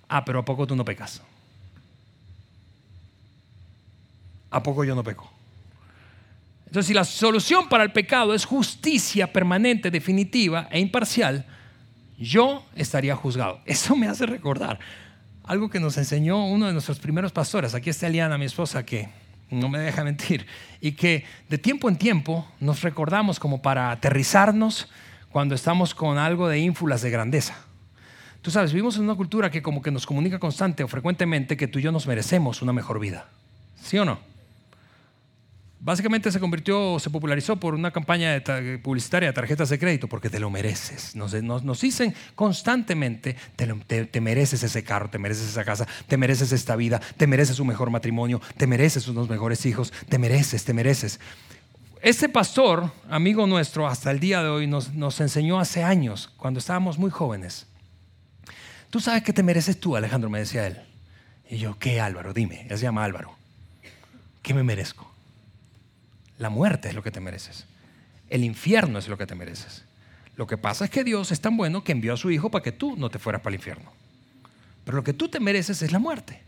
Ah, 0.08 0.24
pero 0.24 0.40
¿a 0.40 0.44
poco 0.44 0.66
tú 0.66 0.74
no 0.74 0.84
pecas? 0.84 1.22
¿A 4.50 4.62
poco 4.62 4.84
yo 4.84 4.94
no 4.94 5.04
peco? 5.04 5.30
Entonces, 6.66 6.86
si 6.86 6.94
la 6.94 7.04
solución 7.04 7.68
para 7.68 7.84
el 7.84 7.92
pecado 7.92 8.34
es 8.34 8.44
justicia 8.44 9.32
permanente, 9.32 9.90
definitiva 9.90 10.68
e 10.70 10.80
imparcial, 10.80 11.44
yo 12.18 12.64
estaría 12.74 13.16
juzgado. 13.16 13.60
Eso 13.64 13.96
me 13.96 14.08
hace 14.08 14.26
recordar 14.26 14.78
algo 15.44 15.68
que 15.68 15.80
nos 15.80 15.96
enseñó 15.96 16.46
uno 16.46 16.66
de 16.66 16.72
nuestros 16.72 16.98
primeros 17.00 17.32
pastores. 17.32 17.74
Aquí 17.74 17.90
está 17.90 18.06
Eliana, 18.06 18.38
mi 18.38 18.44
esposa, 18.44 18.84
que 18.84 19.08
no 19.50 19.68
me 19.68 19.80
deja 19.80 20.04
mentir, 20.04 20.46
y 20.80 20.92
que 20.92 21.24
de 21.48 21.58
tiempo 21.58 21.88
en 21.88 21.96
tiempo 21.96 22.46
nos 22.60 22.82
recordamos 22.82 23.40
como 23.40 23.62
para 23.62 23.90
aterrizarnos 23.90 24.88
cuando 25.32 25.56
estamos 25.56 25.94
con 25.94 26.18
algo 26.18 26.48
de 26.48 26.60
ínfulas 26.60 27.02
de 27.02 27.10
grandeza. 27.10 27.56
Tú 28.42 28.50
sabes, 28.50 28.72
vivimos 28.72 28.96
en 28.96 29.02
una 29.02 29.14
cultura 29.14 29.50
que 29.50 29.60
como 29.60 29.82
que 29.82 29.90
nos 29.90 30.06
comunica 30.06 30.38
constante 30.38 30.82
o 30.82 30.88
frecuentemente 30.88 31.56
que 31.56 31.68
tú 31.68 31.78
y 31.78 31.82
yo 31.82 31.92
nos 31.92 32.06
merecemos 32.06 32.62
una 32.62 32.72
mejor 32.72 32.98
vida. 32.98 33.28
¿Sí 33.82 33.98
o 33.98 34.04
no? 34.04 34.18
Básicamente 35.82 36.30
se 36.30 36.40
convirtió, 36.40 36.98
se 36.98 37.08
popularizó 37.08 37.56
por 37.56 37.74
una 37.74 37.90
campaña 37.90 38.42
publicitaria 38.82 39.30
de 39.30 39.32
tarjetas 39.32 39.70
de 39.70 39.78
crédito, 39.78 40.08
porque 40.08 40.28
te 40.28 40.38
lo 40.38 40.50
mereces. 40.50 41.16
Nos, 41.16 41.32
dicen 41.80 42.14
constantemente, 42.34 43.34
te, 43.56 44.20
mereces 44.20 44.62
ese 44.62 44.84
carro, 44.84 45.08
te 45.08 45.18
mereces 45.18 45.48
esa 45.48 45.64
casa, 45.64 45.86
te 46.06 46.18
mereces 46.18 46.52
esta 46.52 46.76
vida, 46.76 47.00
te 47.16 47.26
mereces 47.26 47.60
un 47.60 47.68
mejor 47.68 47.88
matrimonio, 47.88 48.42
te 48.58 48.66
mereces 48.66 49.08
unos 49.08 49.30
mejores 49.30 49.64
hijos, 49.64 49.90
te 50.10 50.18
mereces, 50.18 50.64
te 50.64 50.74
mereces. 50.74 51.18
Este 52.02 52.28
pastor, 52.28 52.92
amigo 53.08 53.46
nuestro, 53.46 53.86
hasta 53.86 54.10
el 54.10 54.20
día 54.20 54.42
de 54.42 54.50
hoy, 54.50 54.66
nos, 54.66 54.92
nos 54.92 55.18
enseñó 55.20 55.58
hace 55.60 55.82
años, 55.82 56.30
cuando 56.36 56.60
estábamos 56.60 56.98
muy 56.98 57.10
jóvenes. 57.10 57.69
Tú 58.90 59.00
sabes 59.00 59.22
que 59.22 59.32
te 59.32 59.42
mereces 59.42 59.78
tú, 59.78 59.96
Alejandro, 59.96 60.28
me 60.28 60.40
decía 60.40 60.66
él. 60.66 60.76
Y 61.48 61.58
yo, 61.58 61.78
¿qué 61.78 62.00
Álvaro? 62.00 62.32
Dime, 62.32 62.66
él 62.68 62.76
se 62.76 62.84
llama 62.84 63.04
Álvaro. 63.04 63.34
¿Qué 64.42 64.52
me 64.52 64.62
merezco? 64.62 65.10
La 66.38 66.50
muerte 66.50 66.88
es 66.88 66.94
lo 66.94 67.02
que 67.02 67.10
te 67.10 67.20
mereces. 67.20 67.66
El 68.28 68.44
infierno 68.44 68.98
es 68.98 69.08
lo 69.08 69.18
que 69.18 69.26
te 69.26 69.34
mereces. 69.34 69.84
Lo 70.36 70.46
que 70.46 70.56
pasa 70.56 70.84
es 70.84 70.90
que 70.90 71.04
Dios 71.04 71.32
es 71.32 71.40
tan 71.40 71.56
bueno 71.56 71.84
que 71.84 71.92
envió 71.92 72.14
a 72.14 72.16
su 72.16 72.30
Hijo 72.30 72.50
para 72.50 72.62
que 72.62 72.72
tú 72.72 72.96
no 72.96 73.10
te 73.10 73.18
fueras 73.18 73.42
para 73.42 73.54
el 73.54 73.60
infierno. 73.60 73.92
Pero 74.84 74.96
lo 74.96 75.04
que 75.04 75.12
tú 75.12 75.28
te 75.28 75.38
mereces 75.38 75.82
es 75.82 75.92
la 75.92 75.98
muerte. 75.98 76.40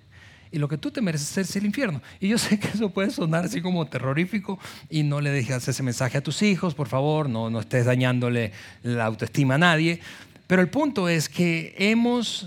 Y 0.51 0.59
lo 0.59 0.69
que 0.69 0.79
tú 0.79 0.91
te 0.91 1.01
mereces 1.01 1.37
es 1.39 1.57
el 1.57 1.65
infierno. 1.65 2.03
Y 2.21 2.29
yo 2.29 2.39
sé 2.39 2.59
que 2.59 2.69
eso 2.69 2.91
puede 2.91 3.11
sonar 3.11 3.45
así 3.45 3.61
como 3.61 3.87
terrorífico 3.87 4.59
y 4.89 5.03
no 5.03 5.21
le 5.21 5.31
dejes 5.31 5.67
ese 5.69 5.83
mensaje 5.83 6.19
a 6.19 6.23
tus 6.23 6.43
hijos, 6.43 6.75
por 6.75 6.89
favor, 6.89 7.29
no, 7.29 7.51
no 7.51 7.61
estés 7.61 7.87
dañándole 7.87 8.53
la 8.83 9.05
autoestima 9.07 9.55
a 9.55 9.59
nadie. 9.59 10.01
Pero 10.53 10.61
el 10.61 10.69
punto 10.69 11.09
es 11.09 11.31
que 11.31 11.75
hemos 11.79 12.47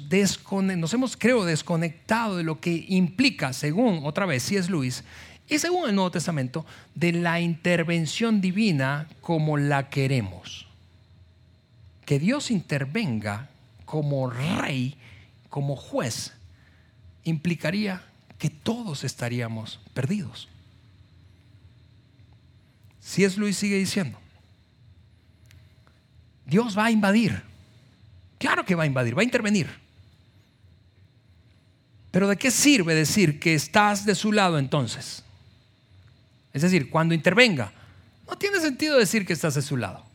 nos 0.51 0.93
hemos, 0.93 1.18
creo, 1.18 1.43
desconectado 1.43 2.38
de 2.38 2.43
lo 2.43 2.60
que 2.60 2.86
implica, 2.88 3.51
según 3.51 4.01
otra 4.03 4.28
vez, 4.28 4.43
si 4.43 4.58
es 4.58 4.70
Luis, 4.70 5.03
y 5.49 5.58
según 5.58 5.89
el 5.89 5.95
Nuevo 5.95 6.12
Testamento, 6.12 6.68
de 6.93 7.14
la 7.14 7.39
intervención 7.39 8.41
divina 8.41 9.10
como 9.22 9.58
la 9.58 9.89
queremos. 9.89 10.68
Que 12.06 12.20
Dios 12.20 12.51
intervenga 12.51 13.49
como 13.86 14.30
rey, 14.30 14.97
como 15.49 15.76
juez, 15.76 16.32
implicaría 17.24 18.03
que 18.38 18.51
todos 18.51 19.03
estaríamos 19.03 19.80
perdidos. 19.95 20.47
Si 23.01 23.24
es 23.24 23.36
Luis 23.36 23.58
sigue 23.58 23.78
diciendo, 23.78 24.20
Dios 26.45 26.78
va 26.78 26.86
a 26.86 26.91
invadir. 26.91 27.55
Claro 28.46 28.64
que 28.64 28.76
va 28.76 28.84
a 28.84 28.86
invadir, 28.86 29.18
va 29.18 29.22
a 29.22 29.24
intervenir. 29.24 29.68
Pero 32.12 32.28
¿de 32.28 32.38
qué 32.38 32.52
sirve 32.52 32.93
decir 32.93 33.39
que 33.39 33.56
estás 33.56 34.06
de 34.06 34.14
su 34.14 34.32
lado 34.32 34.60
entonces? 34.60 35.24
Es 36.54 36.62
decir, 36.62 36.91
cuando 36.91 37.16
intervenga, 37.16 37.72
no 38.30 38.38
tiene 38.38 38.60
sentido 38.60 39.00
decir 39.00 39.26
que 39.26 39.34
estás 39.34 39.56
de 39.56 39.64
su 39.64 39.78
lado. 39.78 40.06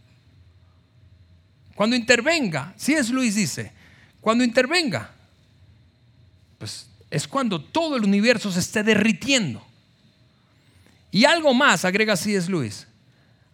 Cuando 1.75 1.97
intervenga, 1.97 2.73
si 2.77 2.95
es 2.95 3.11
Luis 3.11 3.35
dice, 3.35 3.73
cuando 4.21 4.45
intervenga, 4.45 5.11
pues 6.57 6.87
es 7.11 7.27
cuando 7.27 7.61
todo 7.61 7.97
el 7.97 8.05
universo 8.05 8.53
se 8.53 8.61
esté 8.61 8.85
derritiendo. 8.85 9.67
Y 11.11 11.25
algo 11.25 11.53
más, 11.53 11.85
agrega 11.85 12.17
si 12.17 12.37
es 12.37 12.49
Luis, 12.49 12.87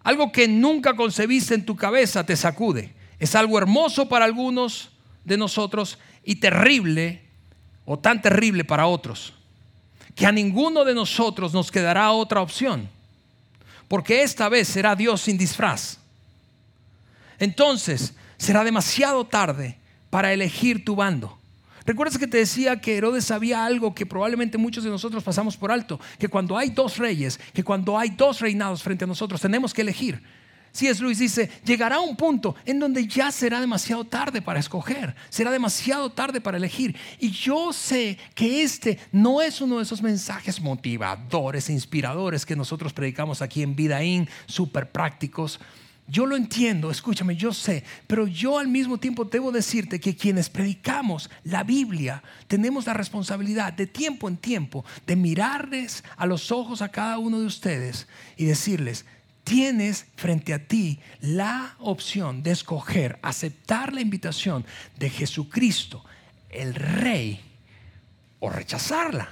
algo 0.03 0.31
que 0.31 0.47
nunca 0.47 0.95
concebiste 0.95 1.55
en 1.55 1.65
tu 1.65 1.75
cabeza 1.77 2.27
te 2.27 2.37
sacude. 2.37 2.95
Es 3.19 3.35
algo 3.35 3.59
hermoso 3.59 4.09
para 4.09 4.25
algunos 4.25 4.91
de 5.25 5.37
nosotros 5.37 5.99
y 6.25 6.37
terrible 6.37 7.23
o 7.85 7.99
tan 7.99 8.21
terrible 8.21 8.65
para 8.65 8.87
otros 8.87 9.33
que 10.17 10.27
a 10.27 10.33
ninguno 10.33 10.85
de 10.85 10.95
nosotros 10.95 11.53
nos 11.53 11.71
quedará 11.71 12.11
otra 12.11 12.41
opción, 12.41 12.89
porque 13.87 14.23
esta 14.23 14.49
vez 14.49 14.67
será 14.67 14.97
Dios 14.97 15.21
sin 15.21 15.37
disfraz. 15.37 15.99
Entonces 17.39 18.15
será 18.39 18.65
demasiado 18.65 19.27
tarde 19.27 19.77
para 20.09 20.33
elegir 20.33 20.85
tu 20.85 20.97
bando. 20.97 21.39
¿Recuerdas 21.85 22.17
que 22.19 22.27
te 22.27 22.39
decía 22.39 22.81
que 22.81 22.97
Herodes 22.97 23.27
sabía 23.27 23.65
algo 23.65 23.95
que 23.95 24.07
probablemente 24.07 24.57
muchos 24.59 24.83
de 24.83 24.91
nosotros 24.91 25.23
pasamos 25.23 25.57
por 25.57 25.71
alto? 25.71 26.01
Que 26.19 26.29
cuando 26.29 26.57
hay 26.57 26.71
dos 26.71 26.97
reyes, 26.97 27.39
que 27.53 27.63
cuando 27.63 27.99
hay 27.99 28.09
dos 28.09 28.41
reinados 28.41 28.83
frente 28.83 29.05
a 29.05 29.07
nosotros, 29.07 29.41
tenemos 29.41 29.75
que 29.75 29.83
elegir. 29.83 30.21
Si 30.77 30.87
es 30.87 31.01
Luis 31.01 31.19
dice, 31.19 31.49
llegará 31.65 32.01
un 32.01 32.17
punto 32.17 32.55
en 32.67 32.79
donde 32.79 33.07
ya 33.07 33.33
será 33.33 33.63
demasiado 33.63 34.05
tarde 34.05 34.43
para 34.43 34.61
escoger, 34.61 35.17
será 35.31 35.51
demasiado 35.51 36.13
tarde 36.13 36.39
para 36.39 36.59
elegir. 36.59 36.95
Y 37.19 37.31
yo 37.31 37.73
sé 37.73 38.19
que 38.35 38.63
este 38.63 38.99
no 39.11 39.41
es 39.41 39.63
uno 39.63 39.79
de 39.79 39.85
esos 39.85 40.03
mensajes 40.03 40.61
motivadores 40.61 41.71
e 41.71 41.73
inspiradores 41.73 42.45
que 42.45 42.57
nosotros 42.57 42.93
predicamos 42.93 43.41
aquí 43.41 43.63
en 43.63 43.75
Vidaín, 43.75 44.29
súper 44.45 44.93
prácticos. 44.93 45.59
Yo 46.09 46.27
lo 46.27 46.37
entiendo, 46.37 46.91
escúchame, 46.91 47.37
yo 47.37 47.55
sé, 47.55 47.83
pero 48.07 48.27
yo 48.27 48.59
al 48.59 48.69
mismo 48.69 48.99
tiempo 48.99 49.25
debo 49.25 49.53
decirte 49.53 49.99
que 49.99 50.15
quienes 50.15 50.51
predicamos 50.51 51.31
la 51.43 51.65
Biblia 51.65 52.23
tenemos 52.49 52.85
la 52.85 52.93
responsabilidad 52.93 53.73
de 53.73 53.87
tiempo 53.87 54.29
en 54.29 54.37
tiempo 54.37 54.85
de 55.07 55.17
mirarles 55.17 56.05
a 56.19 56.27
los 56.27 56.53
ojos 56.53 56.83
a 56.83 56.91
cada 56.91 57.19
uno 57.19 57.41
de 57.41 57.47
ustedes 57.47 58.07
y 58.37 58.45
decirles, 58.45 59.07
tienes 59.47 60.07
frente 60.17 60.53
a 60.53 60.67
ti 60.67 60.99
la 61.21 61.77
opción 61.79 62.43
de 62.43 62.51
escoger, 62.51 63.19
aceptar 63.23 63.93
la 63.93 64.01
invitación 64.01 64.67
de 64.99 65.09
Jesucristo, 65.09 66.05
el 66.51 66.75
Rey, 66.75 67.41
o 68.41 68.51
rechazarla. 68.51 69.29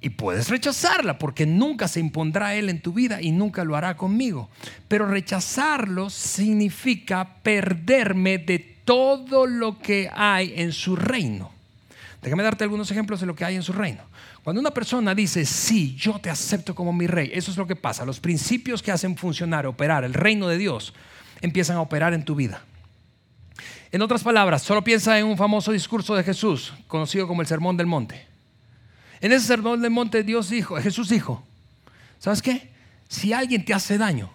Y 0.00 0.10
puedes 0.10 0.48
rechazarla 0.48 1.18
porque 1.18 1.46
nunca 1.46 1.86
se 1.86 2.00
impondrá 2.00 2.56
Él 2.56 2.70
en 2.70 2.82
tu 2.82 2.92
vida 2.92 3.22
y 3.22 3.30
nunca 3.30 3.62
lo 3.62 3.76
hará 3.76 3.96
conmigo. 3.96 4.50
Pero 4.88 5.06
rechazarlo 5.06 6.10
significa 6.10 7.36
perderme 7.42 8.38
de 8.38 8.58
todo 8.84 9.46
lo 9.46 9.78
que 9.78 10.10
hay 10.12 10.54
en 10.56 10.72
su 10.72 10.96
reino. 10.96 11.52
Déjame 12.20 12.42
darte 12.42 12.64
algunos 12.64 12.90
ejemplos 12.90 13.20
de 13.20 13.26
lo 13.26 13.36
que 13.36 13.44
hay 13.44 13.54
en 13.54 13.62
su 13.62 13.72
reino. 13.72 14.09
Cuando 14.42 14.60
una 14.60 14.70
persona 14.70 15.14
dice, 15.14 15.44
sí, 15.44 15.94
yo 15.96 16.18
te 16.18 16.30
acepto 16.30 16.74
como 16.74 16.92
mi 16.92 17.06
rey, 17.06 17.30
eso 17.34 17.50
es 17.50 17.56
lo 17.56 17.66
que 17.66 17.76
pasa. 17.76 18.06
Los 18.06 18.20
principios 18.20 18.82
que 18.82 18.90
hacen 18.90 19.16
funcionar, 19.16 19.66
operar 19.66 20.04
el 20.04 20.14
reino 20.14 20.48
de 20.48 20.56
Dios, 20.56 20.94
empiezan 21.42 21.76
a 21.76 21.82
operar 21.82 22.14
en 22.14 22.24
tu 22.24 22.34
vida. 22.34 22.62
En 23.92 24.02
otras 24.02 24.22
palabras, 24.22 24.62
solo 24.62 24.82
piensa 24.82 25.18
en 25.18 25.26
un 25.26 25.36
famoso 25.36 25.72
discurso 25.72 26.14
de 26.14 26.22
Jesús, 26.22 26.72
conocido 26.86 27.26
como 27.28 27.42
el 27.42 27.48
Sermón 27.48 27.76
del 27.76 27.86
Monte. 27.86 28.26
En 29.20 29.32
ese 29.32 29.46
Sermón 29.46 29.82
del 29.82 29.90
Monte 29.90 30.22
Dios 30.22 30.48
dijo, 30.48 30.76
Jesús 30.76 31.08
dijo, 31.10 31.44
¿sabes 32.18 32.40
qué? 32.40 32.70
Si 33.08 33.32
alguien 33.32 33.64
te 33.64 33.74
hace 33.74 33.98
daño, 33.98 34.30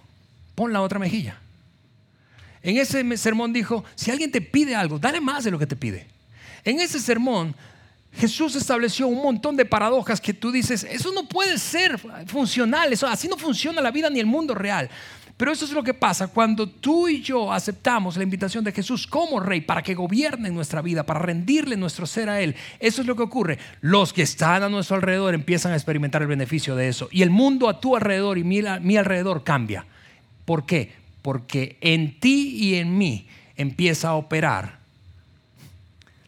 pon 0.54 0.74
la 0.74 0.82
otra 0.82 1.00
mejilla. 1.00 1.40
En 2.62 2.78
ese 2.78 3.18
sermón 3.18 3.54
dijo, 3.54 3.86
si 3.94 4.10
alguien 4.10 4.32
te 4.32 4.42
pide 4.42 4.76
algo, 4.76 4.98
dale 4.98 5.22
más 5.22 5.44
de 5.44 5.52
lo 5.52 5.60
que 5.60 5.68
te 5.68 5.76
pide. 5.76 6.08
En 6.64 6.80
ese 6.80 7.00
sermón 7.00 7.56
Jesús 8.18 8.56
estableció 8.56 9.08
un 9.08 9.22
montón 9.22 9.56
de 9.56 9.66
paradojas 9.66 10.22
que 10.22 10.34
tú 10.34 10.52
dices, 10.52 10.86
eso 10.90 11.12
no 11.12 11.28
puede 11.28 11.58
ser 11.58 12.00
funcional, 12.28 12.94
eso, 12.94 13.08
así 13.08 13.28
no 13.28 13.38
funciona 13.38 13.82
la 13.82 13.92
vida 13.92 14.10
ni 14.10 14.20
el 14.20 14.26
mundo 14.26 14.56
real. 14.56 14.90
Pero 15.38 15.52
eso 15.52 15.66
es 15.66 15.72
lo 15.72 15.84
que 15.84 15.94
pasa 15.94 16.30
cuando 16.30 16.70
tú 16.70 17.10
y 17.10 17.22
yo 17.22 17.52
aceptamos 17.52 18.16
la 18.16 18.24
invitación 18.24 18.64
de 18.64 18.72
Jesús 18.72 19.06
como 19.06 19.42
rey 19.42 19.60
para 19.60 19.84
que 19.84 19.94
gobierne 19.94 20.50
nuestra 20.50 20.82
vida, 20.82 21.04
para 21.04 21.20
rendirle 21.20 21.76
nuestro 21.76 22.06
ser 22.06 22.30
a 22.30 22.40
Él. 22.40 22.56
Eso 22.80 23.02
es 23.02 23.08
lo 23.08 23.18
que 23.18 23.24
ocurre. 23.24 23.60
Los 23.82 24.14
que 24.14 24.22
están 24.22 24.64
a 24.64 24.70
nuestro 24.70 24.96
alrededor 24.96 25.34
empiezan 25.34 25.74
a 25.74 25.76
experimentar 25.76 26.22
el 26.22 26.30
beneficio 26.30 26.74
de 26.78 26.88
eso. 26.88 27.10
Y 27.12 27.22
el 27.22 27.32
mundo 27.32 27.68
a 27.68 27.82
tu 27.82 27.98
alrededor 27.98 28.38
y 28.38 28.46
mi, 28.46 28.62
mi 28.80 28.96
alrededor 28.96 29.44
cambia. 29.44 29.86
¿Por 30.46 30.66
qué? 30.66 30.94
Porque 31.22 31.78
en 31.82 32.18
ti 32.18 32.56
y 32.56 32.76
en 32.76 32.98
mí 32.98 33.28
empieza 33.58 34.10
a 34.10 34.16
operar 34.16 34.80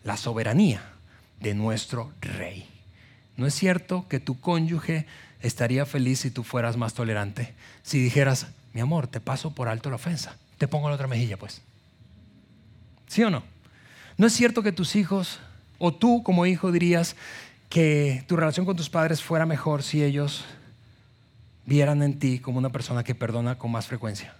la 0.03 0.17
soberanía 0.17 0.96
de 1.39 1.53
nuestro 1.53 2.11
rey. 2.21 2.67
¿No 3.35 3.45
es 3.45 3.53
cierto 3.53 4.07
que 4.07 4.19
tu 4.19 4.39
cónyuge 4.39 5.05
estaría 5.41 5.85
feliz 5.85 6.19
si 6.19 6.31
tú 6.31 6.43
fueras 6.43 6.77
más 6.77 6.93
tolerante? 6.93 7.53
Si 7.83 7.99
dijeras, 7.99 8.47
mi 8.73 8.81
amor, 8.81 9.07
te 9.07 9.19
paso 9.19 9.51
por 9.51 9.67
alto 9.67 9.89
la 9.89 9.95
ofensa, 9.97 10.35
te 10.57 10.67
pongo 10.67 10.89
la 10.89 10.95
otra 10.95 11.07
mejilla, 11.07 11.37
pues. 11.37 11.61
¿Sí 13.07 13.23
o 13.23 13.29
no? 13.29 13.43
¿No 14.17 14.27
es 14.27 14.33
cierto 14.33 14.63
que 14.63 14.71
tus 14.71 14.95
hijos, 14.95 15.39
o 15.77 15.93
tú 15.93 16.23
como 16.23 16.45
hijo 16.45 16.71
dirías 16.71 17.15
que 17.69 18.23
tu 18.27 18.35
relación 18.35 18.65
con 18.65 18.75
tus 18.75 18.89
padres 18.89 19.21
fuera 19.21 19.45
mejor 19.45 19.83
si 19.83 20.03
ellos 20.03 20.45
vieran 21.65 22.01
en 22.01 22.17
ti 22.17 22.39
como 22.39 22.57
una 22.57 22.71
persona 22.71 23.03
que 23.03 23.13
perdona 23.13 23.57
con 23.57 23.71
más 23.71 23.85
frecuencia? 23.85 24.33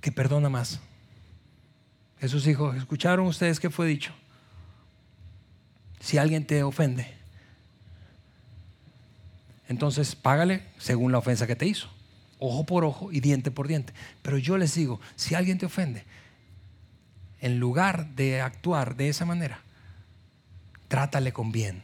Que 0.00 0.12
perdona 0.12 0.48
más. 0.48 0.80
Jesús 2.20 2.44
dijo, 2.44 2.72
¿escucharon 2.72 3.26
ustedes 3.26 3.58
qué 3.58 3.68
fue 3.68 3.86
dicho? 3.88 4.12
Si 6.02 6.18
alguien 6.18 6.44
te 6.44 6.64
ofende, 6.64 7.06
entonces 9.68 10.16
págale 10.16 10.64
según 10.76 11.12
la 11.12 11.18
ofensa 11.18 11.46
que 11.46 11.54
te 11.54 11.66
hizo. 11.66 11.88
Ojo 12.40 12.66
por 12.66 12.84
ojo 12.84 13.12
y 13.12 13.20
diente 13.20 13.52
por 13.52 13.68
diente. 13.68 13.92
Pero 14.20 14.36
yo 14.36 14.58
les 14.58 14.74
digo, 14.74 15.00
si 15.14 15.36
alguien 15.36 15.58
te 15.58 15.66
ofende, 15.66 16.04
en 17.40 17.60
lugar 17.60 18.08
de 18.16 18.40
actuar 18.40 18.96
de 18.96 19.08
esa 19.10 19.24
manera, 19.24 19.60
trátale 20.88 21.32
con 21.32 21.52
bien. 21.52 21.82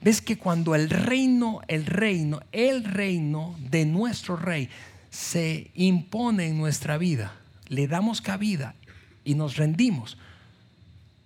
¿Ves 0.00 0.20
que 0.20 0.36
cuando 0.36 0.74
el 0.74 0.90
reino, 0.90 1.60
el 1.68 1.86
reino, 1.86 2.40
el 2.50 2.82
reino 2.82 3.54
de 3.60 3.86
nuestro 3.86 4.36
rey 4.36 4.68
se 5.10 5.70
impone 5.74 6.48
en 6.48 6.58
nuestra 6.58 6.98
vida, 6.98 7.32
le 7.68 7.86
damos 7.86 8.20
cabida 8.20 8.74
y 9.24 9.34
nos 9.34 9.56
rendimos, 9.56 10.18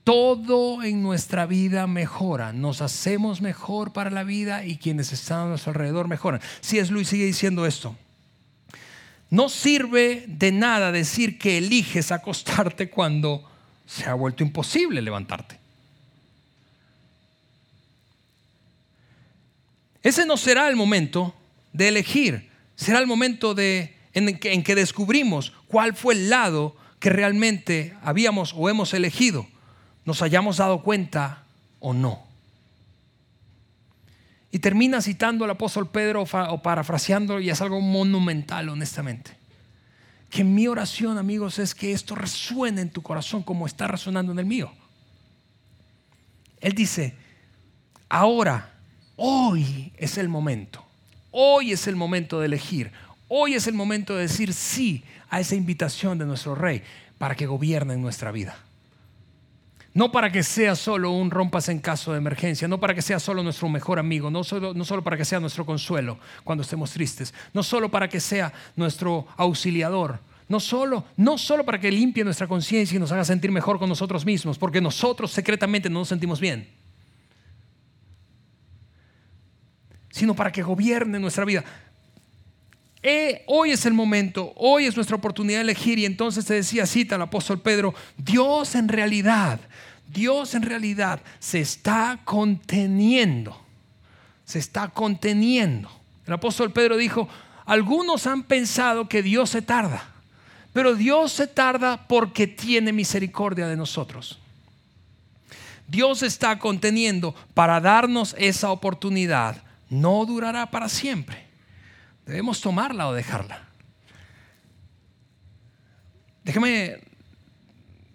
todo 0.04 0.82
en 0.82 1.02
nuestra 1.02 1.46
vida 1.46 1.86
mejora, 1.86 2.52
nos 2.52 2.80
hacemos 2.80 3.40
mejor 3.40 3.92
para 3.92 4.10
la 4.10 4.24
vida 4.24 4.64
y 4.64 4.76
quienes 4.76 5.12
están 5.12 5.40
a 5.40 5.48
nuestro 5.50 5.70
alrededor 5.70 6.08
mejoran. 6.08 6.40
Si 6.60 6.78
es 6.78 6.90
Luis 6.90 7.08
sigue 7.08 7.24
diciendo 7.24 7.66
esto. 7.66 7.96
No 9.30 9.48
sirve 9.48 10.24
de 10.26 10.52
nada 10.52 10.92
decir 10.92 11.38
que 11.38 11.58
eliges 11.58 12.12
acostarte 12.12 12.90
cuando 12.90 13.48
se 13.86 14.04
ha 14.04 14.14
vuelto 14.14 14.42
imposible 14.42 15.00
levantarte. 15.00 15.58
Ese 20.02 20.26
no 20.26 20.36
será 20.36 20.68
el 20.68 20.76
momento 20.76 21.34
de 21.72 21.88
elegir, 21.88 22.50
será 22.74 22.98
el 22.98 23.06
momento 23.06 23.54
de, 23.54 23.96
en, 24.12 24.38
que, 24.38 24.52
en 24.52 24.64
que 24.64 24.74
descubrimos 24.74 25.52
cuál 25.68 25.94
fue 25.94 26.14
el 26.14 26.28
lado 26.28 26.76
que 26.98 27.08
realmente 27.08 27.96
habíamos 28.02 28.52
o 28.56 28.68
hemos 28.68 28.92
elegido 28.94 29.46
nos 30.04 30.22
hayamos 30.22 30.56
dado 30.56 30.82
cuenta 30.82 31.42
o 31.80 31.92
no. 31.92 32.22
Y 34.50 34.58
termina 34.58 35.00
citando 35.00 35.44
al 35.44 35.50
apóstol 35.50 35.88
Pedro 35.88 36.24
o 36.24 36.62
parafraseando 36.62 37.40
y 37.40 37.48
es 37.48 37.60
algo 37.62 37.80
monumental, 37.80 38.68
honestamente. 38.68 39.32
Que 40.28 40.44
mi 40.44 40.66
oración, 40.66 41.16
amigos, 41.16 41.58
es 41.58 41.74
que 41.74 41.92
esto 41.92 42.14
resuene 42.14 42.82
en 42.82 42.90
tu 42.90 43.02
corazón 43.02 43.42
como 43.42 43.66
está 43.66 43.86
resonando 43.86 44.32
en 44.32 44.38
el 44.38 44.44
mío. 44.44 44.70
Él 46.60 46.74
dice, 46.74 47.14
ahora, 48.08 48.74
hoy 49.16 49.92
es 49.96 50.18
el 50.18 50.28
momento. 50.28 50.84
Hoy 51.30 51.72
es 51.72 51.86
el 51.86 51.96
momento 51.96 52.40
de 52.40 52.46
elegir. 52.46 52.92
Hoy 53.28 53.54
es 53.54 53.66
el 53.66 53.74
momento 53.74 54.14
de 54.14 54.22
decir 54.22 54.52
sí 54.52 55.02
a 55.30 55.40
esa 55.40 55.54
invitación 55.54 56.18
de 56.18 56.26
nuestro 56.26 56.54
rey 56.54 56.82
para 57.16 57.34
que 57.34 57.46
gobierne 57.46 57.94
en 57.94 58.02
nuestra 58.02 58.32
vida. 58.32 58.54
No 59.94 60.10
para 60.10 60.32
que 60.32 60.42
sea 60.42 60.74
solo 60.74 61.10
un 61.10 61.30
rompas 61.30 61.68
en 61.68 61.78
caso 61.78 62.12
de 62.12 62.18
emergencia, 62.18 62.66
no 62.66 62.80
para 62.80 62.94
que 62.94 63.02
sea 63.02 63.20
solo 63.20 63.42
nuestro 63.42 63.68
mejor 63.68 63.98
amigo, 63.98 64.30
no 64.30 64.42
solo, 64.42 64.72
no 64.72 64.84
solo 64.84 65.04
para 65.04 65.18
que 65.18 65.24
sea 65.24 65.38
nuestro 65.38 65.66
consuelo 65.66 66.18
cuando 66.44 66.62
estemos 66.62 66.92
tristes, 66.92 67.34
no 67.52 67.62
solo 67.62 67.90
para 67.90 68.08
que 68.08 68.18
sea 68.18 68.52
nuestro 68.74 69.26
auxiliador, 69.36 70.18
no 70.48 70.60
solo, 70.60 71.04
no 71.16 71.36
solo 71.36 71.64
para 71.64 71.78
que 71.78 71.90
limpie 71.90 72.24
nuestra 72.24 72.46
conciencia 72.46 72.96
y 72.96 72.98
nos 72.98 73.12
haga 73.12 73.24
sentir 73.24 73.50
mejor 73.50 73.78
con 73.78 73.88
nosotros 73.88 74.24
mismos, 74.24 74.56
porque 74.56 74.80
nosotros 74.80 75.30
secretamente 75.30 75.90
no 75.90 76.00
nos 76.00 76.08
sentimos 76.08 76.40
bien, 76.40 76.68
sino 80.10 80.34
para 80.34 80.52
que 80.52 80.62
gobierne 80.62 81.18
nuestra 81.18 81.44
vida. 81.44 81.64
Eh, 83.02 83.42
hoy 83.48 83.72
es 83.72 83.84
el 83.84 83.94
momento, 83.94 84.52
hoy 84.54 84.86
es 84.86 84.94
nuestra 84.94 85.16
oportunidad 85.16 85.58
de 85.58 85.62
elegir. 85.62 85.98
Y 85.98 86.06
entonces 86.06 86.44
te 86.44 86.54
decía, 86.54 86.86
cita 86.86 87.16
el 87.16 87.22
apóstol 87.22 87.60
Pedro, 87.60 87.94
Dios 88.16 88.74
en 88.74 88.88
realidad, 88.88 89.58
Dios 90.08 90.54
en 90.54 90.62
realidad 90.62 91.20
se 91.40 91.60
está 91.60 92.20
conteniendo, 92.24 93.60
se 94.44 94.60
está 94.60 94.88
conteniendo. 94.88 95.90
El 96.26 96.34
apóstol 96.34 96.72
Pedro 96.72 96.96
dijo, 96.96 97.28
algunos 97.64 98.26
han 98.28 98.44
pensado 98.44 99.08
que 99.08 99.22
Dios 99.22 99.50
se 99.50 99.62
tarda, 99.62 100.04
pero 100.72 100.94
Dios 100.94 101.32
se 101.32 101.48
tarda 101.48 102.06
porque 102.06 102.46
tiene 102.46 102.92
misericordia 102.92 103.66
de 103.66 103.76
nosotros. 103.76 104.38
Dios 105.88 106.22
está 106.22 106.58
conteniendo 106.58 107.34
para 107.52 107.80
darnos 107.80 108.36
esa 108.38 108.70
oportunidad. 108.70 109.62
No 109.90 110.24
durará 110.24 110.70
para 110.70 110.88
siempre 110.88 111.51
Debemos 112.26 112.60
tomarla 112.60 113.08
o 113.08 113.12
dejarla. 113.12 113.68
Déjame 116.44 117.00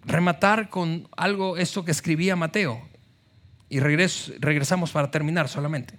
rematar 0.04 0.68
con 0.70 1.08
algo, 1.16 1.56
esto 1.56 1.84
que 1.84 1.90
escribía 1.90 2.36
Mateo, 2.36 2.86
y 3.68 3.80
regresamos 3.80 4.90
para 4.92 5.10
terminar 5.10 5.48
solamente. 5.48 5.98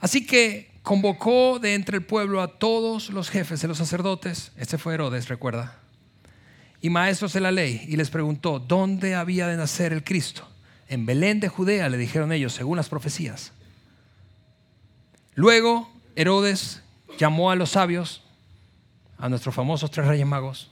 Así 0.00 0.26
que 0.26 0.70
convocó 0.82 1.58
de 1.58 1.74
entre 1.74 1.96
el 1.96 2.04
pueblo 2.04 2.42
a 2.42 2.58
todos 2.58 3.10
los 3.10 3.30
jefes 3.30 3.62
de 3.62 3.68
los 3.68 3.78
sacerdotes, 3.78 4.52
este 4.56 4.78
fue 4.78 4.94
Herodes, 4.94 5.28
recuerda, 5.28 5.78
y 6.80 6.90
maestros 6.90 7.32
de 7.32 7.40
la 7.40 7.52
ley, 7.52 7.84
y 7.88 7.96
les 7.96 8.10
preguntó, 8.10 8.58
¿dónde 8.58 9.14
había 9.14 9.46
de 9.46 9.56
nacer 9.56 9.92
el 9.92 10.04
Cristo? 10.04 10.48
En 10.88 11.06
Belén 11.06 11.40
de 11.40 11.48
Judea, 11.48 11.88
le 11.88 11.96
dijeron 11.96 12.32
ellos, 12.32 12.52
según 12.52 12.76
las 12.76 12.88
profecías. 12.88 13.52
Luego 15.34 15.91
Herodes 16.16 16.82
llamó 17.18 17.50
a 17.50 17.56
los 17.56 17.70
sabios, 17.70 18.22
a 19.18 19.28
nuestros 19.28 19.54
famosos 19.54 19.90
tres 19.90 20.06
reyes 20.06 20.26
magos, 20.26 20.70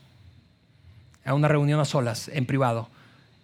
a 1.25 1.33
una 1.33 1.47
reunión 1.47 1.79
a 1.79 1.85
solas, 1.85 2.27
en 2.27 2.45
privado. 2.45 2.89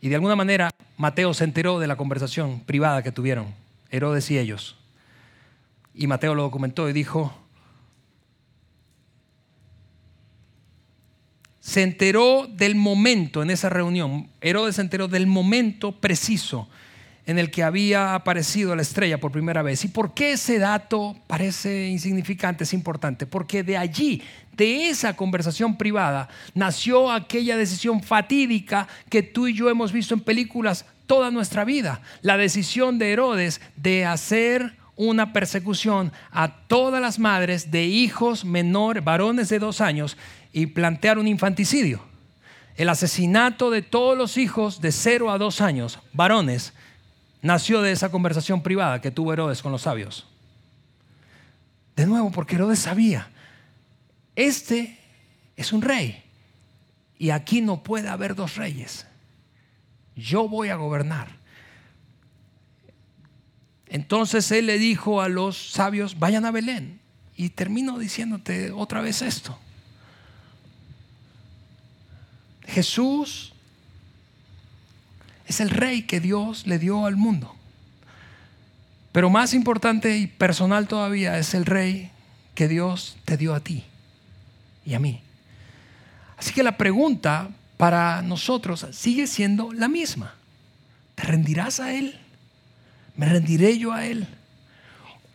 Y 0.02 0.10
de 0.10 0.16
alguna 0.16 0.36
manera 0.36 0.70
Mateo 0.98 1.34
se 1.34 1.44
enteró 1.44 1.80
de 1.80 1.88
la 1.88 1.96
conversación 1.96 2.60
privada 2.62 3.04
que 3.04 3.12
tuvieron, 3.12 3.54
Herodes 3.90 4.30
y 4.32 4.38
ellos. 4.38 4.76
Y 5.94 6.08
Mateo 6.08 6.36
lo 6.36 6.44
documentó 6.44 6.90
y 6.90 6.94
dijo, 6.94 7.34
se 11.60 11.84
enteró 11.84 12.48
del 12.48 12.76
momento 12.76 13.42
en 13.42 13.50
esa 13.50 13.70
reunión, 13.70 14.30
Herodes 14.42 14.76
se 14.76 14.82
enteró 14.82 15.08
del 15.08 15.28
momento 15.28 15.94
preciso 15.94 16.68
en 17.28 17.38
el 17.38 17.52
que 17.52 17.62
había 17.62 18.16
aparecido 18.16 18.74
la 18.74 18.82
estrella 18.82 19.20
por 19.20 19.34
primera 19.34 19.62
vez. 19.62 19.84
¿Y 19.84 19.90
por 19.90 20.14
qué 20.14 20.32
ese 20.32 20.60
dato 20.60 21.16
parece 21.28 21.90
insignificante, 21.90 22.64
es 22.64 22.74
importante? 22.74 23.28
Porque 23.28 23.64
de 23.64 23.78
allí, 23.78 24.24
de 24.54 24.88
esa 24.88 25.14
conversación 25.14 25.78
privada, 25.78 26.30
nació 26.56 27.12
aquella 27.12 27.58
decisión 27.58 28.02
fatídica 28.02 28.88
que 29.10 29.24
tú 29.24 29.48
y 29.48 29.54
yo 29.54 29.70
hemos 29.70 29.92
visto 29.92 30.14
en 30.14 30.22
películas 30.22 30.86
toda 31.06 31.30
nuestra 31.30 31.66
vida. 31.66 32.02
La 32.22 32.38
decisión 32.38 32.98
de 32.98 33.12
Herodes 33.12 33.60
de 33.76 34.06
hacer 34.06 34.78
una 34.96 35.34
persecución 35.34 36.14
a 36.32 36.56
todas 36.68 37.02
las 37.02 37.20
madres 37.20 37.72
de 37.72 37.86
hijos 37.86 38.46
menores, 38.46 39.04
varones 39.04 39.50
de 39.50 39.60
dos 39.60 39.82
años, 39.82 40.16
y 40.54 40.68
plantear 40.68 41.20
un 41.20 41.28
infanticidio. 41.28 42.02
El 42.78 42.88
asesinato 42.88 43.70
de 43.70 43.82
todos 43.82 44.18
los 44.18 44.38
hijos 44.38 44.80
de 44.80 44.94
cero 44.94 45.30
a 45.30 45.38
dos 45.38 45.60
años, 45.60 46.00
varones, 46.14 46.74
nació 47.48 47.82
de 47.82 47.94
esa 47.94 48.12
conversación 48.12 48.62
privada 48.62 49.02
que 49.02 49.10
tuvo 49.10 49.34
Herodes 49.34 49.62
con 49.62 49.72
los 49.72 49.84
sabios. 49.84 50.28
De 51.96 52.06
nuevo, 52.06 52.30
porque 52.30 52.56
Herodes 52.56 52.80
sabía, 52.80 53.32
este 54.36 55.00
es 55.56 55.74
un 55.74 55.82
rey 55.82 56.24
y 57.18 57.32
aquí 57.32 57.62
no 57.62 57.82
puede 57.82 58.10
haber 58.10 58.36
dos 58.36 58.58
reyes. 58.58 59.08
Yo 60.16 60.48
voy 60.48 60.70
a 60.70 60.76
gobernar. 60.76 61.30
Entonces 63.88 64.52
él 64.52 64.66
le 64.66 64.78
dijo 64.78 65.22
a 65.22 65.30
los 65.30 65.72
sabios, 65.72 66.20
vayan 66.20 66.46
a 66.46 66.52
Belén. 66.52 67.00
Y 67.36 67.50
termino 67.50 67.98
diciéndote 67.98 68.72
otra 68.72 69.00
vez 69.00 69.22
esto. 69.22 69.58
Jesús 72.68 73.54
es 75.48 75.62
el 75.62 75.70
rey 75.70 76.04
que 76.04 76.20
Dios 76.20 76.68
le 76.68 76.78
dio 76.78 77.06
al 77.06 77.16
mundo. 77.16 77.56
Pero 79.12 79.30
más 79.30 79.54
importante 79.54 80.18
y 80.18 80.28
personal 80.28 80.88
todavía 80.88 81.40
es 81.40 81.54
el 81.54 81.66
rey 81.66 82.12
que 82.54 82.68
Dios 82.68 83.18
te 83.26 83.38
dio 83.38 83.56
a 83.56 83.62
ti 83.62 83.84
y 84.86 84.94
a 84.94 85.00
mí. 85.00 85.22
Así 86.38 86.54
que 86.54 86.64
la 86.64 86.78
pregunta 86.78 87.50
para 87.78 88.22
nosotros 88.22 88.86
sigue 88.92 89.26
siendo 89.26 89.72
la 89.74 89.88
misma. 89.88 90.36
¿Te 91.16 91.24
rendirás 91.24 91.80
a 91.80 91.94
Él? 91.94 92.20
¿Me 93.16 93.26
rendiré 93.28 93.80
yo 93.80 93.94
a 93.94 94.06
Él? 94.06 94.28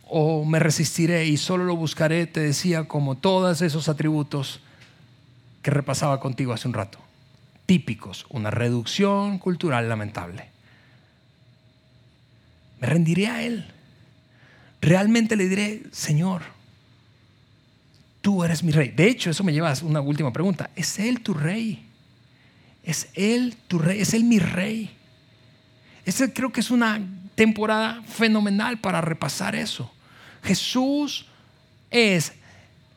¿O 0.07 0.45
me 0.45 0.59
resistiré 0.59 1.25
y 1.25 1.37
solo 1.37 1.65
lo 1.65 1.75
buscaré, 1.75 2.27
te 2.27 2.39
decía, 2.39 2.87
como 2.87 3.15
todos 3.15 3.61
esos 3.61 3.89
atributos 3.89 4.61
que 5.61 5.71
repasaba 5.71 6.19
contigo 6.19 6.53
hace 6.53 6.67
un 6.67 6.73
rato? 6.73 6.99
Típicos, 7.65 8.25
una 8.29 8.51
reducción 8.51 9.39
cultural 9.39 9.89
lamentable. 9.89 10.49
Me 12.79 12.87
rendiré 12.87 13.27
a 13.27 13.43
Él. 13.43 13.65
Realmente 14.81 15.35
le 15.35 15.47
diré, 15.47 15.83
Señor, 15.91 16.41
tú 18.21 18.43
eres 18.43 18.63
mi 18.63 18.71
rey. 18.71 18.89
De 18.89 19.07
hecho, 19.07 19.29
eso 19.29 19.43
me 19.43 19.53
lleva 19.53 19.71
a 19.71 19.77
una 19.83 20.01
última 20.01 20.33
pregunta. 20.33 20.69
¿Es 20.75 20.99
Él 20.99 21.21
tu 21.21 21.33
rey? 21.33 21.85
¿Es 22.83 23.09
Él 23.13 23.55
tu 23.67 23.79
rey? 23.79 24.01
¿Es 24.01 24.13
Él 24.13 24.25
mi 24.25 24.39
rey? 24.39 24.91
Ese 26.05 26.33
creo 26.33 26.51
que 26.51 26.59
es 26.59 26.69
una 26.69 27.01
temporada 27.35 28.01
fenomenal 28.03 28.79
para 28.79 29.01
repasar 29.01 29.55
eso. 29.55 29.91
Jesús 30.43 31.25
es, 31.89 32.33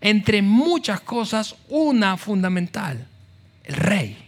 entre 0.01 0.43
muchas 0.43 1.01
cosas, 1.01 1.55
una 1.69 2.17
fundamental, 2.17 3.07
el 3.65 3.75
rey. 3.77 4.26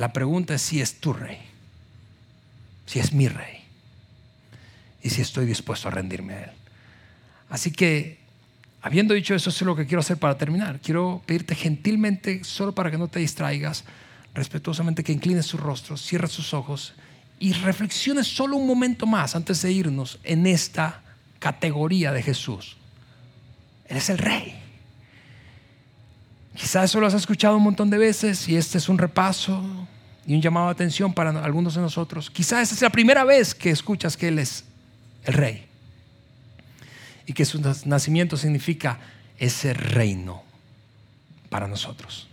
La 0.00 0.14
pregunta 0.14 0.54
es 0.54 0.62
si 0.62 0.80
es 0.80 0.98
tu 0.98 1.12
rey, 1.12 1.36
si 2.86 3.00
es 3.00 3.12
mi 3.12 3.28
rey, 3.28 3.58
y 5.02 5.10
si 5.10 5.20
estoy 5.20 5.44
dispuesto 5.44 5.88
a 5.88 5.90
rendirme 5.90 6.32
a 6.32 6.44
él. 6.44 6.50
Así 7.50 7.70
que, 7.70 8.18
habiendo 8.80 9.12
dicho 9.12 9.34
eso, 9.34 9.50
eso 9.50 9.58
es 9.62 9.66
lo 9.66 9.76
que 9.76 9.84
quiero 9.84 10.00
hacer 10.00 10.16
para 10.16 10.38
terminar. 10.38 10.80
Quiero 10.80 11.22
pedirte 11.26 11.54
gentilmente, 11.54 12.44
solo 12.44 12.74
para 12.74 12.90
que 12.90 12.96
no 12.96 13.08
te 13.08 13.20
distraigas, 13.20 13.84
respetuosamente 14.32 15.04
que 15.04 15.12
inclines 15.12 15.44
su 15.44 15.58
rostro, 15.58 15.98
cierres 15.98 16.32
sus 16.32 16.54
ojos 16.54 16.94
y 17.38 17.52
reflexiones 17.52 18.26
solo 18.26 18.56
un 18.56 18.66
momento 18.66 19.04
más 19.04 19.36
antes 19.36 19.60
de 19.60 19.70
irnos 19.70 20.18
en 20.24 20.46
esta 20.46 21.02
categoría 21.40 22.10
de 22.10 22.22
Jesús. 22.22 22.78
Él 23.86 23.98
es 23.98 24.08
el 24.08 24.16
rey. 24.16 24.59
Quizás 26.54 26.90
eso 26.90 27.00
lo 27.00 27.06
has 27.06 27.14
escuchado 27.14 27.56
un 27.56 27.62
montón 27.62 27.90
de 27.90 27.98
veces 27.98 28.48
y 28.48 28.56
este 28.56 28.78
es 28.78 28.88
un 28.88 28.98
repaso 28.98 29.62
y 30.26 30.34
un 30.34 30.42
llamado 30.42 30.66
de 30.66 30.72
atención 30.72 31.12
para 31.12 31.30
algunos 31.44 31.74
de 31.74 31.80
nosotros. 31.80 32.30
Quizás 32.30 32.62
esta 32.62 32.74
es 32.74 32.82
la 32.82 32.90
primera 32.90 33.24
vez 33.24 33.54
que 33.54 33.70
escuchas 33.70 34.16
que 34.16 34.28
Él 34.28 34.38
es 34.38 34.64
el 35.24 35.34
rey 35.34 35.66
y 37.26 37.32
que 37.32 37.44
su 37.44 37.60
nacimiento 37.84 38.36
significa 38.36 38.98
ese 39.38 39.72
reino 39.72 40.42
para 41.48 41.68
nosotros. 41.68 42.28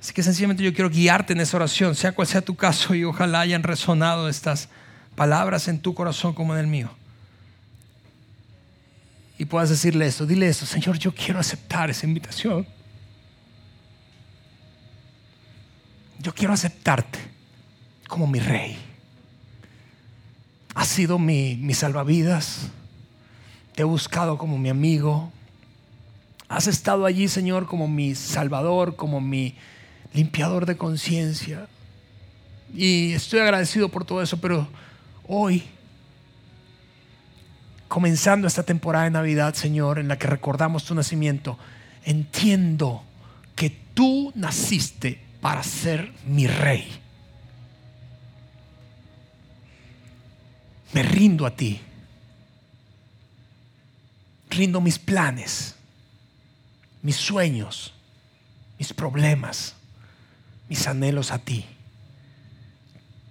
Así 0.00 0.12
que 0.12 0.22
sencillamente 0.22 0.64
yo 0.64 0.74
quiero 0.74 0.90
guiarte 0.90 1.32
en 1.32 1.40
esa 1.40 1.56
oración, 1.56 1.94
sea 1.94 2.12
cual 2.12 2.26
sea 2.26 2.42
tu 2.42 2.56
caso, 2.56 2.94
y 2.94 3.04
ojalá 3.04 3.40
hayan 3.40 3.62
resonado 3.62 4.28
estas 4.28 4.68
palabras 5.14 5.68
en 5.68 5.78
tu 5.78 5.94
corazón 5.94 6.34
como 6.34 6.54
en 6.54 6.60
el 6.60 6.66
mío. 6.66 6.90
Y 9.42 9.44
puedas 9.44 9.70
decirle 9.70 10.06
esto, 10.06 10.24
dile 10.24 10.46
esto, 10.46 10.66
Señor, 10.66 11.00
yo 11.00 11.12
quiero 11.12 11.40
aceptar 11.40 11.90
esa 11.90 12.06
invitación. 12.06 12.64
Yo 16.20 16.32
quiero 16.32 16.54
aceptarte 16.54 17.18
como 18.06 18.28
mi 18.28 18.38
rey. 18.38 18.78
Has 20.76 20.86
sido 20.86 21.18
mi, 21.18 21.56
mi 21.56 21.74
salvavidas. 21.74 22.68
Te 23.74 23.82
he 23.82 23.84
buscado 23.84 24.38
como 24.38 24.58
mi 24.58 24.68
amigo. 24.68 25.32
Has 26.48 26.68
estado 26.68 27.04
allí, 27.04 27.26
Señor, 27.26 27.66
como 27.66 27.88
mi 27.88 28.14
salvador, 28.14 28.94
como 28.94 29.20
mi 29.20 29.56
limpiador 30.12 30.66
de 30.66 30.76
conciencia. 30.76 31.66
Y 32.72 33.12
estoy 33.12 33.40
agradecido 33.40 33.88
por 33.88 34.04
todo 34.04 34.22
eso, 34.22 34.40
pero 34.40 34.68
hoy, 35.26 35.64
comenzando 37.92 38.46
esta 38.46 38.62
temporada 38.62 39.04
de 39.04 39.10
Navidad, 39.10 39.52
Señor, 39.52 39.98
en 39.98 40.08
la 40.08 40.18
que 40.18 40.26
recordamos 40.26 40.84
tu 40.84 40.94
nacimiento, 40.94 41.58
entiendo 42.04 43.04
que 43.54 43.68
tú 43.92 44.32
naciste 44.34 45.20
para 45.42 45.62
ser 45.62 46.10
mi 46.26 46.46
rey. 46.46 46.90
Me 50.94 51.02
rindo 51.02 51.44
a 51.44 51.50
ti. 51.50 51.80
Rindo 54.48 54.80
mis 54.80 54.98
planes, 54.98 55.74
mis 57.02 57.16
sueños, 57.16 57.94
mis 58.78 58.92
problemas 58.92 59.74
mis 60.72 60.86
anhelos 60.86 61.30
a 61.32 61.38
ti. 61.38 61.66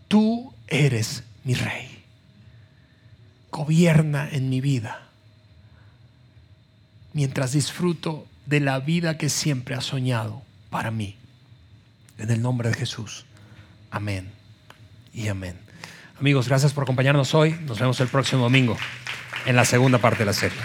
Tú 0.07 0.53
eres 0.68 1.24
mi 1.43 1.55
rey. 1.55 2.01
Gobierna 3.52 4.30
en 4.32 4.49
mi 4.49 4.62
vida 4.62 5.12
mientras 7.14 7.52
disfruto 7.52 8.26
de 8.45 8.60
la 8.60 8.80
vida 8.80 9.18
que 9.18 9.30
siempre 9.30 9.76
has 9.76 9.86
soñado 9.86 10.41
para 10.70 10.91
mí. 10.91 11.16
En 12.18 12.30
el 12.30 12.41
nombre 12.41 12.70
de 12.70 12.76
Jesús. 12.76 13.26
Amén 13.89 14.32
y 15.14 15.28
amén. 15.28 15.58
Amigos, 16.20 16.47
gracias 16.47 16.74
por 16.74 16.84
acompañarnos 16.84 17.34
hoy. 17.34 17.58
Nos 17.66 17.80
vemos 17.80 17.99
el 17.99 18.08
próximo 18.08 18.43
domingo 18.43 18.78
en 19.45 19.56
la 19.56 19.66
segunda 19.66 19.97
parte 19.97 20.20
de 20.20 20.26
la 20.26 20.34
serie. 20.34 20.58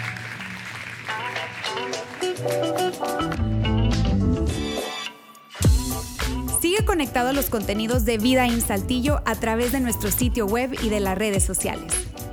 conectado 6.97 7.29
a 7.29 7.33
los 7.33 7.51
contenidos 7.51 8.05
de 8.05 8.17
Vida 8.17 8.47
en 8.47 8.59
Saltillo 8.59 9.21
a 9.25 9.35
través 9.35 9.71
de 9.71 9.79
nuestro 9.79 10.09
sitio 10.09 10.47
web 10.47 10.75
y 10.81 10.89
de 10.89 10.99
las 10.99 11.15
redes 11.15 11.43
sociales. 11.43 12.06